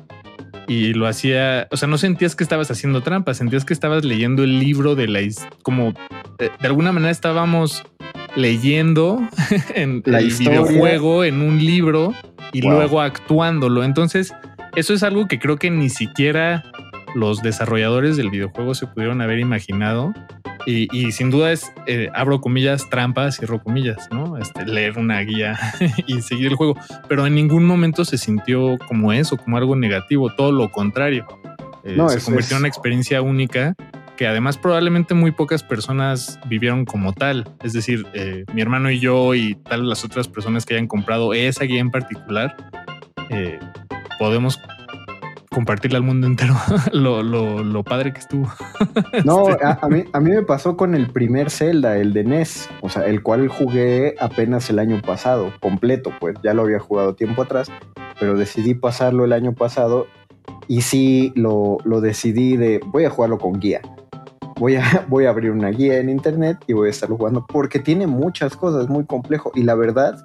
y 0.69 0.95
lo 0.95 1.07
hacía, 1.07 1.69
o 1.71 1.77
sea, 1.77 1.89
no 1.89 1.99
sentías 1.99 2.37
que 2.37 2.45
estabas 2.45 2.71
haciendo 2.71 3.03
trampa, 3.03 3.35
sentías 3.35 3.65
que 3.65 3.73
estabas 3.73 4.05
leyendo 4.05 4.45
el 4.45 4.59
libro 4.59 4.95
de 4.95 5.09
la, 5.09 5.21
como 5.63 5.95
eh, 6.39 6.51
de 6.61 6.67
alguna 6.67 6.93
manera 6.93 7.11
estábamos 7.11 7.85
leyendo 8.37 9.21
en 9.75 10.03
La 10.07 10.19
el 10.21 10.29
historia. 10.29 10.61
videojuego 10.63 11.25
en 11.25 11.41
un 11.43 11.59
libro 11.65 12.13
y 12.53 12.63
Wow. 12.63 12.73
luego 12.73 13.01
actuándolo. 13.01 13.85
Entonces, 13.85 14.35
eso 14.77 14.95
es 14.95 15.03
algo 15.03 15.27
que 15.29 15.39
creo 15.39 15.57
que 15.57 15.71
ni 15.71 15.89
siquiera 15.91 16.63
los 17.15 17.43
desarrolladores 17.43 18.17
del 18.17 18.31
videojuego 18.31 18.75
se 18.75 18.87
pudieron 18.87 19.21
haber 19.21 19.39
imaginado. 19.39 20.13
Y, 20.65 20.87
y 20.97 21.11
sin 21.11 21.31
duda 21.31 21.51
es, 21.51 21.73
eh, 21.89 22.09
abro 22.15 22.41
comillas, 22.41 22.89
trampas, 22.89 23.37
cierro 23.37 23.61
comillas, 23.61 24.09
¿no? 24.13 24.37
Este, 24.39 24.65
leer 24.65 24.97
una 24.97 25.19
guía 25.21 25.59
y 26.07 26.23
seguir 26.23 26.47
el 26.49 26.55
juego. 26.55 26.77
Pero 27.09 27.27
en 27.27 27.35
ningún 27.35 27.65
momento 27.65 28.05
se 28.05 28.17
sintió 28.17 28.79
como 28.87 29.13
eso, 29.13 29.37
como 29.37 29.57
algo 29.57 29.75
negativo, 29.75 30.33
todo 30.37 30.53
lo 30.53 30.71
contrario. 30.71 31.27
Eh, 31.85 31.95
No, 31.97 32.09
se 32.09 32.19
es- 32.19 32.25
convirtió 32.25 32.57
en 32.57 32.61
una 32.63 32.69
experiencia 32.69 33.23
única 33.23 33.75
que 34.23 34.29
además 34.29 34.57
probablemente 34.57 35.15
muy 35.15 35.33
pocas 35.33 35.65
personas 35.65 36.39
vivieron 36.47 36.85
como 36.85 37.13
tal. 37.13 37.45
Es 37.65 37.73
decir, 37.73 38.07
eh, 38.15 38.45
mi 38.55 38.63
hermano 38.63 38.89
y 38.89 39.01
yo 39.01 39.35
y 39.35 39.57
tal 39.57 39.89
las 39.89 40.05
otras 40.05 40.29
personas 40.29 40.65
que 40.65 40.75
hayan 40.75 40.87
comprado 40.87 41.35
esa 41.35 41.65
guía 41.65 41.81
en 41.81 41.91
particular, 41.91 42.57
eh, 43.31 43.59
podemos 44.21 44.61
compartirle 45.51 45.97
al 45.97 46.05
mundo 46.05 46.29
entero 46.29 46.55
lo, 46.93 47.25
lo, 47.25 47.65
lo 47.65 47.83
padre 47.83 48.13
que 48.13 48.21
estuvo. 48.21 48.49
No, 49.25 49.49
Este, 49.49 49.65
a, 49.65 49.81
a 49.83 49.89
mí, 49.89 50.05
a 50.13 50.21
mí 50.21 50.31
me 50.31 50.43
pasó 50.43 50.77
con 50.77 50.95
el 50.95 51.09
primer 51.09 51.51
Zelda, 51.51 51.97
el 51.97 52.13
de 52.13 52.23
NES, 52.23 52.71
o 52.81 52.89
sea, 52.89 53.05
el 53.07 53.25
cual 53.25 53.49
jugué 53.49 54.15
apenas 54.21 54.71
el 54.71 54.79
año 54.79 55.03
pasado, 55.03 55.53
completo, 55.59 56.13
pues 56.21 56.37
ya 56.45 56.55
lo 56.55 56.63
había 56.63 56.79
jugado 56.79 57.17
tiempo 57.17 57.43
atrás, 57.43 57.73
pero 58.21 58.37
decidí 58.37 58.75
pasarlo 58.75 59.25
el 59.25 59.33
año 59.33 59.53
pasado 59.53 60.07
y 60.69 60.83
sí 60.83 61.33
lo, 61.35 61.79
lo 61.83 62.01
decidí 62.01 62.57
de 62.57 62.81
voy 62.87 63.05
a 63.05 63.11
jugarlo 63.11 63.39
con 63.39 63.59
guía. 63.59 63.81
Voy 64.63 64.77
a, 64.77 65.05
voy 65.09 65.27
a 65.27 65.31
abrir 65.31 65.51
una 65.51 65.71
guía 65.71 65.99
en 65.99 66.09
internet 66.09 66.57
y 66.69 66.73
voy 66.73 66.87
a 66.87 66.91
estarlo 66.93 67.17
jugando 67.17 67.45
porque 67.49 67.81
tiene 67.81 68.07
muchas 68.07 68.57
cosas, 68.57 68.89
muy 68.89 69.05
complejo 69.05 69.51
y 69.57 69.65
la 69.65 69.75
verdad, 69.75 70.25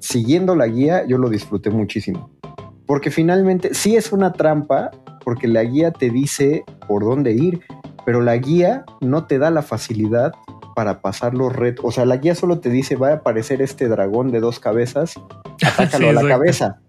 siguiendo 0.00 0.56
la 0.56 0.66
guía 0.66 1.06
yo 1.06 1.18
lo 1.18 1.28
disfruté 1.28 1.70
muchísimo. 1.70 2.28
Porque 2.84 3.12
finalmente 3.12 3.74
sí 3.74 3.94
es 3.94 4.10
una 4.10 4.32
trampa 4.32 4.90
porque 5.24 5.46
la 5.46 5.62
guía 5.62 5.92
te 5.92 6.10
dice 6.10 6.64
por 6.88 7.04
dónde 7.04 7.34
ir, 7.34 7.60
pero 8.04 8.22
la 8.22 8.36
guía 8.36 8.84
no 9.00 9.26
te 9.28 9.38
da 9.38 9.52
la 9.52 9.62
facilidad 9.62 10.32
para 10.74 11.00
pasar 11.00 11.34
los 11.34 11.54
retos. 11.54 11.84
O 11.84 11.92
sea, 11.92 12.06
la 12.06 12.16
guía 12.16 12.34
solo 12.34 12.58
te 12.58 12.70
dice, 12.70 12.96
va 12.96 13.10
a 13.10 13.14
aparecer 13.14 13.62
este 13.62 13.86
dragón 13.86 14.32
de 14.32 14.40
dos 14.40 14.58
cabezas, 14.58 15.14
atácalo 15.62 16.06
Sí, 16.06 16.10
a 16.10 16.12
la 16.12 16.22
exacto. 16.22 16.28
cabeza. 16.28 16.80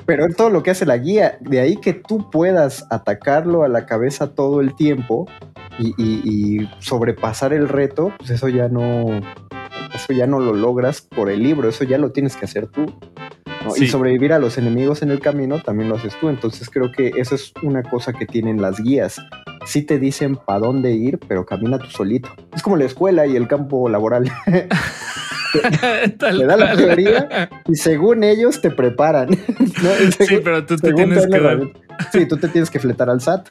Pero 0.06 0.26
es 0.26 0.36
todo 0.36 0.50
lo 0.50 0.62
que 0.62 0.70
hace 0.70 0.86
la 0.86 0.98
guía. 0.98 1.36
De 1.40 1.58
ahí 1.58 1.78
que 1.78 1.94
tú 1.94 2.30
puedas 2.30 2.86
atacarlo 2.90 3.64
a 3.64 3.68
la 3.68 3.86
cabeza 3.86 4.36
todo 4.36 4.60
el 4.60 4.76
tiempo 4.76 5.26
y, 5.78 5.94
y- 5.96 6.60
y 6.62 6.70
sobrepasar 6.80 7.52
el 7.52 7.68
reto, 7.68 8.12
pues 8.18 8.30
eso 8.30 8.48
ya 8.48 8.68
no, 8.68 9.20
eso 9.94 10.12
ya 10.12 10.26
no 10.26 10.38
lo 10.40 10.52
logras 10.54 11.00
por 11.02 11.30
el 11.30 11.42
libro, 11.42 11.68
eso 11.68 11.84
ya 11.84 11.98
lo 11.98 12.12
tienes 12.12 12.36
que 12.36 12.44
hacer 12.44 12.66
tú. 12.66 12.86
¿no? 13.64 13.70
Sí. 13.70 13.84
Y 13.84 13.88
sobrevivir 13.88 14.32
a 14.32 14.38
los 14.40 14.58
enemigos 14.58 15.02
en 15.02 15.10
el 15.12 15.20
camino 15.20 15.60
también 15.62 15.88
lo 15.88 15.94
haces 15.96 16.14
tú. 16.20 16.28
Entonces 16.28 16.68
creo 16.68 16.90
que 16.90 17.12
esa 17.16 17.36
es 17.36 17.52
una 17.62 17.82
cosa 17.84 18.12
que 18.12 18.26
tienen 18.26 18.60
las 18.60 18.80
guías. 18.80 19.20
Sí 19.66 19.82
te 19.82 20.00
dicen 20.00 20.34
para 20.34 20.58
dónde 20.58 20.90
ir, 20.92 21.20
pero 21.28 21.46
camina 21.46 21.78
tú 21.78 21.86
solito. 21.86 22.28
Es 22.54 22.62
como 22.62 22.76
la 22.76 22.84
escuela 22.86 23.24
y 23.26 23.36
el 23.36 23.46
campo 23.46 23.88
laboral. 23.88 24.30
Tal 26.18 26.38
Te 26.38 26.46
da 26.46 26.56
la 26.56 26.74
teoría 26.74 27.50
y 27.68 27.74
según 27.74 28.24
ellos 28.24 28.60
te 28.60 28.70
preparan. 28.70 29.28
¿no? 29.58 29.90
Sí, 30.26 30.38
pero 30.42 30.64
tú 30.64 30.76
te 30.76 30.92
tienes 30.94 31.26
que 31.26 31.38
dar. 31.40 31.60
Sí, 32.10 32.26
tú 32.26 32.36
te 32.38 32.48
tienes 32.48 32.70
que 32.70 32.78
fletar 32.80 33.10
al 33.10 33.20
SAT. 33.20 33.48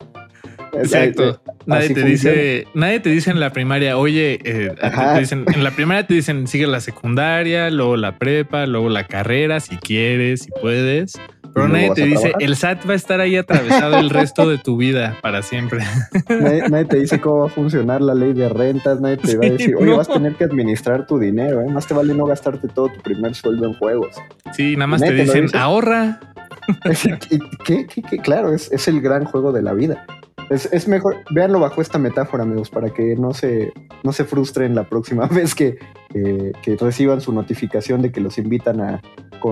Exacto. 0.74 1.41
Nadie 1.65 1.86
así 1.86 1.93
te 1.93 2.03
dice, 2.03 2.67
nadie 2.74 2.99
te 2.99 3.09
dice 3.09 3.30
en 3.32 3.39
la 3.39 3.51
primaria, 3.51 3.97
oye, 3.97 4.39
eh, 4.43 4.74
te- 5.13 5.19
dicen, 5.19 5.45
en 5.53 5.63
la 5.63 5.72
primaria 5.72 6.07
te 6.07 6.13
dicen 6.13 6.47
sigue 6.47 6.65
la 6.67 6.80
secundaria, 6.80 7.69
luego 7.69 7.97
la 7.97 8.17
prepa, 8.17 8.65
luego 8.65 8.89
la 8.89 9.05
carrera, 9.07 9.59
si 9.59 9.78
quieres, 9.78 10.41
si 10.43 10.49
puedes. 10.61 11.13
Pero 11.53 11.67
nadie 11.67 11.91
te 11.93 12.05
dice, 12.05 12.30
trabajar. 12.30 12.43
el 12.43 12.55
SAT 12.55 12.88
va 12.89 12.93
a 12.93 12.95
estar 12.95 13.19
ahí 13.19 13.36
atravesado 13.36 13.97
el 13.99 14.09
resto 14.09 14.49
de 14.49 14.57
tu 14.57 14.78
vida 14.78 15.17
para 15.22 15.41
siempre. 15.41 15.80
Nadie, 16.30 16.63
nadie 16.69 16.86
te 16.86 16.97
dice 16.97 17.19
cómo 17.19 17.39
va 17.39 17.47
a 17.47 17.49
funcionar 17.49 18.01
la 18.01 18.15
ley 18.15 18.32
de 18.32 18.47
rentas, 18.47 19.01
nadie 19.01 19.17
te 19.17 19.36
va 19.36 19.45
a 19.45 19.49
decir, 19.49 19.76
oye, 19.76 19.86
no. 19.88 19.97
vas 19.97 20.09
a 20.09 20.13
tener 20.13 20.36
que 20.36 20.45
administrar 20.45 21.05
tu 21.05 21.19
dinero, 21.19 21.61
¿eh? 21.61 21.67
más 21.67 21.86
te 21.88 21.93
vale 21.93 22.13
no 22.13 22.26
gastarte 22.26 22.69
todo 22.69 22.88
tu 22.88 23.01
primer 23.01 23.36
sueldo 23.36 23.65
en 23.67 23.74
juegos. 23.74 24.15
Sí, 24.53 24.76
nada 24.78 24.88
más 24.88 25.01
te 25.01 25.11
dicen, 25.11 25.41
dice. 25.47 25.57
ahorra. 25.57 26.22
¿Qué, 26.84 27.39
qué- 27.65 27.86
qué- 27.88 28.01
qué? 28.01 28.17
Claro, 28.19 28.53
es, 28.53 28.72
es 28.72 28.88
el 28.88 29.01
gran 29.01 29.26
juego 29.26 29.51
de 29.51 29.61
la 29.61 29.74
vida. 29.74 30.05
Es, 30.51 30.67
es 30.73 30.87
mejor, 30.87 31.15
véanlo 31.31 31.59
bajo 31.59 31.81
esta 31.81 31.97
metáfora, 31.97 32.43
amigos, 32.43 32.69
para 32.69 32.89
que 32.89 33.15
no 33.15 33.33
se, 33.33 33.71
no 34.03 34.11
se 34.11 34.25
frustren 34.25 34.75
la 34.75 34.83
próxima 34.83 35.25
vez 35.31 35.55
que, 35.55 35.77
eh, 36.13 36.51
que 36.61 36.75
reciban 36.75 37.21
su 37.21 37.31
notificación 37.33 38.01
de 38.01 38.11
que 38.11 38.19
los 38.19 38.37
invitan 38.37 38.81
a, 38.81 39.01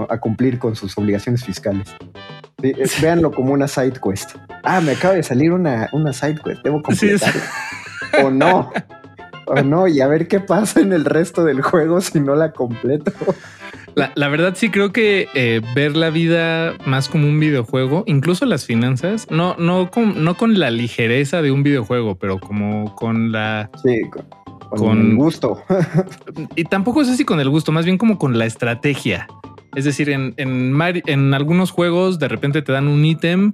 a 0.09 0.17
cumplir 0.19 0.59
con 0.59 0.75
sus 0.75 0.97
obligaciones 0.97 1.45
fiscales. 1.45 1.87
Sí, 2.61 2.73
eh, 2.77 2.83
véanlo 3.01 3.31
como 3.31 3.53
una 3.53 3.67
side 3.69 3.93
quest. 4.03 4.35
Ah, 4.63 4.81
me 4.81 4.91
acaba 4.91 5.13
de 5.13 5.23
salir 5.23 5.53
una, 5.53 5.89
una 5.93 6.11
side 6.11 6.39
quest, 6.43 6.61
debo 6.63 6.81
Sí, 6.93 7.09
es- 7.11 7.21
completarla. 7.23 8.27
o 8.27 8.31
no. 8.31 8.71
O 9.51 9.63
no, 9.63 9.87
y 9.87 9.99
a 10.01 10.07
ver 10.07 10.27
qué 10.27 10.39
pasa 10.41 10.79
en 10.81 10.93
el 10.93 11.05
resto 11.05 11.43
del 11.43 11.61
juego 11.63 12.01
si 12.01 12.19
no 12.19 12.35
la 12.35 12.51
completo. 12.51 13.11
La, 13.95 14.11
la 14.15 14.27
verdad 14.29 14.53
sí 14.55 14.69
creo 14.69 14.91
que 14.91 15.27
eh, 15.35 15.61
ver 15.75 15.95
la 15.97 16.09
vida 16.09 16.75
más 16.85 17.09
como 17.09 17.27
un 17.27 17.39
videojuego, 17.39 18.03
incluso 18.07 18.45
las 18.45 18.65
finanzas, 18.65 19.27
no, 19.29 19.55
no, 19.57 19.89
con, 19.91 20.23
no 20.23 20.35
con 20.35 20.59
la 20.59 20.71
ligereza 20.71 21.41
de 21.41 21.51
un 21.51 21.63
videojuego, 21.63 22.15
pero 22.15 22.39
como 22.39 22.95
con 22.95 23.31
la... 23.31 23.69
Sí, 23.83 24.01
con, 24.09 24.25
con 24.69 24.79
Con- 24.79 25.11
el 25.11 25.15
gusto. 25.15 25.61
Y 26.55 26.63
tampoco 26.65 27.01
es 27.01 27.09
así 27.09 27.25
con 27.25 27.39
el 27.39 27.49
gusto, 27.49 27.71
más 27.71 27.85
bien 27.85 27.97
como 27.97 28.17
con 28.17 28.37
la 28.37 28.45
estrategia. 28.45 29.27
Es 29.75 29.85
decir, 29.85 30.09
en, 30.09 30.33
en, 30.37 30.75
en 31.05 31.33
algunos 31.33 31.71
juegos 31.71 32.19
de 32.19 32.27
repente 32.27 32.61
te 32.61 32.71
dan 32.71 32.87
un 32.87 33.03
ítem 33.05 33.51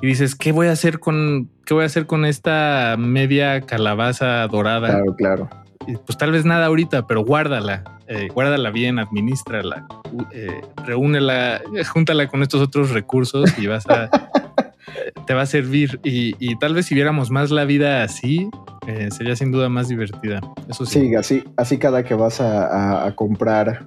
y 0.00 0.06
dices, 0.06 0.34
¿qué 0.34 0.52
voy 0.52 0.68
a 0.68 0.72
hacer 0.72 0.98
con, 1.00 1.50
qué 1.66 1.74
voy 1.74 1.82
a 1.82 1.86
hacer 1.86 2.06
con 2.06 2.24
esta 2.24 2.96
media 2.98 3.60
calabaza 3.62 4.46
dorada? 4.48 4.88
Claro, 4.88 5.16
claro. 5.16 5.48
Y, 5.86 5.96
pues 5.96 6.16
tal 6.18 6.32
vez 6.32 6.44
nada 6.44 6.66
ahorita, 6.66 7.06
pero 7.06 7.24
guárdala, 7.24 7.84
eh, 8.08 8.28
guárdala 8.32 8.70
bien, 8.70 8.98
administrala, 8.98 9.86
eh, 10.32 10.60
reúnela, 10.84 11.56
eh, 11.76 11.84
júntala 11.84 12.26
con 12.28 12.42
estos 12.42 12.60
otros 12.62 12.90
recursos 12.90 13.56
y 13.58 13.66
vas 13.66 13.86
a, 13.88 14.08
te 15.26 15.34
va 15.34 15.42
a 15.42 15.46
servir. 15.46 16.00
Y, 16.04 16.34
y 16.38 16.56
tal 16.58 16.74
vez 16.74 16.86
si 16.86 16.94
viéramos 16.94 17.30
más 17.30 17.50
la 17.50 17.64
vida 17.64 18.02
así, 18.02 18.48
eh, 18.86 19.08
sería 19.10 19.36
sin 19.36 19.52
duda 19.52 19.68
más 19.68 19.88
divertida. 19.88 20.40
Eso 20.68 20.86
sí. 20.86 21.00
Sí, 21.08 21.14
así, 21.14 21.44
así 21.56 21.78
cada 21.78 22.02
que 22.02 22.14
vas 22.14 22.40
a, 22.40 22.66
a- 22.66 23.06
a 23.06 23.14
comprar 23.14 23.86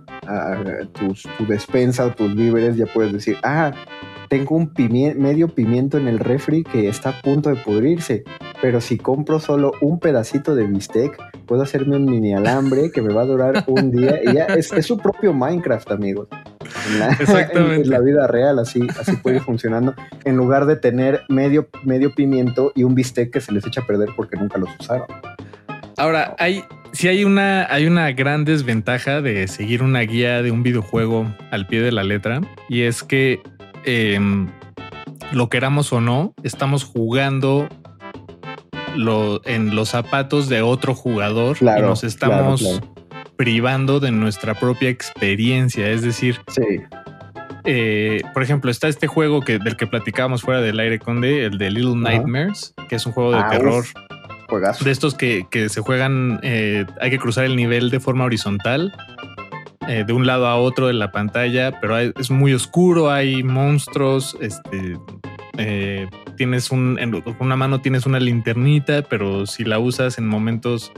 tus, 0.94 1.24
tu 1.38 1.46
despensa 1.48 2.06
o 2.06 2.12
tus 2.12 2.36
víveres, 2.36 2.78
ya 2.78 2.86
puedes 2.86 3.12
decir, 3.12 3.38
ah, 3.44 3.72
tengo 4.30 4.56
un 4.56 4.74
pimie- 4.74 5.16
medio 5.16 5.50
pimiento 5.50 5.98
en 5.98 6.08
el 6.08 6.20
refri 6.20 6.64
que 6.64 6.88
está 6.88 7.10
a 7.10 7.22
punto 7.22 7.50
de 7.50 7.56
pudrirse, 7.58 8.24
pero 8.62 8.80
si 8.80 8.98
compro 8.98 9.40
solo 9.40 9.74
un 9.82 10.00
pedacito 10.00 10.54
de 10.56 10.66
bistec, 10.68 11.18
puedo 11.48 11.64
hacerme 11.64 11.96
un 11.96 12.06
mini 12.06 12.34
alambre 12.34 12.92
que 12.92 13.02
me 13.02 13.12
va 13.12 13.24
a 13.24 13.26
durar 13.26 13.64
un 13.68 13.92
día 13.92 14.20
y 14.24 14.36
ya 14.36 14.46
es, 14.46 14.72
es 14.72 14.86
su 14.86 15.00
propio 15.00 15.34
Minecraft, 15.34 15.92
amigos. 15.92 16.28
En 16.88 17.00
la, 17.00 17.08
Exactamente. 17.20 17.82
en 17.82 17.90
la 17.90 18.00
vida 18.00 18.28
real, 18.28 18.60
así, 18.60 18.88
así 19.00 19.16
puede 19.18 19.38
ir 19.38 19.42
funcionando, 19.42 19.96
en 20.24 20.38
lugar 20.38 20.68
de 20.68 20.76
tener 20.76 21.24
medio, 21.28 21.68
medio 21.84 22.14
pimiento 22.14 22.72
y 22.76 22.84
un 22.84 22.94
bistec 22.94 23.32
que 23.32 23.42
se 23.42 23.52
les 23.52 23.66
echa 23.66 23.82
a 23.82 23.88
perder 23.88 24.10
porque 24.16 24.38
nunca 24.38 24.60
los 24.60 24.70
usaron. 24.80 25.08
Ahora, 25.98 26.36
hay, 26.38 26.64
sí 26.94 27.08
hay 27.08 27.24
una, 27.26 27.66
hay 27.72 27.88
una 27.88 28.12
gran 28.12 28.46
desventaja 28.46 29.22
de 29.22 29.48
seguir 29.48 29.82
una 29.82 30.02
guía 30.02 30.42
de 30.42 30.52
un 30.52 30.64
videojuego 30.64 31.26
al 31.50 31.66
pie 31.68 31.82
de 31.82 31.92
la 31.92 32.04
letra, 32.04 32.42
y 32.70 32.84
es 32.84 33.04
que 33.04 33.42
em, 33.86 34.50
lo 35.32 35.50
queramos 35.50 35.92
o 35.94 36.00
no, 36.00 36.34
estamos 36.44 36.84
jugando 36.84 37.68
lo, 38.96 39.42
en 39.46 39.76
los 39.76 39.90
zapatos 39.90 40.50
de 40.50 40.62
otro 40.62 40.94
jugador 40.96 41.58
y 41.62 41.66
nos 41.82 42.04
estamos 42.04 42.62
claro, 42.62 42.80
claro. 42.80 42.94
privando 43.36 44.00
de 44.00 44.12
nuestra 44.12 44.54
propia 44.54 44.90
experiencia. 44.90 45.90
Es 45.90 46.02
decir, 46.02 46.40
Sí, 46.48 46.62
eh, 47.64 48.22
por 48.34 48.42
ejemplo, 48.44 48.72
está 48.72 48.88
este 48.88 49.08
juego 49.08 49.42
que, 49.42 49.60
del 49.60 49.78
que 49.78 49.88
platicábamos 49.88 50.42
fuera 50.42 50.62
del 50.62 50.80
aire 50.80 51.00
conde, 51.00 51.46
el 51.46 51.58
de 51.58 51.70
Little. 51.72 51.96
Nightmares, 51.96 52.74
que 52.90 52.96
es 52.96 53.06
un 53.06 53.12
juego 53.14 53.32
de 53.32 53.38
Ah, 53.40 53.50
terror 53.50 53.82
uf. 53.84 53.94
juegazo. 54.50 54.84
de 54.84 54.92
estos 54.92 55.14
que, 55.16 55.46
que 55.52 55.70
se 55.70 55.82
juegan, 55.82 56.40
eh, 56.44 56.86
hay 57.00 57.10
que 57.12 57.20
cruzar 57.20 57.46
el 57.46 57.56
nivel 57.56 57.90
de 57.90 58.00
forma 58.00 58.26
horizontal, 58.26 58.92
eh, 59.88 60.04
de 60.06 60.14
un 60.14 60.26
lado 60.26 60.48
a 60.48 60.56
otro 60.56 60.88
de 60.88 60.94
la 60.94 61.12
pantalla, 61.12 61.80
pero 61.80 61.96
hay- 61.96 62.12
es 62.20 62.32
muy 62.32 62.54
oscuro, 62.54 63.12
hay 63.12 63.44
monstruos, 63.44 64.36
este, 64.42 64.98
eh, 65.58 66.08
tienes 66.38 66.72
un, 66.72 66.98
en 67.00 67.24
una 67.40 67.56
mano 67.56 67.82
tienes 67.82 68.06
una 68.06 68.20
linternita, 68.20 69.02
pero 69.04 69.46
si 69.46 69.64
la 69.64 69.80
usas 69.80 70.18
en 70.18 70.28
momentos 70.28 70.92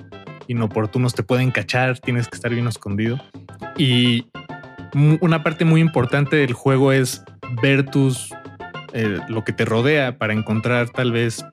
inoportunos 0.48 1.14
te 1.14 1.24
pueden 1.24 1.52
cachar, 1.52 2.00
tienes 2.00 2.28
que 2.28 2.36
estar 2.36 2.52
bien 2.54 2.68
escondido. 2.68 3.20
Y 3.78 4.26
una 5.22 5.42
parte 5.44 5.66
muy 5.66 5.82
importante 5.82 6.36
del 6.36 6.54
juego 6.54 6.92
es 6.92 7.24
ver 7.62 7.86
tus, 7.90 8.30
eh, 8.94 9.20
lo 9.28 9.44
que 9.44 9.54
te 9.54 9.66
rodea 9.66 10.18
para 10.18 10.34
encontrar 10.34 10.90
tal 10.90 11.12
vez 11.12 11.44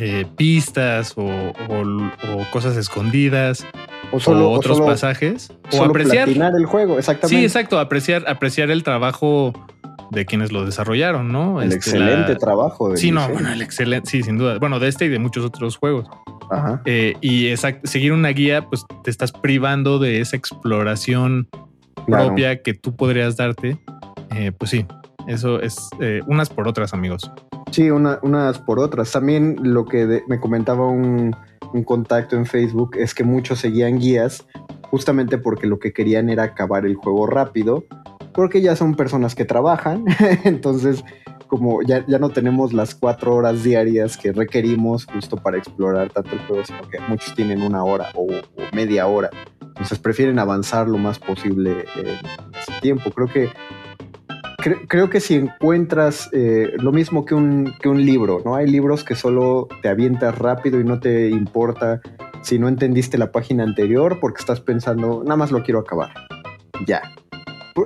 eh, 0.00 0.26
pistas 0.36 1.14
o, 1.16 1.22
o- 1.24 2.10
o 2.38 2.50
cosas 2.50 2.76
escondidas 2.76 3.64
O 4.10 4.18
solo, 4.20 4.48
o 4.48 4.50
o 4.50 4.58
otros 4.58 4.78
solo- 4.78 4.88
pasajes 4.90 5.52
o 5.72 5.76
solo 5.76 5.90
apreciar 5.90 6.28
el 6.28 6.66
juego, 6.66 6.98
exactamente. 6.98 7.38
sí 7.38 7.44
exacto 7.44 7.78
apreciar 7.78 8.24
apreciar 8.28 8.70
el 8.72 8.82
trabajo 8.82 9.52
de 10.10 10.24
quienes 10.26 10.52
lo 10.52 10.64
desarrollaron 10.64 11.32
no 11.32 11.60
El 11.60 11.68
Este, 11.72 11.76
excelente 11.90 12.32
la- 12.32 12.38
trabajo. 12.38 12.90
de 12.90 12.96
sí 12.96 13.10
no 13.10 13.28
bueno 13.28 13.50
el 13.50 13.62
excelente 13.62 14.10
sí 14.10 14.22
sin 14.22 14.38
duda 14.38 14.58
bueno 14.58 14.78
de 14.78 14.88
este 14.88 15.06
y 15.06 15.08
de 15.08 15.18
muchos 15.18 15.44
otros 15.44 15.76
juegos 15.76 16.06
Ajá. 16.50 16.80
Eh, 16.84 17.14
y 17.20 17.46
exact- 17.48 17.84
seguir 17.86 18.12
una 18.12 18.28
guía 18.28 18.62
pues 18.68 18.84
te 19.02 19.10
estás 19.10 19.32
privando 19.32 19.98
de 19.98 20.20
esa 20.20 20.36
exploración 20.36 21.48
Claro. 22.06 22.26
propia 22.26 22.62
que 22.62 22.74
tú 22.74 22.94
podrías 22.94 23.36
darte 23.36 23.78
Eh, 24.34 24.52
pues 24.56 24.70
sí 24.70 24.86
eso 25.26 25.60
es 25.60 25.88
eh, 26.00 26.20
unas 26.26 26.50
por 26.50 26.68
otras 26.68 26.92
amigos 26.94 27.30
Sí, 27.72 27.90
una- 27.90 28.20
unas 28.22 28.60
por 28.60 28.78
otras. 28.78 29.10
También 29.10 29.56
lo 29.60 29.84
que 29.86 30.06
de- 30.06 30.22
me 30.28 30.38
comentaba 30.38 30.86
un, 30.86 31.34
un 31.74 31.82
contacto 31.84 32.36
en 32.36 32.46
Facebook 32.46 32.92
es 32.96 33.12
que 33.12 33.24
muchos 33.24 33.58
seguían 33.58 33.98
guías 33.98 34.46
justamente 34.82 35.36
porque 35.36 35.66
lo 35.66 35.80
que 35.80 35.92
querían 35.92 36.30
era 36.30 36.44
acabar 36.44 36.86
el 36.86 36.94
juego 36.94 37.26
rápido, 37.26 37.84
porque 38.36 38.60
ya 38.60 38.76
son 38.76 38.94
personas 38.94 39.34
que 39.34 39.44
trabajan, 39.44 40.04
entonces 40.44 41.02
como 41.48 41.80
ya, 41.82 42.04
ya 42.06 42.18
no 42.18 42.28
tenemos 42.30 42.72
las 42.72 42.94
cuatro 42.94 43.34
horas 43.34 43.62
diarias 43.62 44.16
que 44.16 44.32
requerimos 44.32 45.06
justo 45.06 45.36
para 45.36 45.56
explorar 45.58 46.10
tanto 46.10 46.32
el 46.32 46.40
juego, 46.40 46.64
sino 46.64 46.82
que 46.88 46.98
muchos 47.08 47.34
tienen 47.34 47.62
una 47.62 47.82
hora 47.84 48.08
o, 48.14 48.26
media 48.72 49.06
hora, 49.06 49.30
entonces 49.60 49.98
prefieren 49.98 50.38
avanzar 50.38 50.88
lo 50.88 50.98
más 50.98 51.18
posible 51.18 51.84
en 51.96 52.06
ese 52.08 52.80
tiempo. 52.82 53.10
Creo 53.10 53.28
que 53.28 53.48
cre- 54.58 54.86
creo 54.88 55.08
que 55.08 55.20
si 55.20 55.34
encuentras 55.36 56.28
eh, 56.32 56.72
lo 56.78 56.90
mismo 56.92 57.24
que 57.24 57.34
un, 57.34 57.72
que 57.80 57.88
un 57.88 58.04
libro, 58.04 58.42
¿no? 58.44 58.56
Hay 58.56 58.66
libros 58.66 59.04
que 59.04 59.14
solo 59.14 59.68
te 59.82 59.88
avientas 59.88 60.36
rápido 60.36 60.80
y 60.80 60.84
no 60.84 60.98
te 60.98 61.28
importa 61.30 62.00
si 62.42 62.58
no 62.58 62.68
entendiste 62.68 63.18
la 63.18 63.30
página 63.32 63.62
anterior 63.64 64.18
porque 64.20 64.40
estás 64.40 64.60
pensando, 64.60 65.22
nada 65.22 65.36
más 65.36 65.52
lo 65.52 65.62
quiero 65.62 65.80
acabar. 65.80 66.10
Ya. 66.86 67.02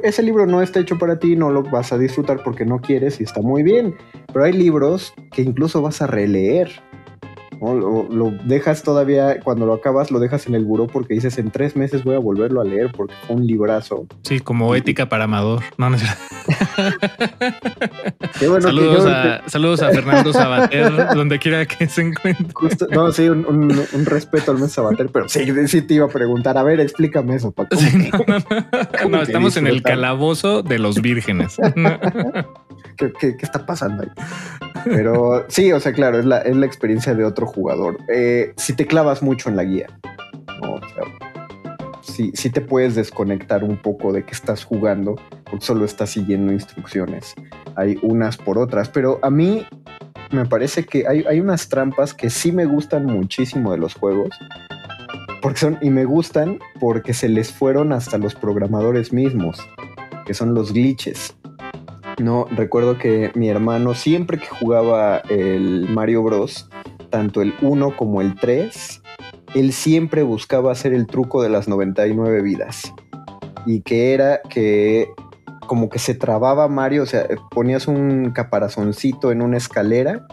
Ese 0.03 0.22
libro 0.22 0.47
no 0.47 0.62
está 0.62 0.80
hecho 0.80 0.99
para 0.99 1.18
ti, 1.18 1.36
no 1.36 1.51
lo 1.51 1.62
vas 1.62 1.93
a 1.93 1.99
disfrutar 1.99 2.43
porque 2.43 2.64
no 2.64 2.80
quieres 2.80 3.20
y 3.20 3.24
está 3.24 3.43
muy 3.43 3.62
bien. 3.62 3.97
Pero 4.32 4.45
hay 4.45 4.53
libros 4.53 5.12
que 5.32 5.43
incluso 5.43 5.82
vas 5.82 6.01
a 6.03 6.07
releer. 6.07 6.70
¿no? 7.61 7.74
Lo, 7.74 8.05
lo 8.05 8.30
dejas 8.45 8.82
todavía, 8.82 9.41
cuando 9.41 9.66
lo 9.66 9.74
acabas, 9.74 10.11
lo 10.11 10.18
dejas 10.18 10.47
en 10.47 10.55
el 10.55 10.64
buró 10.64 10.86
porque 10.86 11.14
dices, 11.14 11.38
en 11.38 11.51
tres 11.51 11.76
meses 11.76 12.05
voy 12.05 12.14
a 12.14 12.18
volverlo 12.18 12.61
a 12.61 12.64
leer 12.64 12.91
porque 12.97 13.14
fue 13.26 13.36
un 13.36 13.47
librazo. 13.47 14.07
sí 14.22 14.41
como 14.41 14.74
ética 14.74 15.09
para 15.09 15.24
amador 15.24 15.62
no, 15.76 15.91
no 15.91 15.97
es 15.97 16.03
bueno 18.49 18.62
saludos, 18.68 19.05
yo- 19.05 19.11
a, 19.11 19.43
saludos 19.49 19.82
a 19.82 19.91
Fernando 19.91 20.32
Sabater, 20.32 20.93
donde 21.14 21.38
quiera 21.38 21.66
que 21.66 21.88
se 21.88 22.03
encuentre. 22.03 22.47
Justo- 22.55 22.86
no, 22.91 23.11
sí, 23.12 23.28
un, 23.28 23.45
un- 23.47 23.84
un 23.93 24.07
respeto 24.07 24.51
al 24.53 24.59
mes 24.59 24.72
Sabater, 24.72 25.09
pero 25.12 25.28
sí, 25.28 25.45
sí 25.68 25.82
te 25.82 25.95
iba 25.95 26.07
a 26.07 26.09
preguntar. 26.09 26.57
A 26.59 26.62
ver, 26.62 26.80
explícame 26.80 27.36
eso, 27.36 27.51
Paco. 27.53 27.76
Sí, 27.76 28.11
no, 28.12 28.18
no, 28.26 28.38
no. 28.38 28.45
¿Cómo 29.03 29.11
No, 29.11 29.18
que 29.18 29.24
estamos 29.24 29.57
en 29.57 29.66
el 29.66 29.82
calabozo 29.82 30.62
de 30.62 30.78
los 30.78 31.01
vírgenes. 31.03 31.57
¿Qué, 32.97 33.12
qué- 33.18 33.36
qué 33.36 33.45
está 33.47 33.64
pasando 33.66 34.03
ahí? 34.03 34.09
Pero 34.84 35.45
sí, 35.49 35.72
o 35.72 35.80
sea, 35.80 35.93
claro, 35.93 36.18
es 36.18 36.24
la, 36.24 36.38
es 36.38 36.57
la 36.57 36.66
experiencia 36.66 37.14
de 37.14 37.24
otro 37.24 37.47
jugador. 37.47 37.99
Eh, 38.12 38.53
si 38.57 38.74
te 38.74 38.86
clavas 38.86 39.22
mucho 39.22 39.49
en 39.49 39.57
la 39.57 39.64
guía, 39.64 39.86
¿no? 40.62 40.74
O 40.74 40.80
sea, 40.80 41.29
sí, 42.11 42.32
sí 42.34 42.50
te 42.50 42.61
puedes 42.61 42.94
desconectar 42.94 43.64
un 43.64 43.76
poco 43.76 44.12
de 44.12 44.24
que 44.24 44.32
estás 44.32 44.64
jugando, 44.64 45.16
porque 45.44 45.64
solo 45.64 45.84
estás 45.84 46.11
siguiendo 46.11 46.52
instrucciones. 46.52 47.34
Hay 47.76 47.98
unas 48.02 48.36
por 48.36 48.58
otras, 48.58 48.88
pero 48.88 49.18
a 49.22 49.30
mí 49.30 49.66
me 50.30 50.46
parece 50.46 50.84
que 50.84 51.06
hay, 51.06 51.24
hay 51.28 51.40
unas 51.40 51.68
trampas 51.68 52.14
que 52.14 52.30
sí 52.30 52.52
me 52.52 52.64
gustan 52.64 53.06
muchísimo 53.06 53.72
de 53.72 53.78
los 53.78 53.94
juegos. 53.94 54.30
Porque 55.42 55.58
son, 55.58 55.78
y 55.80 55.90
me 55.90 56.04
gustan 56.04 56.58
porque 56.78 57.14
se 57.14 57.28
les 57.28 57.50
fueron 57.50 57.92
hasta 57.92 58.18
los 58.18 58.34
programadores 58.34 59.12
mismos, 59.12 59.58
que 60.26 60.34
son 60.34 60.54
los 60.54 60.72
glitches. 60.72 61.34
No, 62.18 62.46
recuerdo 62.50 62.98
que 62.98 63.32
mi 63.34 63.48
hermano 63.48 63.94
siempre 63.94 64.38
que 64.38 64.46
jugaba 64.46 65.18
el 65.30 65.88
Mario 65.88 66.22
Bros, 66.22 66.68
tanto 67.08 67.40
el 67.40 67.54
1 67.62 67.96
como 67.96 68.20
el 68.20 68.34
3, 68.34 69.02
él 69.55 69.72
siempre 69.72 70.22
buscaba 70.22 70.72
hacer 70.72 70.92
el 70.92 71.07
truco 71.07 71.42
de 71.42 71.48
las 71.48 71.68
99 71.68 72.42
vidas. 72.42 72.92
Y 73.66 73.82
que 73.82 74.14
era 74.14 74.40
que 74.48 75.11
como 75.66 75.88
que 75.88 75.98
se 75.98 76.14
trababa 76.14 76.66
Mario, 76.68 77.05
o 77.05 77.07
sea, 77.07 77.26
ponías 77.51 77.86
un 77.86 78.32
caparazoncito 78.32 79.30
en 79.30 79.42
una 79.42 79.57
escalera 79.57 80.26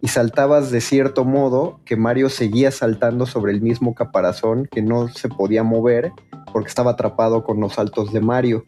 y 0.00 0.08
saltabas 0.08 0.70
de 0.70 0.80
cierto 0.80 1.24
modo 1.24 1.80
que 1.84 1.96
Mario 1.96 2.28
seguía 2.28 2.70
saltando 2.70 3.26
sobre 3.26 3.52
el 3.52 3.60
mismo 3.62 3.94
caparazón 3.94 4.68
que 4.70 4.82
no 4.82 5.08
se 5.08 5.28
podía 5.28 5.64
mover 5.64 6.12
porque 6.52 6.68
estaba 6.68 6.92
atrapado 6.92 7.42
con 7.42 7.60
los 7.60 7.74
saltos 7.74 8.12
de 8.12 8.20
Mario. 8.20 8.62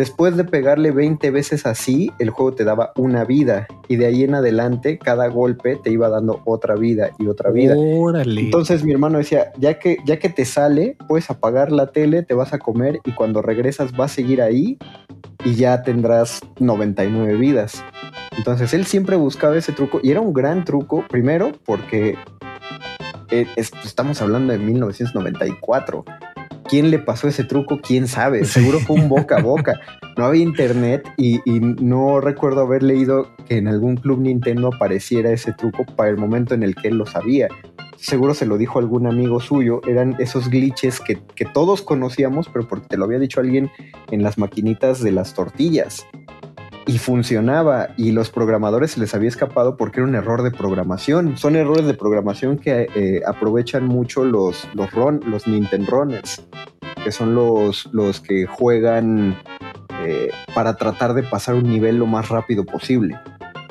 Después 0.00 0.34
de 0.34 0.44
pegarle 0.44 0.92
20 0.92 1.30
veces 1.30 1.66
así, 1.66 2.10
el 2.18 2.30
juego 2.30 2.54
te 2.54 2.64
daba 2.64 2.90
una 2.96 3.26
vida 3.26 3.66
y 3.86 3.96
de 3.96 4.06
ahí 4.06 4.24
en 4.24 4.34
adelante 4.34 4.96
cada 4.98 5.26
golpe 5.28 5.76
te 5.76 5.90
iba 5.90 6.08
dando 6.08 6.40
otra 6.46 6.74
vida 6.74 7.10
y 7.18 7.26
otra 7.26 7.50
vida. 7.50 7.74
Órale. 7.76 8.40
Entonces 8.40 8.82
mi 8.82 8.92
hermano 8.92 9.18
decía, 9.18 9.52
ya 9.58 9.78
que, 9.78 9.98
ya 10.06 10.18
que 10.18 10.30
te 10.30 10.46
sale, 10.46 10.96
puedes 11.06 11.28
apagar 11.28 11.70
la 11.70 11.92
tele, 11.92 12.22
te 12.22 12.32
vas 12.32 12.54
a 12.54 12.58
comer 12.58 13.00
y 13.04 13.12
cuando 13.12 13.42
regresas 13.42 13.94
vas 13.94 14.12
a 14.12 14.14
seguir 14.14 14.40
ahí 14.40 14.78
y 15.44 15.54
ya 15.56 15.82
tendrás 15.82 16.40
99 16.60 17.34
vidas. 17.34 17.84
Entonces 18.38 18.72
él 18.72 18.86
siempre 18.86 19.16
buscaba 19.16 19.58
ese 19.58 19.72
truco 19.72 20.00
y 20.02 20.12
era 20.12 20.22
un 20.22 20.32
gran 20.32 20.64
truco, 20.64 21.04
primero 21.10 21.52
porque 21.66 22.16
eh, 23.30 23.46
es- 23.54 23.70
estamos 23.84 24.22
hablando 24.22 24.54
de 24.54 24.58
1994. 24.60 26.06
¿Quién 26.70 26.92
le 26.92 27.00
pasó 27.00 27.26
ese 27.26 27.42
truco? 27.42 27.80
¿Quién 27.80 28.06
sabe? 28.06 28.44
Seguro 28.44 28.78
fue 28.78 28.94
un 28.94 29.08
boca 29.08 29.38
a 29.38 29.42
boca. 29.42 29.80
No 30.16 30.24
había 30.24 30.44
internet 30.44 31.06
y, 31.16 31.40
y 31.44 31.58
no 31.58 32.20
recuerdo 32.20 32.60
haber 32.60 32.84
leído 32.84 33.28
que 33.48 33.56
en 33.56 33.66
algún 33.66 33.96
club 33.96 34.20
Nintendo 34.20 34.68
apareciera 34.68 35.32
ese 35.32 35.52
truco 35.52 35.84
para 35.84 36.10
el 36.10 36.16
momento 36.16 36.54
en 36.54 36.62
el 36.62 36.76
que 36.76 36.88
él 36.88 36.96
lo 36.96 37.06
sabía 37.06 37.48
seguro 38.00 38.34
se 38.34 38.46
lo 38.46 38.56
dijo 38.56 38.78
algún 38.78 39.06
amigo 39.06 39.40
suyo, 39.40 39.82
eran 39.86 40.16
esos 40.18 40.48
glitches 40.48 41.00
que, 41.00 41.20
que 41.34 41.44
todos 41.44 41.82
conocíamos, 41.82 42.48
pero 42.50 42.66
porque 42.66 42.88
te 42.88 42.96
lo 42.96 43.04
había 43.04 43.18
dicho 43.18 43.40
alguien 43.40 43.70
en 44.10 44.22
las 44.22 44.38
maquinitas 44.38 45.02
de 45.02 45.12
las 45.12 45.34
tortillas. 45.34 46.06
Y 46.90 46.98
funcionaba, 46.98 47.90
y 47.96 48.10
los 48.10 48.30
programadores 48.30 48.90
se 48.90 48.98
les 48.98 49.14
había 49.14 49.28
escapado 49.28 49.76
porque 49.76 50.00
era 50.00 50.08
un 50.08 50.16
error 50.16 50.42
de 50.42 50.50
programación. 50.50 51.36
Son 51.36 51.54
errores 51.54 51.86
de 51.86 51.94
programación 51.94 52.58
que 52.58 52.88
eh, 52.96 53.22
aprovechan 53.24 53.86
mucho 53.86 54.24
los, 54.24 54.66
los, 54.74 55.46
Nintendo 55.46 55.88
Runners, 55.88 56.42
que 57.04 57.12
son 57.12 57.36
los, 57.36 57.88
los 57.92 58.20
que 58.20 58.44
juegan 58.44 59.38
eh, 60.04 60.30
para 60.52 60.74
tratar 60.74 61.14
de 61.14 61.22
pasar 61.22 61.54
un 61.54 61.70
nivel 61.70 61.96
lo 61.96 62.06
más 62.06 62.28
rápido 62.28 62.64
posible. 62.64 63.16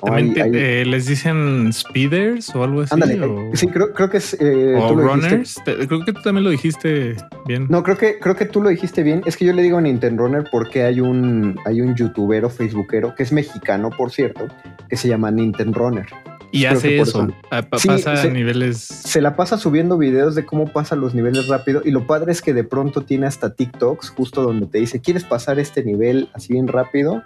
También 0.03 0.27
Hay- 0.29 0.33
te- 0.33 0.41
hay- 0.41 0.51
eh, 0.53 0.85
les 0.85 1.05
dicen 1.07 1.71
speeders 1.73 2.53
o 2.55 2.63
algo 2.63 2.81
así. 2.81 2.93
Ándale, 2.93 3.19
o, 3.21 3.51
sí, 3.53 3.67
creo, 3.67 3.93
creo 3.93 4.09
que 4.09 4.17
es... 4.17 4.33
eh, 4.39 4.75
o 4.77 4.95
runners. 4.95 5.59
Te- 5.65 5.87
creo 5.87 6.05
que 6.05 6.13
tú 6.13 6.21
también 6.21 6.43
lo 6.43 6.49
dijiste 6.49 7.15
bien. 7.45 7.67
No, 7.69 7.83
creo 7.83 7.97
que, 7.97 8.19
creo 8.19 8.35
que 8.35 8.45
tú 8.45 8.61
lo 8.61 8.69
dijiste 8.69 9.03
bien. 9.03 9.21
Es 9.25 9.35
que 9.37 9.45
yo 9.45 9.53
le 9.53 9.61
digo 9.61 9.77
a 9.77 9.81
Nintendo 9.81 10.23
Runner 10.23 10.45
porque 10.51 10.83
hay 10.83 10.99
un, 11.01 11.57
hay 11.65 11.81
un 11.81 11.95
youtubero, 11.95 12.49
facebookero, 12.49 13.13
que 13.15 13.23
es 13.23 13.31
mexicano, 13.31 13.89
por 13.89 14.11
cierto, 14.11 14.47
que 14.89 14.95
se 14.97 15.07
llama 15.07 15.31
Nintendo 15.31 15.77
Runner. 15.79 16.05
y 16.51 16.61
creo 16.61 16.71
hace 16.77 16.99
eso. 16.99 17.23
eso. 17.23 17.33
Pa- 17.49 17.77
Sí, 17.77 17.87
pasa 17.89 18.21
a 18.21 18.25
niveles. 18.25 18.77
Se 18.79 19.21
la 19.21 19.35
pasa 19.35 19.57
subiendo 19.57 19.97
videos 19.99 20.33
de 20.33 20.45
cómo 20.45 20.71
pasa 20.71 20.95
los 20.95 21.13
niveles 21.13 21.47
rápido 21.47 21.81
y 21.85 21.91
lo 21.91 22.07
padre 22.07 22.31
es 22.31 22.41
que 22.41 22.53
de 22.55 22.63
pronto 22.63 23.01
tiene 23.03 23.27
hasta 23.27 23.53
TikToks 23.53 24.09
justo 24.09 24.41
donde 24.41 24.65
te 24.65 24.79
dice, 24.79 24.99
¿quieres 24.99 25.25
pasar 25.25 25.59
este 25.59 25.83
nivel 25.83 26.29
así 26.33 26.53
bien 26.53 26.67
rápido? 26.67 27.21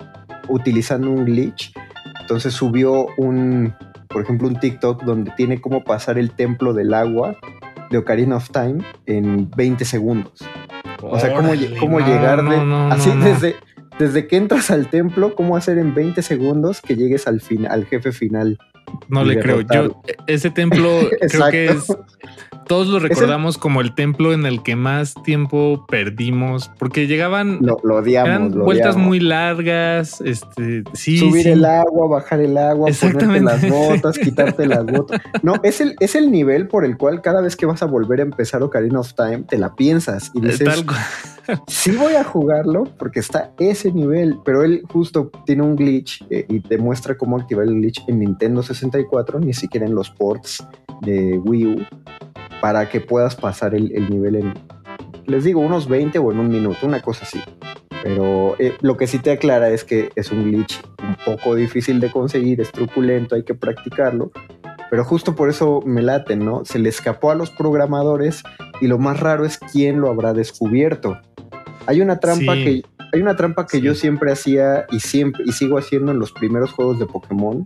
Utilizando 0.49 1.09
un 1.09 1.23
glitch. 1.25 1.71
Entonces 2.23 2.53
subió 2.53 3.07
un, 3.17 3.73
por 4.07 4.21
ejemplo, 4.23 4.47
un 4.47 4.57
TikTok 4.57 5.03
donde 5.03 5.31
tiene 5.35 5.59
cómo 5.59 5.83
pasar 5.83 6.17
el 6.17 6.31
templo 6.31 6.73
del 6.73 6.93
agua 6.93 7.35
de 7.89 7.97
Ocarina 7.97 8.37
of 8.37 8.49
Time 8.49 8.81
en 9.05 9.51
20 9.51 9.83
segundos. 9.83 10.41
O 11.01 11.19
sea, 11.19 11.33
cómo, 11.33 11.51
cómo 11.79 11.99
no, 11.99 12.07
llegar 12.07 12.37
de 12.37 12.57
no, 12.57 12.65
no, 12.65 12.91
así 12.93 13.11
desde 13.11 13.55
desde 13.99 14.27
que 14.27 14.37
entras 14.37 14.71
al 14.71 14.89
templo, 14.89 15.35
cómo 15.35 15.55
hacer 15.55 15.77
en 15.77 15.93
20 15.93 16.21
segundos 16.21 16.81
que 16.81 16.95
llegues 16.95 17.27
al 17.27 17.41
fin, 17.41 17.67
al 17.67 17.85
jefe 17.85 18.11
final. 18.11 18.57
No 19.07 19.23
le 19.23 19.37
creo. 19.39 19.61
Yo, 19.61 19.67
derrotarlo. 19.67 20.01
ese 20.27 20.49
templo 20.49 20.89
creo 21.29 21.49
que 21.51 21.65
es. 21.65 21.87
Todos 22.67 22.87
lo 22.87 22.99
recordamos 22.99 23.57
como 23.57 23.81
el 23.81 23.93
templo 23.95 24.33
en 24.33 24.45
el 24.45 24.63
que 24.63 24.75
más 24.75 25.13
tiempo 25.23 25.85
perdimos, 25.87 26.71
porque 26.79 27.07
llegaban. 27.07 27.59
Lo, 27.61 27.77
lo 27.83 27.97
odiamos, 27.97 28.29
eran 28.29 28.55
lo 28.57 28.65
vueltas 28.65 28.95
odiamos. 28.95 29.07
muy 29.07 29.19
largas. 29.19 30.21
Este, 30.21 30.83
sí, 30.93 31.17
Subir 31.17 31.43
sí. 31.43 31.49
el 31.49 31.65
agua, 31.65 32.07
bajar 32.07 32.41
el 32.41 32.57
agua, 32.57 32.89
ponerte 32.99 33.41
las 33.41 33.69
botas, 33.69 34.17
quitarte 34.23 34.65
las 34.65 34.85
botas. 34.85 35.21
No, 35.41 35.53
es 35.63 35.81
el, 35.81 35.95
es 35.99 36.15
el 36.15 36.31
nivel 36.31 36.67
por 36.67 36.85
el 36.85 36.97
cual 36.97 37.21
cada 37.21 37.41
vez 37.41 37.55
que 37.55 37.65
vas 37.65 37.81
a 37.83 37.85
volver 37.85 38.19
a 38.19 38.23
empezar 38.23 38.63
Ocarina 38.63 38.99
of 38.99 39.13
Time, 39.13 39.43
te 39.47 39.57
la 39.57 39.75
piensas 39.75 40.31
y 40.33 40.39
Eh, 40.39 40.51
dices, 40.51 40.85
sí 41.67 41.91
voy 41.91 42.13
a 42.13 42.23
jugarlo 42.23 42.85
porque 42.97 43.19
está 43.19 43.51
ese 43.59 43.91
nivel, 43.91 44.37
pero 44.45 44.63
él 44.63 44.83
justo 44.91 45.31
tiene 45.45 45.63
un 45.63 45.75
glitch 45.75 46.25
eh, 46.29 46.45
y 46.47 46.59
te 46.61 46.77
muestra 46.77 47.17
cómo 47.17 47.37
activar 47.37 47.65
el 47.65 47.75
glitch 47.75 48.01
en 48.07 48.19
Nintendo 48.19 48.63
64, 48.63 49.39
ni 49.39 49.53
siquiera 49.53 49.85
en 49.85 49.95
los 49.95 50.09
ports 50.09 50.65
de 51.01 51.37
Wii 51.43 51.65
U, 51.65 51.85
para 52.63 52.87
que 52.87 53.01
puedas 53.01 53.35
pasar 53.35 53.75
el, 53.75 53.91
el 53.93 54.09
nivel 54.09 54.35
en, 54.37 54.53
les 55.25 55.43
digo, 55.43 55.59
unos 55.59 55.89
20 55.89 56.17
o 56.19 56.31
en 56.31 56.39
un 56.39 56.47
minuto, 56.47 56.87
una 56.87 57.01
cosa 57.01 57.25
así. 57.25 57.41
Pero 58.01 58.55
eh, 58.57 58.73
lo 58.79 58.95
que 58.95 59.05
sí 59.05 59.19
te 59.19 59.31
aclara 59.31 59.69
es 59.69 59.83
que 59.83 60.11
es 60.15 60.31
un 60.31 60.45
glitch 60.45 60.81
un 61.05 61.17
poco 61.25 61.55
difícil 61.55 61.99
de 61.99 62.09
conseguir, 62.09 62.61
es 62.61 62.71
truculento, 62.71 63.35
hay 63.35 63.43
que 63.43 63.53
practicarlo. 63.53 64.31
Pero 64.89 65.03
justo 65.03 65.35
por 65.35 65.49
eso 65.49 65.81
me 65.85 66.01
late, 66.01 66.37
¿no? 66.37 66.63
Se 66.63 66.79
le 66.79 66.87
escapó 66.87 67.31
a 67.31 67.35
los 67.35 67.49
programadores 67.49 68.43
y 68.79 68.87
lo 68.87 68.97
más 68.97 69.19
raro 69.19 69.43
es 69.43 69.57
quién 69.57 69.99
lo 69.99 70.09
habrá 70.09 70.31
descubierto. 70.33 71.17
Hay 71.85 71.99
una 71.99 72.19
trampa 72.21 72.53
Sí. 72.55 72.63
que 72.63 72.81
hay 73.11 73.21
una 73.21 73.35
trampa 73.35 73.67
que 73.67 73.79
Sí. 73.79 73.83
yo 73.83 73.93
siempre 73.93 74.31
hacía 74.31 74.85
y 74.89 75.01
siempre 75.01 75.43
y 75.45 75.51
sigo 75.51 75.77
haciendo 75.77 76.13
en 76.13 76.19
los 76.19 76.31
primeros 76.31 76.71
juegos 76.71 76.97
de 76.97 77.07
Pokémon, 77.07 77.65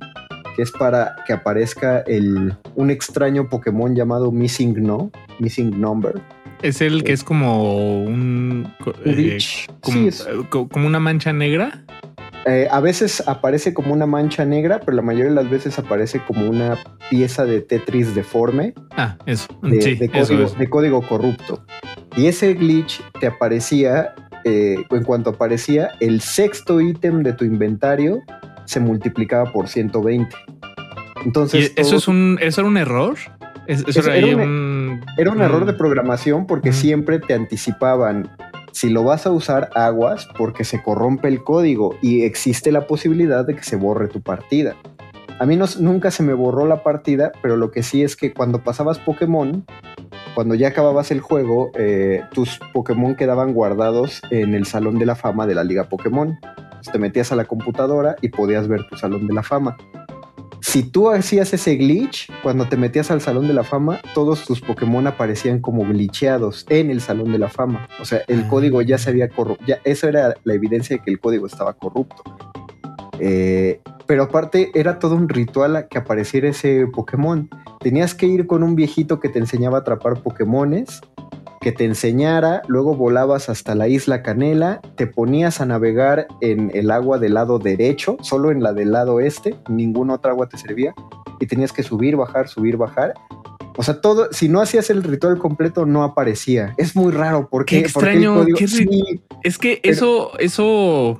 que 0.58 0.64
es 0.64 0.72
para 0.72 1.16
que 1.28 1.34
aparezca 1.34 1.99
el 2.08 2.58
un 2.76 2.89
extraño 2.89 3.47
Pokémon 3.47 3.95
llamado 3.95 4.32
Missing 4.32 4.82
No, 4.84 5.12
Missing 5.39 5.80
Number. 5.80 6.20
Es 6.64 6.82
el 6.82 7.03
que 7.03 7.14
es 7.14 7.24
como 7.24 8.03
un. 8.03 8.74
eh, 9.05 9.14
glitch. 9.14 9.68
como, 9.82 9.97
Sí, 9.97 10.08
es- 10.08 10.22
eh, 10.22 10.32
co- 10.49 10.68
como 10.68 10.88
una 10.88 10.99
mancha 10.99 11.32
negra. 11.32 11.84
Eh, 12.47 12.68
a 12.72 12.80
veces 12.80 13.22
aparece 13.28 13.74
como 13.74 13.93
una 13.93 14.05
mancha 14.08 14.45
negra, 14.45 14.80
pero 14.80 14.93
la 14.95 15.01
mayoría 15.03 15.30
de 15.30 15.36
las 15.36 15.49
veces 15.49 15.78
aparece 15.78 16.20
como 16.26 16.49
una 16.49 16.78
pieza 17.12 17.45
de 17.45 17.62
Tetris 17.62 18.16
deforme 18.16 18.74
Ah, 18.95 19.18
eso. 19.26 19.47
de, 19.62 19.82
sí, 19.82 19.95
de 19.95 20.05
eso 20.05 20.28
código, 20.34 20.43
es. 20.47 20.58
de 20.58 20.70
código 20.70 21.01
corrupto. 21.08 21.64
Y 22.16 22.26
ese 22.28 22.53
glitch 22.55 23.01
te 23.20 23.28
aparecía, 23.28 24.16
eh, 24.45 24.78
en 24.89 25.03
cuanto 25.03 25.32
aparecía, 25.32 25.91
el 25.99 26.22
sexto 26.22 26.80
ítem 26.82 27.22
de 27.22 27.34
tu 27.34 27.43
inventario 27.45 28.22
se 28.68 28.80
multiplicaba 28.80 29.51
por 29.51 29.68
120. 29.68 30.36
Entonces, 31.26 31.74
¿Y 31.76 31.82
eso 31.82 31.89
todo- 31.91 31.97
es 31.99 32.07
un, 32.07 32.38
eso 32.41 32.61
era 32.61 32.68
un 32.70 32.78
error? 32.78 33.15
Es- 33.68 33.80
Eso, 33.88 33.99
Eso 33.99 34.11
era, 34.11 34.28
un- 34.28 34.39
un, 34.41 35.01
Era 35.18 35.32
un 35.32 35.41
error 35.41 35.65
de 35.65 35.74
programación 35.74 36.45
porque 36.47 36.72
siempre 36.72 37.20
te 37.20 37.34
anticipaban. 37.34 38.30
Si 38.72 38.89
lo 38.89 39.03
vas 39.03 39.26
a 39.26 39.32
usar, 39.32 39.70
aguas 39.76 40.28
porque 40.38 40.63
se 40.63 40.82
corrompe 40.84 41.28
el 41.28 41.43
código 41.43 41.95
y 42.01 42.22
existe 42.24 42.72
la 42.72 42.86
posibilidad 42.88 43.45
de 43.45 43.55
que 43.55 43.63
se 43.63 43.76
borre 43.76 44.07
tu 44.07 44.22
partida. 44.22 44.76
A 45.39 45.45
mí 45.45 45.55
no- 45.55 45.65
nunca 45.80 46.11
se 46.11 46.24
me 46.24 46.34
borró 46.34 46.65
la 46.65 46.84
partida, 46.84 47.32
pero 47.41 47.57
lo 47.57 47.72
que 47.72 47.84
sí 47.84 48.03
es 48.03 48.15
que 48.15 48.34
cuando 48.34 48.63
pasabas 48.63 48.99
Pokémon, 48.99 49.65
cuando 50.34 50.55
ya 50.55 50.70
acababas 50.70 51.11
el 51.11 51.20
juego, 51.22 51.72
eh, 51.78 52.22
tus 52.34 52.59
Pokémon 52.74 53.15
quedaban 53.15 53.53
guardados 53.53 54.22
en 54.32 54.53
el 54.53 54.65
Salón 54.65 54.97
de 54.99 55.05
la 55.07 55.15
Fama 55.15 55.45
de 55.47 55.55
la 55.55 55.63
Liga 55.63 55.86
Pokémon. 55.89 56.38
Entonces 56.88 56.93
te 56.93 56.99
metías 56.99 57.31
a 57.33 57.35
la 57.35 57.45
computadora 57.45 58.15
y 58.21 58.29
podías 58.29 58.67
ver 58.69 58.88
tu 58.88 58.95
salón 58.95 59.27
de 59.27 59.33
la 59.33 59.43
fama. 59.43 59.75
Si 60.61 60.83
tú 60.83 61.09
hacías 61.09 61.53
ese 61.53 61.75
glitch, 61.75 62.31
cuando 62.43 62.67
te 62.67 62.77
metías 62.77 63.11
al 63.11 63.21
Salón 63.21 63.47
de 63.47 63.53
la 63.53 63.63
Fama, 63.63 63.99
todos 64.13 64.43
tus 64.45 64.59
Pokémon 64.59 65.05
aparecían 65.07 65.59
como 65.59 65.83
glitcheados 65.85 66.65
en 66.69 66.89
el 66.89 66.99
Salón 66.99 67.31
de 67.31 67.39
la 67.39 67.47
Fama. 67.47 67.88
O 68.01 68.05
sea, 68.05 68.21
el 68.27 68.41
Ah. 68.41 68.47
código 68.49 68.81
ya 68.81 68.97
se 68.97 69.09
había 69.11 69.29
corrupto. 69.29 69.63
Eso 69.83 70.07
era 70.09 70.35
la 70.43 70.53
evidencia 70.53 70.97
de 70.97 71.03
que 71.03 71.11
el 71.11 71.19
código 71.19 71.45
estaba 71.45 71.73
corrupto. 71.73 72.21
Eh, 73.19 73.81
pero 74.07 74.23
aparte 74.23 74.71
era 74.73 74.99
todo 74.99 75.15
un 75.15 75.29
ritual 75.29 75.75
a 75.75 75.88
que 75.88 75.97
apareciera 75.99 76.49
ese 76.49 76.88
Pokémon. 76.88 77.49
Tenías 77.79 78.13
que 78.13 78.25
ir 78.25 78.45
con 78.47 78.63
un 78.63 78.75
viejito 78.75 79.19
que 79.19 79.29
te 79.29 79.39
enseñaba 79.39 79.77
a 79.77 79.81
atrapar 79.81 80.21
Pokémones, 80.21 81.01
que 81.62 81.72
te 81.72 81.86
enseñara, 81.86 82.62
luego 82.68 82.95
volabas 82.95 83.49
hasta 83.49 83.76
la 83.76 83.88
isla 83.88 84.22
Canela, 84.22 84.82
te 84.95 85.08
ponías 85.08 85.60
a 85.62 85.66
navegar 85.66 86.28
en 86.41 86.72
el 86.74 86.91
agua 86.91 87.18
del 87.20 87.34
lado 87.34 87.60
derecho, 87.60 88.18
solo 88.22 88.51
en 88.51 88.62
la 88.64 88.74
del 88.74 88.91
lado 88.91 89.20
este, 89.20 89.55
ninguna 89.70 90.14
otra 90.16 90.32
agua 90.32 90.47
te 90.47 90.58
servía, 90.58 90.93
y 91.39 91.47
tenías 91.47 91.72
que 91.74 91.84
subir, 91.84 92.16
bajar, 92.16 92.47
subir, 92.47 92.78
bajar. 92.78 93.14
O 93.76 93.84
sea, 93.84 94.01
todo, 94.01 94.28
si 94.32 94.49
no 94.49 94.60
hacías 94.62 94.89
el 94.89 95.03
ritual 95.03 95.38
completo, 95.38 95.86
no 95.86 96.03
aparecía. 96.03 96.74
Es 96.78 96.95
muy 96.95 97.12
raro 97.12 97.47
porque 97.49 97.76
Qué 97.80 97.86
extraño, 97.86 98.43
qué 98.58 98.68
sí, 98.68 99.22
Es 99.43 99.58
que 99.60 99.80
Pero- 99.84 99.93
eso, 99.93 100.32
eso 100.39 101.20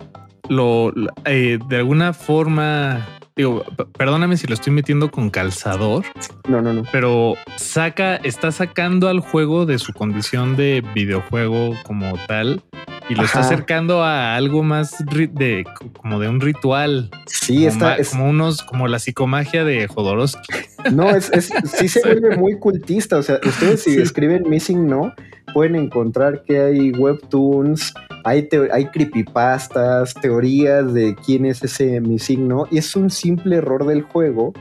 lo 0.50 0.92
lo- 0.92 1.12
eh, 1.26 1.60
de 1.70 1.76
alguna 1.78 2.14
forma, 2.14 3.06
digo, 3.38 3.64
perdóname 3.98 4.36
si 4.36 4.48
lo 4.48 4.56
estoy 4.56 4.74
metiendo 4.74 5.12
con 5.12 5.30
calzador, 5.30 6.04
no, 6.50 6.62
no, 6.62 6.74
no. 6.74 6.84
pero 6.92 7.36
saca, 7.56 8.16
está 8.18 8.52
sacando 8.52 9.08
al 9.08 9.20
juego 9.20 9.66
de 9.66 9.78
su 9.78 9.94
condición 9.94 10.58
de 10.58 10.84
videojuego 10.94 11.76
como 11.84 12.14
tal 12.28 12.64
y 13.10 13.16
lo 13.16 13.24
está 13.24 13.40
acercando 13.40 14.04
a 14.04 14.36
algo 14.36 14.64
más 14.64 14.96
de 15.06 15.66
como 16.02 16.20
de 16.20 16.28
un 16.30 16.42
ritual. 16.42 17.10
Sí, 17.26 17.56
como, 17.58 17.68
está, 17.68 17.96
es- 17.96 18.10
como 18.10 18.30
unos, 18.30 18.62
como 18.64 18.88
la 18.88 19.00
psicomagia 19.00 19.64
de 19.64 19.88
Jodorowsky. 19.88 20.42
No, 20.94 21.10
es, 21.10 21.30
es- 21.34 21.52
sí 21.66 21.88
se 21.90 22.02
vuelve 22.06 22.38
muy 22.38 22.58
cultista. 22.60 23.18
O 23.18 23.24
sea, 23.24 23.40
ustedes 23.46 23.84
si 23.84 23.96
Sí. 23.96 24.02
escriben 24.02 24.44
Missing 24.50 24.88
No, 24.88 25.14
pueden 25.54 25.76
encontrar 25.76 26.44
que 26.44 26.60
hay 26.62 26.92
webtoons, 26.92 27.94
hay, 28.24 28.48
hay 28.72 28.86
creepypastas, 28.88 30.14
teorías 30.14 30.94
de 30.94 31.16
quién 31.26 31.46
es 31.46 31.64
ese 31.64 32.00
Missing 32.02 32.48
No. 32.48 32.68
Y 32.72 32.78
es 32.78 32.96
un 32.96 33.10
simple 33.10 33.58
error 33.58 33.86
del 33.86 34.04
juego, 34.04 34.54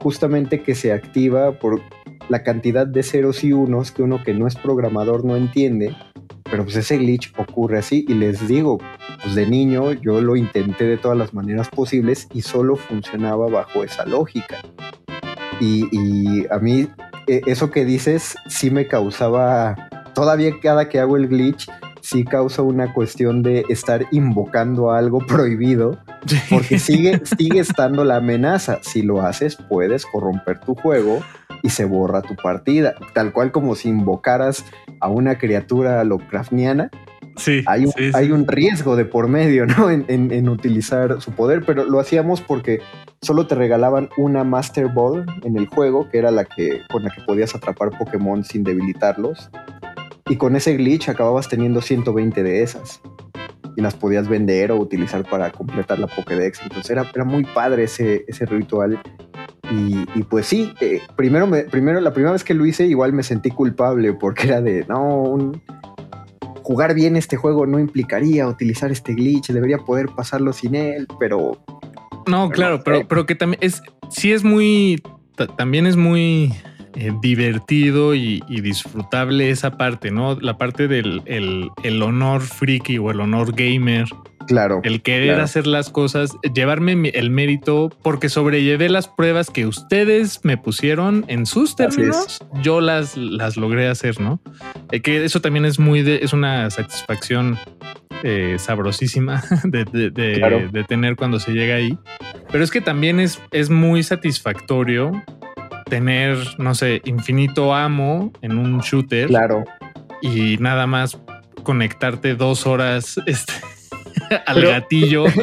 justamente 0.00 0.62
que 0.62 0.74
se 0.74 0.92
activa 0.92 1.52
por 1.58 1.80
la 2.28 2.42
cantidad 2.42 2.86
de 2.86 3.02
ceros 3.02 3.42
y 3.44 3.52
unos 3.52 3.90
que 3.90 4.02
uno 4.02 4.22
que 4.22 4.32
no 4.34 4.46
es 4.46 4.54
programador 4.56 5.24
no 5.24 5.36
entiende. 5.36 5.94
Pero 6.54 6.62
pues 6.62 6.76
ese 6.76 6.98
glitch 6.98 7.32
ocurre 7.36 7.78
así 7.78 8.04
y 8.06 8.14
les 8.14 8.46
digo, 8.46 8.78
pues 9.20 9.34
de 9.34 9.44
niño 9.44 9.90
yo 9.90 10.20
lo 10.20 10.36
intenté 10.36 10.84
de 10.84 10.96
todas 10.96 11.18
las 11.18 11.34
maneras 11.34 11.68
posibles 11.68 12.28
y 12.32 12.42
solo 12.42 12.76
funcionaba 12.76 13.48
bajo 13.48 13.82
esa 13.82 14.06
lógica. 14.06 14.58
Y, 15.60 16.46
a 16.52 16.60
mí 16.60 16.86
eh, 17.26 17.40
eso 17.46 17.72
que 17.72 17.84
dices 17.84 18.36
sí 18.46 18.70
me 18.70 18.86
causaba, 18.86 19.88
todavía 20.14 20.52
cada 20.62 20.88
que 20.88 21.00
hago 21.00 21.16
el 21.16 21.26
glitch, 21.26 21.68
sí 22.00 22.22
causa 22.22 22.62
una 22.62 22.94
cuestión 22.94 23.42
de 23.42 23.64
estar 23.68 24.06
invocando 24.12 24.92
algo 24.92 25.18
prohibido, 25.26 25.98
porque 26.50 26.78
sigue, 26.78 27.20
sigue 27.36 27.58
estando 27.58 28.04
la 28.04 28.18
amenaza. 28.18 28.78
Si 28.80 29.02
lo 29.02 29.22
haces, 29.22 29.56
puedes 29.56 30.06
corromper 30.06 30.60
tu 30.60 30.76
juego 30.76 31.20
y 31.64 31.70
se 31.70 31.84
borra 31.86 32.22
tu 32.22 32.36
partida, 32.36 32.94
tal 33.14 33.32
cual 33.32 33.50
como 33.50 33.74
si 33.74 33.88
invocaras 33.88 34.64
a 35.00 35.08
una 35.08 35.36
criatura 35.38 36.04
Lovecraftiana, 36.04 36.90
Sí, 37.36 37.64
hay 37.66 37.86
un, 37.86 37.90
sí, 37.90 38.04
sí. 38.04 38.10
hay 38.14 38.30
un 38.30 38.46
riesgo 38.46 38.94
de 38.94 39.04
por 39.06 39.26
medio, 39.26 39.66
¿no? 39.66 39.90
En, 39.90 40.04
en- 40.06 40.30
en 40.30 40.48
utilizar 40.48 41.20
su 41.20 41.32
poder, 41.32 41.64
pero 41.66 41.82
lo 41.84 41.98
hacíamos 41.98 42.40
porque 42.40 42.78
solo 43.22 43.48
te 43.48 43.56
regalaban 43.56 44.08
una 44.16 44.44
Master 44.44 44.86
Ball 44.86 45.26
en 45.42 45.56
el 45.56 45.66
juego, 45.66 46.08
que 46.10 46.18
era 46.18 46.30
la 46.30 46.44
que 46.44 46.82
con 46.92 47.02
la 47.02 47.10
que 47.10 47.22
podías 47.22 47.52
atrapar 47.56 47.90
Pokémon 47.98 48.44
sin 48.44 48.62
debilitarlos. 48.62 49.50
Y 50.28 50.36
con 50.36 50.54
ese 50.54 50.76
glitch 50.76 51.08
acababas 51.08 51.48
teniendo 51.48 51.80
120 51.80 52.42
de 52.44 52.62
esas. 52.62 53.00
Y 53.76 53.82
las 53.82 53.94
podías 53.94 54.28
vender 54.28 54.70
o 54.70 54.76
utilizar 54.76 55.28
para 55.28 55.50
completar 55.50 55.98
la 55.98 56.06
Pokédex. 56.06 56.60
Entonces 56.62 56.88
era, 56.90 57.04
era 57.12 57.24
muy 57.24 57.42
padre 57.44 57.84
ese, 57.84 58.24
ese 58.28 58.46
ritual. 58.46 59.00
Y, 59.74 60.06
y 60.14 60.22
pues 60.22 60.46
sí, 60.46 60.72
eh, 60.80 61.00
primero, 61.16 61.46
me, 61.46 61.62
primero, 61.64 62.00
la 62.00 62.12
primera 62.12 62.32
vez 62.32 62.44
que 62.44 62.54
lo 62.54 62.64
hice, 62.64 62.86
igual 62.86 63.12
me 63.12 63.22
sentí 63.22 63.50
culpable 63.50 64.12
porque 64.12 64.46
era 64.48 64.60
de, 64.60 64.84
no, 64.88 65.22
un, 65.22 65.60
jugar 66.62 66.94
bien 66.94 67.16
este 67.16 67.36
juego 67.36 67.66
no 67.66 67.78
implicaría 67.78 68.46
utilizar 68.46 68.90
este 68.92 69.14
glitch, 69.14 69.48
debería 69.48 69.78
poder 69.78 70.06
pasarlo 70.16 70.52
sin 70.52 70.74
él, 70.74 71.06
pero 71.18 71.58
No, 72.26 72.48
claro, 72.50 72.82
pero, 72.84 73.06
pero 73.06 73.26
que 73.26 73.34
también 73.34 73.58
es, 73.62 73.82
sí 74.10 74.32
es 74.32 74.44
muy, 74.44 75.02
ta- 75.36 75.46
también 75.48 75.86
es 75.86 75.96
muy 75.96 76.54
eh, 76.94 77.12
divertido 77.20 78.14
y, 78.14 78.42
y 78.48 78.60
disfrutable 78.60 79.50
esa 79.50 79.72
parte, 79.76 80.10
¿no? 80.10 80.38
La 80.40 80.56
parte 80.56 80.88
del 80.88 81.20
el, 81.26 81.68
el 81.82 82.02
honor 82.02 82.40
friki 82.40 82.96
o 82.98 83.10
el 83.10 83.20
honor 83.20 83.52
gamer, 83.54 84.06
claro. 84.46 84.80
el 84.84 85.02
querer 85.02 85.28
Claro. 85.30 85.44
hacer 85.44 85.66
las 85.66 85.90
cosas, 85.90 86.32
llevarme 86.54 86.92
el 87.14 87.30
mérito 87.30 87.90
porque 88.02 88.28
sobrellevé 88.28 88.88
las 88.88 89.08
pruebas 89.08 89.50
que 89.50 89.66
ustedes 89.66 90.40
me 90.44 90.56
pusieron 90.56 91.24
en 91.28 91.46
sus 91.46 91.76
términos, 91.76 92.38
yo 92.62 92.80
las, 92.80 93.16
las 93.16 93.56
logré 93.56 93.88
hacer, 93.88 94.20
¿no? 94.20 94.40
Eh, 94.92 95.00
que 95.00 95.24
eso 95.24 95.40
también 95.40 95.64
es 95.64 95.78
muy 95.78 96.02
de, 96.02 96.20
es 96.22 96.32
una 96.32 96.70
satisfacción 96.70 97.58
eh, 98.22 98.56
sabrosísima 98.58 99.42
de, 99.64 99.84
de- 99.84 100.10
de- 100.10 100.34
Claro. 100.34 100.68
de 100.70 100.84
tener 100.84 101.16
cuando 101.16 101.38
se 101.40 101.52
llega 101.52 101.76
ahí. 101.76 101.98
Pero 102.50 102.62
es 102.64 102.70
que 102.70 102.80
también 102.80 103.20
es, 103.20 103.40
es 103.50 103.68
muy 103.70 104.02
satisfactorio 104.02 105.12
tener, 105.90 106.38
no 106.58 106.74
sé, 106.74 107.02
infinito 107.04 107.74
amo 107.74 108.32
en 108.42 108.56
un 108.58 108.80
shooter 108.80 109.28
Claro. 109.28 109.64
y 110.22 110.56
nada 110.58 110.86
más 110.86 111.18
conectarte 111.62 112.34
dos 112.34 112.66
horas 112.66 113.20
este, 113.26 113.52
al 114.46 114.54
Pero- 114.56 114.68
gatillo. 114.70 115.24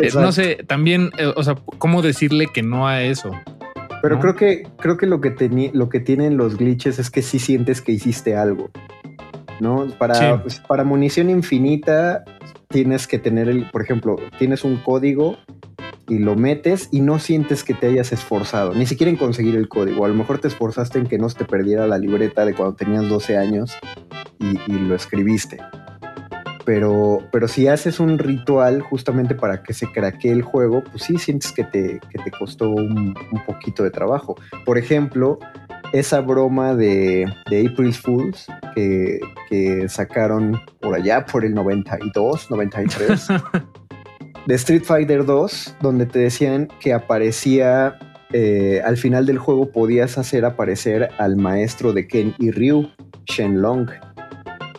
Eh, 0.00 0.10
no 0.14 0.30
sé, 0.30 0.62
también, 0.64 1.10
eh, 1.18 1.32
o 1.34 1.42
sea, 1.42 1.56
¿cómo 1.78 2.02
decirle 2.02 2.46
que 2.46 2.62
no 2.62 2.86
a 2.86 3.02
eso? 3.02 3.32
Pero 4.00 4.14
¿no? 4.14 4.20
creo 4.20 4.36
que 4.36 4.62
creo 4.78 4.96
que 4.96 5.06
lo 5.06 5.20
que 5.20 5.70
lo 5.72 5.88
que 5.88 5.98
tienen 5.98 6.36
los 6.36 6.56
glitches 6.56 7.00
es 7.00 7.10
que 7.10 7.20
sí 7.20 7.40
sientes 7.40 7.82
que 7.82 7.90
hiciste 7.90 8.36
algo. 8.36 8.70
¿No? 9.58 9.88
Para, 9.98 10.14
Sí. 10.14 10.24
pues, 10.40 10.60
para 10.60 10.84
munición 10.84 11.30
infinita 11.30 12.22
tienes 12.68 13.08
que 13.08 13.18
tener 13.18 13.48
el, 13.48 13.68
por 13.72 13.82
ejemplo, 13.82 14.14
tienes 14.38 14.62
un 14.62 14.76
código 14.76 15.36
y 16.06 16.18
lo 16.20 16.36
metes 16.36 16.88
y 16.92 17.00
no 17.00 17.18
sientes 17.18 17.64
que 17.64 17.74
te 17.74 17.88
hayas 17.88 18.12
esforzado, 18.12 18.72
ni 18.74 18.86
siquiera 18.86 19.10
en 19.10 19.16
conseguir 19.16 19.56
el 19.56 19.68
código. 19.68 20.04
A 20.04 20.08
lo 20.08 20.14
mejor 20.14 20.38
te 20.38 20.46
esforzaste 20.46 21.00
en 21.00 21.06
que 21.08 21.18
no 21.18 21.28
se 21.28 21.38
te 21.38 21.44
perdiera 21.44 21.88
la 21.88 21.98
libreta 21.98 22.44
de 22.44 22.54
cuando 22.54 22.76
tenías 22.76 23.08
12 23.08 23.36
años 23.36 23.76
y, 24.38 24.60
y 24.72 24.78
lo 24.78 24.94
escribiste. 24.94 25.58
Pero, 26.68 27.26
pero 27.32 27.48
si 27.48 27.66
haces 27.66 27.98
un 27.98 28.18
ritual 28.18 28.82
justamente 28.82 29.34
para 29.34 29.62
que 29.62 29.72
se 29.72 29.90
craquee 29.90 30.32
el 30.32 30.42
juego, 30.42 30.84
pues 30.84 31.04
sí 31.04 31.16
sientes 31.16 31.50
que 31.50 31.64
te, 31.64 31.98
que 32.10 32.18
te 32.22 32.30
costó 32.30 32.68
un, 32.68 33.14
un 33.32 33.44
poquito 33.46 33.82
de 33.84 33.90
trabajo. 33.90 34.36
Por 34.66 34.76
ejemplo, 34.76 35.38
esa 35.94 36.20
broma 36.20 36.74
de, 36.74 37.24
de 37.48 37.66
April 37.66 37.94
Fools 37.94 38.48
que, 38.74 39.18
que 39.48 39.88
sacaron 39.88 40.60
por 40.78 40.94
allá 40.94 41.24
por 41.24 41.46
el 41.46 41.54
92, 41.54 42.50
93, 42.50 43.28
de 44.46 44.54
Street 44.54 44.82
Fighter 44.84 45.24
2, 45.24 45.76
donde 45.80 46.04
te 46.04 46.18
decían 46.18 46.68
que 46.80 46.92
aparecía 46.92 47.98
eh, 48.34 48.82
al 48.84 48.98
final 48.98 49.24
del 49.24 49.38
juego, 49.38 49.72
podías 49.72 50.18
hacer 50.18 50.44
aparecer 50.44 51.08
al 51.16 51.38
maestro 51.38 51.94
de 51.94 52.06
Ken 52.06 52.34
y 52.38 52.50
Ryu, 52.50 52.90
Shenlong 53.24 53.88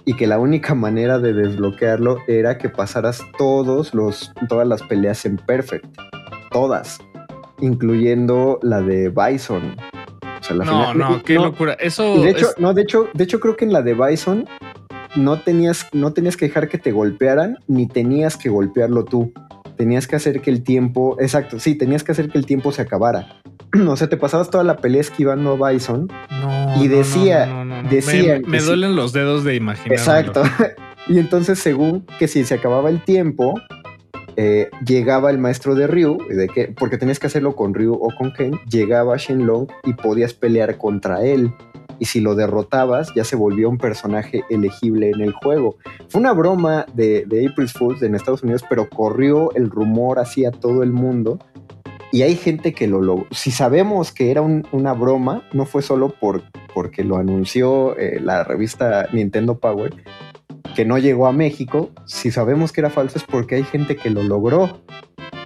y 0.09 0.15
que 0.15 0.25
la 0.25 0.39
única 0.39 0.73
manera 0.73 1.19
de 1.19 1.33
desbloquearlo 1.33 2.17
era 2.27 2.57
que 2.57 2.67
pasaras 2.67 3.21
todos 3.37 3.93
los, 3.93 4.33
todas 4.47 4.67
las 4.67 4.81
peleas 4.81 5.23
en 5.25 5.37
Perfect. 5.37 5.85
Todas. 6.49 6.97
Incluyendo 7.59 8.57
la 8.63 8.81
de 8.81 9.09
Bison. 9.09 9.75
O 10.39 10.43
sea, 10.43 10.55
la 10.55 10.65
No, 10.65 10.91
final- 10.91 10.97
no, 10.97 11.23
qué 11.23 11.35
no, 11.35 11.45
locura. 11.45 11.73
Eso 11.73 12.23
de 12.23 12.31
hecho, 12.31 12.47
es- 12.47 12.55
no, 12.57 12.73
de 12.73 12.81
hecho, 12.81 13.07
de 13.13 13.23
hecho, 13.23 13.39
creo 13.39 13.55
que 13.55 13.65
en 13.65 13.71
la 13.73 13.83
de 13.83 13.93
Bison 13.93 14.45
no 15.15 15.39
tenías, 15.41 15.85
no 15.93 16.11
tenías 16.11 16.37
que 16.37 16.47
dejar 16.47 16.69
que 16.69 16.79
te 16.79 16.91
golpearan, 16.91 17.57
ni 17.67 17.87
tenías 17.87 18.35
que 18.35 18.49
golpearlo 18.49 19.05
tú. 19.05 19.31
Tenías 19.77 20.07
que 20.07 20.15
hacer 20.15 20.41
que 20.41 20.49
el 20.49 20.63
tiempo. 20.63 21.17
Exacto, 21.19 21.59
sí, 21.59 21.75
tenías 21.75 22.03
que 22.03 22.13
hacer 22.13 22.29
que 22.29 22.37
el 22.39 22.47
tiempo 22.47 22.71
se 22.71 22.81
acabara. 22.81 23.41
o 23.87 23.95
sea, 23.95 24.09
te 24.09 24.17
pasabas 24.17 24.49
toda 24.49 24.63
la 24.63 24.77
pelea 24.77 25.01
esquivando 25.01 25.63
a 25.63 25.69
Bison. 25.69 26.07
no, 26.41 26.58
y 26.77 26.87
decía- 26.87 27.45
no, 27.45 27.65
no, 27.65 27.83
decía 27.89 28.39
me, 28.45 28.59
sí. 28.59 28.65
duelen 28.65 28.95
los 28.95 29.13
dedos 29.13 29.43
de 29.43 29.55
imaginar. 29.55 29.91
Exacto. 29.97 30.43
y 31.07 31.19
entonces, 31.19 31.59
según 31.59 32.05
que 32.19 32.27
si 32.27 32.43
se 32.45 32.53
acababa 32.55 32.89
el 32.89 33.03
tiempo, 33.03 33.59
eh, 34.35 34.69
llegaba 34.85 35.31
el 35.31 35.37
maestro 35.37 35.75
de 35.75 35.87
Ryu, 35.87 36.17
de 36.29 36.47
que, 36.47 36.67
porque 36.77 36.97
tenías 36.97 37.19
que 37.19 37.27
hacerlo 37.27 37.55
con 37.55 37.73
Ryu 37.73 37.93
o 37.93 38.09
con 38.17 38.31
Ken, 38.31 38.59
llegaba 38.69 39.17
Shenlong 39.17 39.67
y 39.83 39.93
podías 39.93 40.33
pelear 40.33 40.77
contra 40.77 41.23
él. 41.23 41.51
y 42.01 42.05
si 42.05 42.21
lo 42.21 42.33
derrotabas 42.33 43.13
ya 43.13 43.25
se 43.25 43.35
volvió 43.35 43.67
un 43.69 43.77
personaje 43.77 44.45
elegible 44.49 45.09
en 45.09 45.19
el 45.19 45.33
juego. 45.33 45.75
Fue 46.07 46.21
una 46.21 46.31
broma 46.31 46.85
de, 46.93 47.25
de 47.27 47.45
April 47.49 47.67
Fools 47.67 48.01
en 48.01 48.15
Estados 48.15 48.41
Unidos, 48.41 48.63
pero 48.69 48.87
corrió 48.89 49.53
el 49.55 49.69
rumor 49.69 50.17
hacia 50.19 50.51
todo 50.51 50.81
el 50.81 50.93
mundo 50.93 51.39
y 52.11 52.23
hay 52.23 52.35
gente 52.35 52.73
que 52.73 52.87
lo 52.87 53.01
logró. 53.01 53.27
Si 53.31 53.51
sabemos 53.51 54.11
que 54.11 54.31
era 54.31 54.41
una 54.41 54.93
broma, 54.93 55.43
no 55.53 55.65
fue 55.65 55.81
solo 55.81 56.09
por, 56.09 56.43
porque 56.73 57.03
lo 57.03 57.17
anunció 57.17 57.97
eh, 57.97 58.19
la 58.19 58.43
revista 58.43 59.07
Nintendo 59.13 59.59
Power, 59.59 59.93
que 60.75 60.85
no 60.85 60.97
llegó 60.97 61.27
a 61.27 61.31
México. 61.31 61.91
Si 62.05 62.31
sabemos 62.31 62.71
que 62.71 62.81
era 62.81 62.89
falso 62.89 63.17
es 63.17 63.23
porque 63.23 63.55
hay 63.55 63.63
gente 63.63 63.95
que 63.95 64.09
lo 64.09 64.23
logró. 64.23 64.81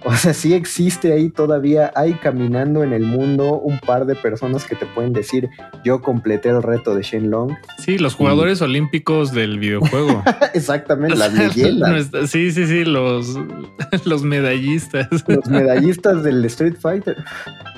O 0.14 0.14
sea, 0.14 0.34
sí 0.34 0.52
existe 0.52 1.12
ahí 1.12 1.30
todavía, 1.30 1.90
hay 1.96 2.14
caminando 2.14 2.84
en 2.84 2.92
el 2.92 3.04
mundo 3.04 3.58
un 3.58 3.78
par 3.78 4.04
de 4.04 4.14
personas 4.14 4.66
que 4.66 4.76
te 4.76 4.84
pueden 4.84 5.14
decir, 5.14 5.48
yo 5.82 6.02
completé 6.02 6.50
el 6.50 6.62
reto 6.62 6.94
de 6.94 7.02
Shenlong. 7.02 7.56
Sí, 7.78 7.96
los 7.96 8.14
jugadores 8.14 8.60
olímpicos 8.60 9.32
del 9.32 9.58
videojuego. 9.58 10.22
Exactamente, 10.54 11.16
las 11.16 11.32
leyendas. 11.56 12.10
sí, 12.30 12.52
sí, 12.52 12.66
sí, 12.66 12.84
los, 12.84 13.34
los 14.04 14.22
medallistas. 14.22 15.08
Los 15.26 15.46
medallistas 15.46 16.22
del 16.22 16.44
Street 16.44 16.76
Fighter. 16.78 17.16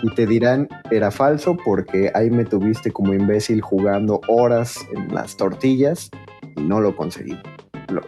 Y 0.02 0.10
te 0.14 0.26
dirán, 0.26 0.68
era 0.90 1.12
falso 1.12 1.56
porque 1.64 2.10
ahí 2.14 2.30
me 2.30 2.44
tuviste 2.44 2.90
como 2.90 3.14
imbécil 3.14 3.60
jugando 3.60 4.20
horas 4.26 4.78
en 4.94 5.14
las 5.14 5.36
tortillas 5.36 6.10
y 6.56 6.62
no 6.62 6.80
lo 6.80 6.96
conseguí 6.96 7.38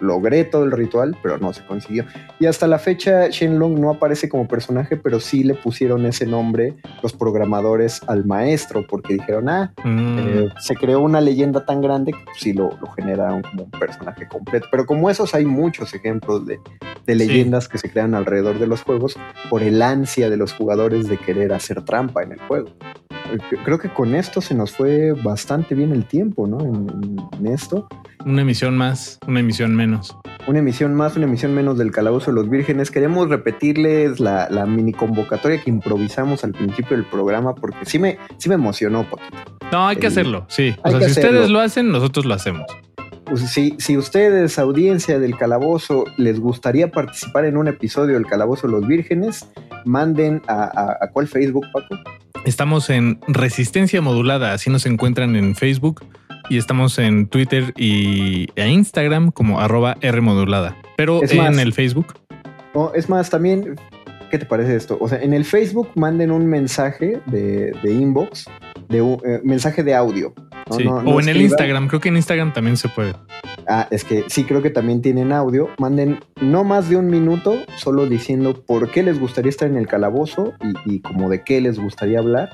logré 0.00 0.44
todo 0.44 0.64
el 0.64 0.72
ritual, 0.72 1.16
pero 1.22 1.38
no 1.38 1.52
se 1.52 1.64
consiguió. 1.64 2.04
Y 2.38 2.46
hasta 2.46 2.66
la 2.66 2.78
fecha 2.78 3.28
Shenlong 3.28 3.78
no 3.78 3.90
aparece 3.90 4.28
como 4.28 4.48
personaje, 4.48 4.96
pero 4.96 5.20
sí 5.20 5.44
le 5.44 5.54
pusieron 5.54 6.06
ese 6.06 6.26
nombre 6.26 6.76
los 7.02 7.12
programadores 7.12 8.00
al 8.06 8.24
maestro, 8.24 8.86
porque 8.86 9.14
dijeron, 9.14 9.48
ah, 9.48 9.72
mm. 9.84 10.18
eh, 10.18 10.48
se 10.60 10.74
creó 10.74 11.00
una 11.00 11.20
leyenda 11.20 11.64
tan 11.64 11.80
grande 11.80 12.12
que 12.12 12.18
sí 12.36 12.52
lo, 12.52 12.70
lo, 12.80 12.88
generaron 12.92 13.42
como 13.42 13.64
un 13.64 13.70
personaje 13.70 14.26
completo. 14.28 14.66
Pero 14.70 14.86
como 14.86 15.10
esos 15.10 15.34
hay 15.34 15.44
muchos 15.44 15.94
ejemplos 15.94 16.46
de, 16.46 16.60
leyendas 17.06 17.68
que 17.68 17.78
se 17.78 17.90
crean 17.90 18.14
alrededor 18.14 18.58
de 18.58 18.66
los 18.66 18.82
juegos 18.82 19.16
por 19.48 19.62
el 19.62 19.80
ansia 19.80 20.28
de 20.28 20.36
los 20.36 20.52
jugadores 20.52 21.08
de 21.08 21.16
querer 21.16 21.52
hacer 21.52 21.82
trampa 21.84 22.22
en 22.22 22.32
el 22.32 22.40
juego 22.40 22.68
creo 23.64 23.78
que 23.78 23.88
con 23.88 24.14
esto 24.14 24.40
se 24.40 24.54
nos 24.54 24.72
fue 24.72 25.12
bastante 25.12 25.74
bien 25.74 25.92
el 25.92 26.04
tiempo, 26.04 26.46
¿no? 26.46 26.60
En, 26.60 27.46
esto. 27.46 27.88
Una 28.24 28.42
emisión 28.42 28.76
más, 28.76 29.18
una 29.26 29.40
emisión 29.40 29.74
menos. 29.74 30.16
Una 30.46 30.58
emisión 30.58 30.94
más, 30.94 31.16
una 31.16 31.26
emisión 31.26 31.54
menos 31.54 31.78
del 31.78 31.92
Calabozo 31.92 32.30
de 32.30 32.34
los 32.34 32.50
Vírgenes. 32.50 32.90
Queremos 32.90 33.28
repetirles 33.28 34.20
la, 34.20 34.48
mini 34.66 34.92
convocatoria 34.92 35.62
que 35.62 35.70
improvisamos 35.70 36.44
al 36.44 36.52
principio 36.52 36.96
del 36.96 37.06
programa 37.06 37.54
porque 37.54 37.84
sí 37.84 37.98
me, 37.98 38.18
sí 38.38 38.48
me 38.48 38.56
emocionó 38.56 39.08
poquito. 39.08 39.58
No, 39.72 39.86
hay 39.86 39.96
que 39.96 40.08
hacerlo, 40.08 40.46
sí. 40.48 40.74
O 40.82 40.90
sea, 40.90 41.00
si 41.00 41.10
ustedes 41.10 41.50
lo 41.50 41.60
hacen, 41.60 41.90
nosotros 41.90 42.26
lo 42.26 42.34
hacemos. 42.34 42.66
Pues 43.24 43.42
si, 43.50 43.74
si 43.78 43.96
ustedes, 43.98 44.58
audiencia 44.58 45.18
del 45.18 45.36
Calabozo, 45.36 46.04
les 46.16 46.40
gustaría 46.40 46.90
participar 46.90 47.44
en 47.44 47.58
un 47.58 47.68
episodio 47.68 48.14
del 48.14 48.26
Calabozo 48.26 48.66
de 48.66 48.72
los 48.72 48.86
Vírgenes, 48.86 49.46
manden 49.84 50.40
a, 50.48 50.96
a 51.00 51.10
cuál 51.12 51.28
Facebook, 51.28 51.66
Paco. 51.72 51.96
Estamos 52.44 52.88
en 52.90 53.18
Resistencia 53.28 54.00
Modulada, 54.00 54.52
así 54.52 54.70
nos 54.70 54.86
encuentran 54.86 55.36
en 55.36 55.54
Facebook 55.54 56.04
y 56.48 56.56
estamos 56.56 56.98
en 56.98 57.26
Twitter 57.26 57.74
y 57.76 58.48
e 58.56 58.68
Instagram 58.68 59.30
como 59.30 59.60
arroba 59.60 59.96
Rmodulada. 60.00 60.76
Pero 60.96 61.20
en 61.22 61.58
el 61.58 61.72
Facebook. 61.72 62.14
es 62.94 63.08
más, 63.08 63.30
también, 63.30 63.76
¿qué 64.30 64.38
te 64.38 64.46
parece 64.46 64.76
esto? 64.76 64.96
O 65.00 65.08
sea, 65.08 65.20
en 65.20 65.34
el 65.34 65.44
Facebook 65.44 65.90
manden 65.94 66.30
un 66.30 66.46
mensaje 66.46 67.20
de, 67.26 67.74
inbox, 67.84 68.46
de 68.88 68.98
eh, 68.98 69.40
mensaje 69.44 69.82
de 69.82 69.94
audio. 69.94 70.32
o 70.68 71.20
en 71.20 71.28
el 71.28 71.42
Instagram, 71.42 71.88
creo 71.88 72.00
que 72.00 72.08
en 72.08 72.16
Instagram 72.16 72.52
también 72.52 72.76
se 72.76 72.88
puede. 72.88 73.14
Ah, 73.68 73.86
es 73.90 74.02
que 74.02 74.24
sí, 74.28 74.44
creo 74.44 74.62
que 74.62 74.70
también 74.70 75.02
tienen 75.02 75.30
audio. 75.30 75.68
Manden 75.78 76.20
no 76.40 76.64
más 76.64 76.88
de 76.88 76.96
un 76.96 77.08
minuto 77.08 77.58
solo 77.76 78.06
diciendo 78.06 78.62
por 78.64 78.90
qué 78.90 79.02
les 79.02 79.20
gustaría 79.20 79.50
estar 79.50 79.68
en 79.68 79.76
el 79.76 79.86
calabozo 79.86 80.54
y, 80.86 81.00
como 81.00 81.28
de 81.28 81.42
qué 81.42 81.60
les 81.60 81.78
gustaría 81.78 82.18
hablar. 82.18 82.50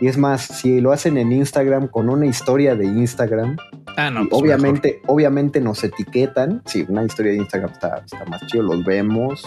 Y 0.00 0.08
es 0.08 0.16
más, 0.16 0.40
si 0.40 0.80
lo 0.80 0.92
hacen 0.92 1.18
en 1.18 1.32
Instagram 1.32 1.88
con 1.88 2.08
una 2.08 2.26
historia 2.26 2.74
de 2.74 2.86
Instagram, 2.86 3.58
ah, 3.98 4.10
no, 4.10 4.26
pues 4.26 4.42
obviamente, 4.42 5.02
obviamente 5.06 5.60
nos 5.60 5.84
etiquetan. 5.84 6.62
Sí, 6.64 6.86
una 6.88 7.04
historia 7.04 7.32
de 7.32 7.38
Instagram 7.38 7.70
está, 7.70 8.02
está 8.04 8.24
más 8.24 8.46
chido, 8.46 8.64
los 8.64 8.84
vemos 8.84 9.44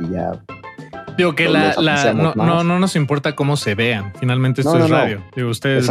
y 0.00 0.10
ya 0.10 0.32
Digo 1.16 1.34
que 1.34 1.48
la, 1.48 1.74
no, 2.14 2.34
no, 2.64 2.78
nos 2.78 2.96
importa 2.96 3.34
cómo 3.34 3.56
se 3.56 3.74
vean. 3.74 4.12
Finalmente 4.18 4.60
esto 4.60 4.78
es 4.78 4.90
radio. 4.90 5.22
Digo, 5.34 5.50
ustedes 5.50 5.90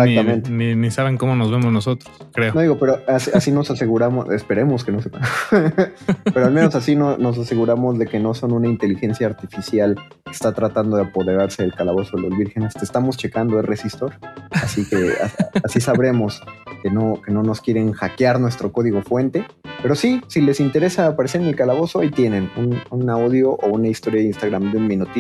ni, 0.50 0.76
ni, 0.76 0.92
saben 0.92 1.18
cómo 1.18 1.36
nos 1.36 1.52
vemos 1.52 1.72
nosotros, 1.72 2.12
creo. 2.32 2.54
No 2.54 2.62
digo, 2.62 2.78
pero 2.78 3.02
así, 3.08 3.52
nos 3.52 3.72
aseguramos, 3.72 4.30
esperemos 4.32 4.84
que 4.84 4.92
no 4.92 5.02
sepan. 5.02 5.22
pero 6.34 6.46
al 6.46 6.52
menos 6.52 6.76
así 6.76 6.96
no, 6.96 7.18
nos 7.18 7.38
aseguramos 7.38 7.98
de 7.98 8.08
que 8.08 8.20
no 8.20 8.34
son 8.34 8.52
una 8.52 8.68
inteligencia 8.68 9.28
artificial 9.28 9.96
que 10.24 10.32
está 10.32 10.54
tratando 10.54 10.98
de 10.98 11.04
apoderarse 11.04 11.64
del 11.64 11.74
calabozo 11.74 12.18
de 12.18 12.24
los 12.24 12.38
vírgenes. 12.38 12.74
Te 12.74 12.86
estamos 12.86 13.18
checando 13.18 13.60
el 13.60 13.66
resistor. 13.66 14.14
Así 14.52 14.88
que 14.88 15.14
así 15.64 15.82
sabremos 15.82 16.42
que 16.84 16.92
no, 16.92 17.22
que 17.26 17.32
no 17.32 17.42
nos 17.42 17.62
quieren 17.62 17.94
hackear 17.94 18.40
nuestro 18.40 18.72
código 18.72 19.02
fuente. 19.02 19.46
Pero 19.82 19.96
sí, 19.96 20.22
si 20.28 20.42
les 20.42 20.60
interesa 20.60 21.08
aparecer 21.08 21.42
en 21.42 21.48
el 21.48 21.56
calabozo, 21.56 22.00
ahí 22.00 22.10
tienen 22.10 22.50
un, 22.58 22.80
un 22.90 23.10
audio 23.10 23.52
o 23.52 23.68
una 23.68 23.88
historia 23.88 24.22
de 24.22 24.28
Instagram 24.28 24.72
de 24.72 24.78
un 24.78 24.88
minuto 24.88 25.15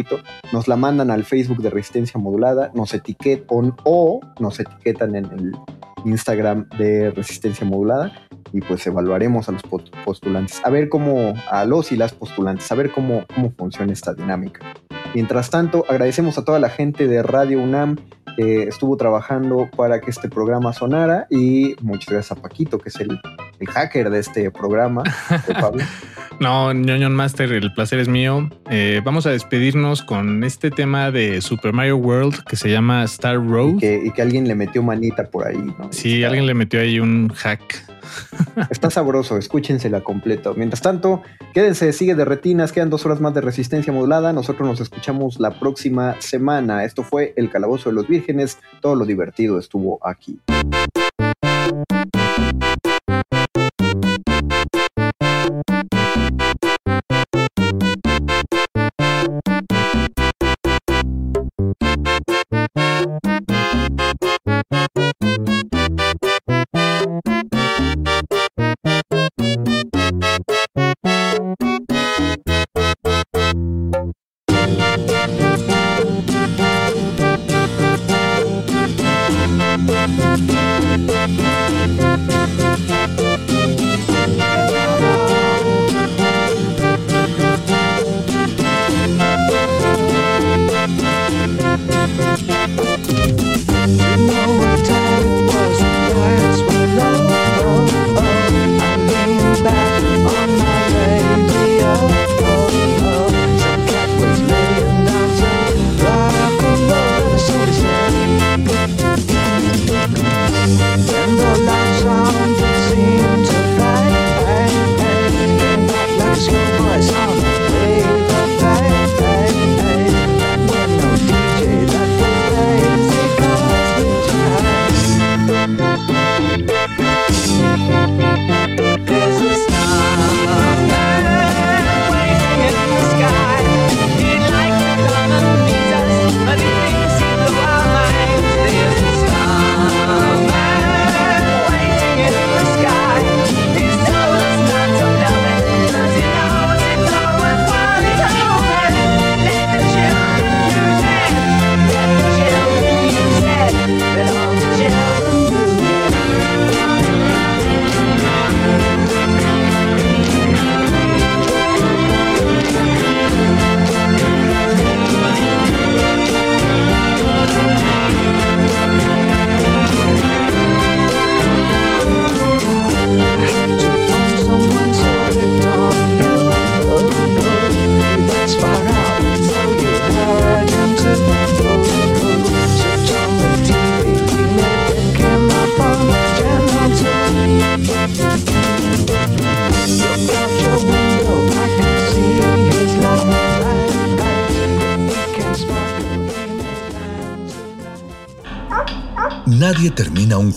nos 0.51 0.67
la 0.67 0.75
mandan 0.75 1.11
al 1.11 1.23
Facebook 1.23 1.61
de 1.61 1.69
Resistencia 1.69 2.19
Modulada, 2.19 2.71
nos 2.73 2.93
etiquetan 2.93 3.75
o 3.83 4.19
nos 4.39 4.59
etiquetan 4.59 5.15
en 5.15 5.25
el 5.25 5.51
Instagram 6.05 6.67
de 6.77 7.11
Resistencia 7.11 7.65
Modulada 7.65 8.11
y 8.51 8.61
pues 8.61 8.85
evaluaremos 8.87 9.49
a 9.49 9.51
los 9.51 9.63
postulantes, 10.05 10.61
a 10.63 10.69
ver 10.69 10.89
cómo, 10.89 11.33
a 11.49 11.65
los 11.65 11.91
y 11.91 11.97
las 11.97 12.13
postulantes, 12.13 12.71
a 12.71 12.75
ver 12.75 12.91
cómo, 12.91 13.25
cómo 13.33 13.51
funciona 13.57 13.91
esta 13.91 14.13
dinámica. 14.13 14.61
Mientras 15.13 15.49
tanto, 15.49 15.85
agradecemos 15.89 16.37
a 16.37 16.45
toda 16.45 16.59
la 16.59 16.69
gente 16.69 17.07
de 17.07 17.23
Radio 17.23 17.61
UNAM 17.61 17.97
que 18.35 18.63
estuvo 18.63 18.97
trabajando 18.97 19.69
para 19.75 20.01
que 20.01 20.09
este 20.09 20.29
programa 20.29 20.73
sonara 20.73 21.27
y 21.29 21.75
muchas 21.81 22.13
gracias 22.13 22.37
a 22.37 22.41
Paquito, 22.41 22.79
que 22.79 22.89
es 22.89 22.95
el, 22.97 23.19
el 23.59 23.67
hacker 23.67 24.09
de 24.09 24.19
este 24.19 24.51
programa, 24.51 25.03
de 25.47 25.53
Pablo. 25.53 25.83
No, 26.39 26.73
ñoño 26.73 27.09
Master, 27.09 27.51
el 27.53 27.73
placer 27.73 27.99
es 27.99 28.07
mío. 28.07 28.49
Eh, 28.69 29.01
vamos 29.03 29.25
a 29.25 29.29
despedirnos 29.29 30.01
con 30.01 30.43
este 30.43 30.69
tema 30.69 31.09
de 31.09 31.39
Super 31.41 31.71
Mario 31.71 31.97
World 31.97 32.43
que 32.43 32.57
se 32.57 32.69
llama 32.69 33.03
Star 33.05 33.35
Road. 33.35 33.81
Y 33.81 34.11
que, 34.11 34.21
alguien 34.21 34.47
le 34.47 34.55
metió 34.55 34.83
manita 34.83 35.23
por 35.23 35.47
ahí, 35.47 35.57
¿no? 35.57 35.87
Sí, 35.91 36.23
alguien 36.23 36.45
le 36.45 36.53
metió 36.53 36.81
ahí 36.81 36.99
un 36.99 37.29
hack. 37.29 37.85
Está 38.69 38.89
sabroso, 38.89 39.37
escúchensela 39.37 40.01
completo. 40.01 40.53
Mientras 40.55 40.81
tanto, 40.81 41.21
quédense, 41.53 41.93
sigue 41.93 42.15
de 42.15 42.25
retinas, 42.25 42.71
quedan 42.71 42.89
dos 42.89 43.05
horas 43.05 43.21
más 43.21 43.33
de 43.33 43.41
resistencia 43.41 43.93
modulada. 43.93 44.33
Nosotros 44.33 44.67
nos 44.67 44.81
escuchamos 44.81 45.39
la 45.39 45.59
próxima 45.59 46.19
semana. 46.19 46.83
Esto 46.83 47.03
fue 47.03 47.33
El 47.37 47.49
Calabozo 47.49 47.89
de 47.89 47.95
los 47.95 48.07
Vírgenes. 48.07 48.59
Todo 48.81 48.95
lo 48.95 49.05
divertido 49.05 49.57
estuvo 49.57 50.05
aquí. 50.05 50.39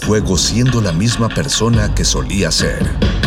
Juego 0.09 0.39
siendo 0.39 0.81
la 0.81 0.91
misma 0.91 1.29
persona 1.29 1.95
que 1.95 2.03
solía 2.03 2.51
ser. 2.51 3.18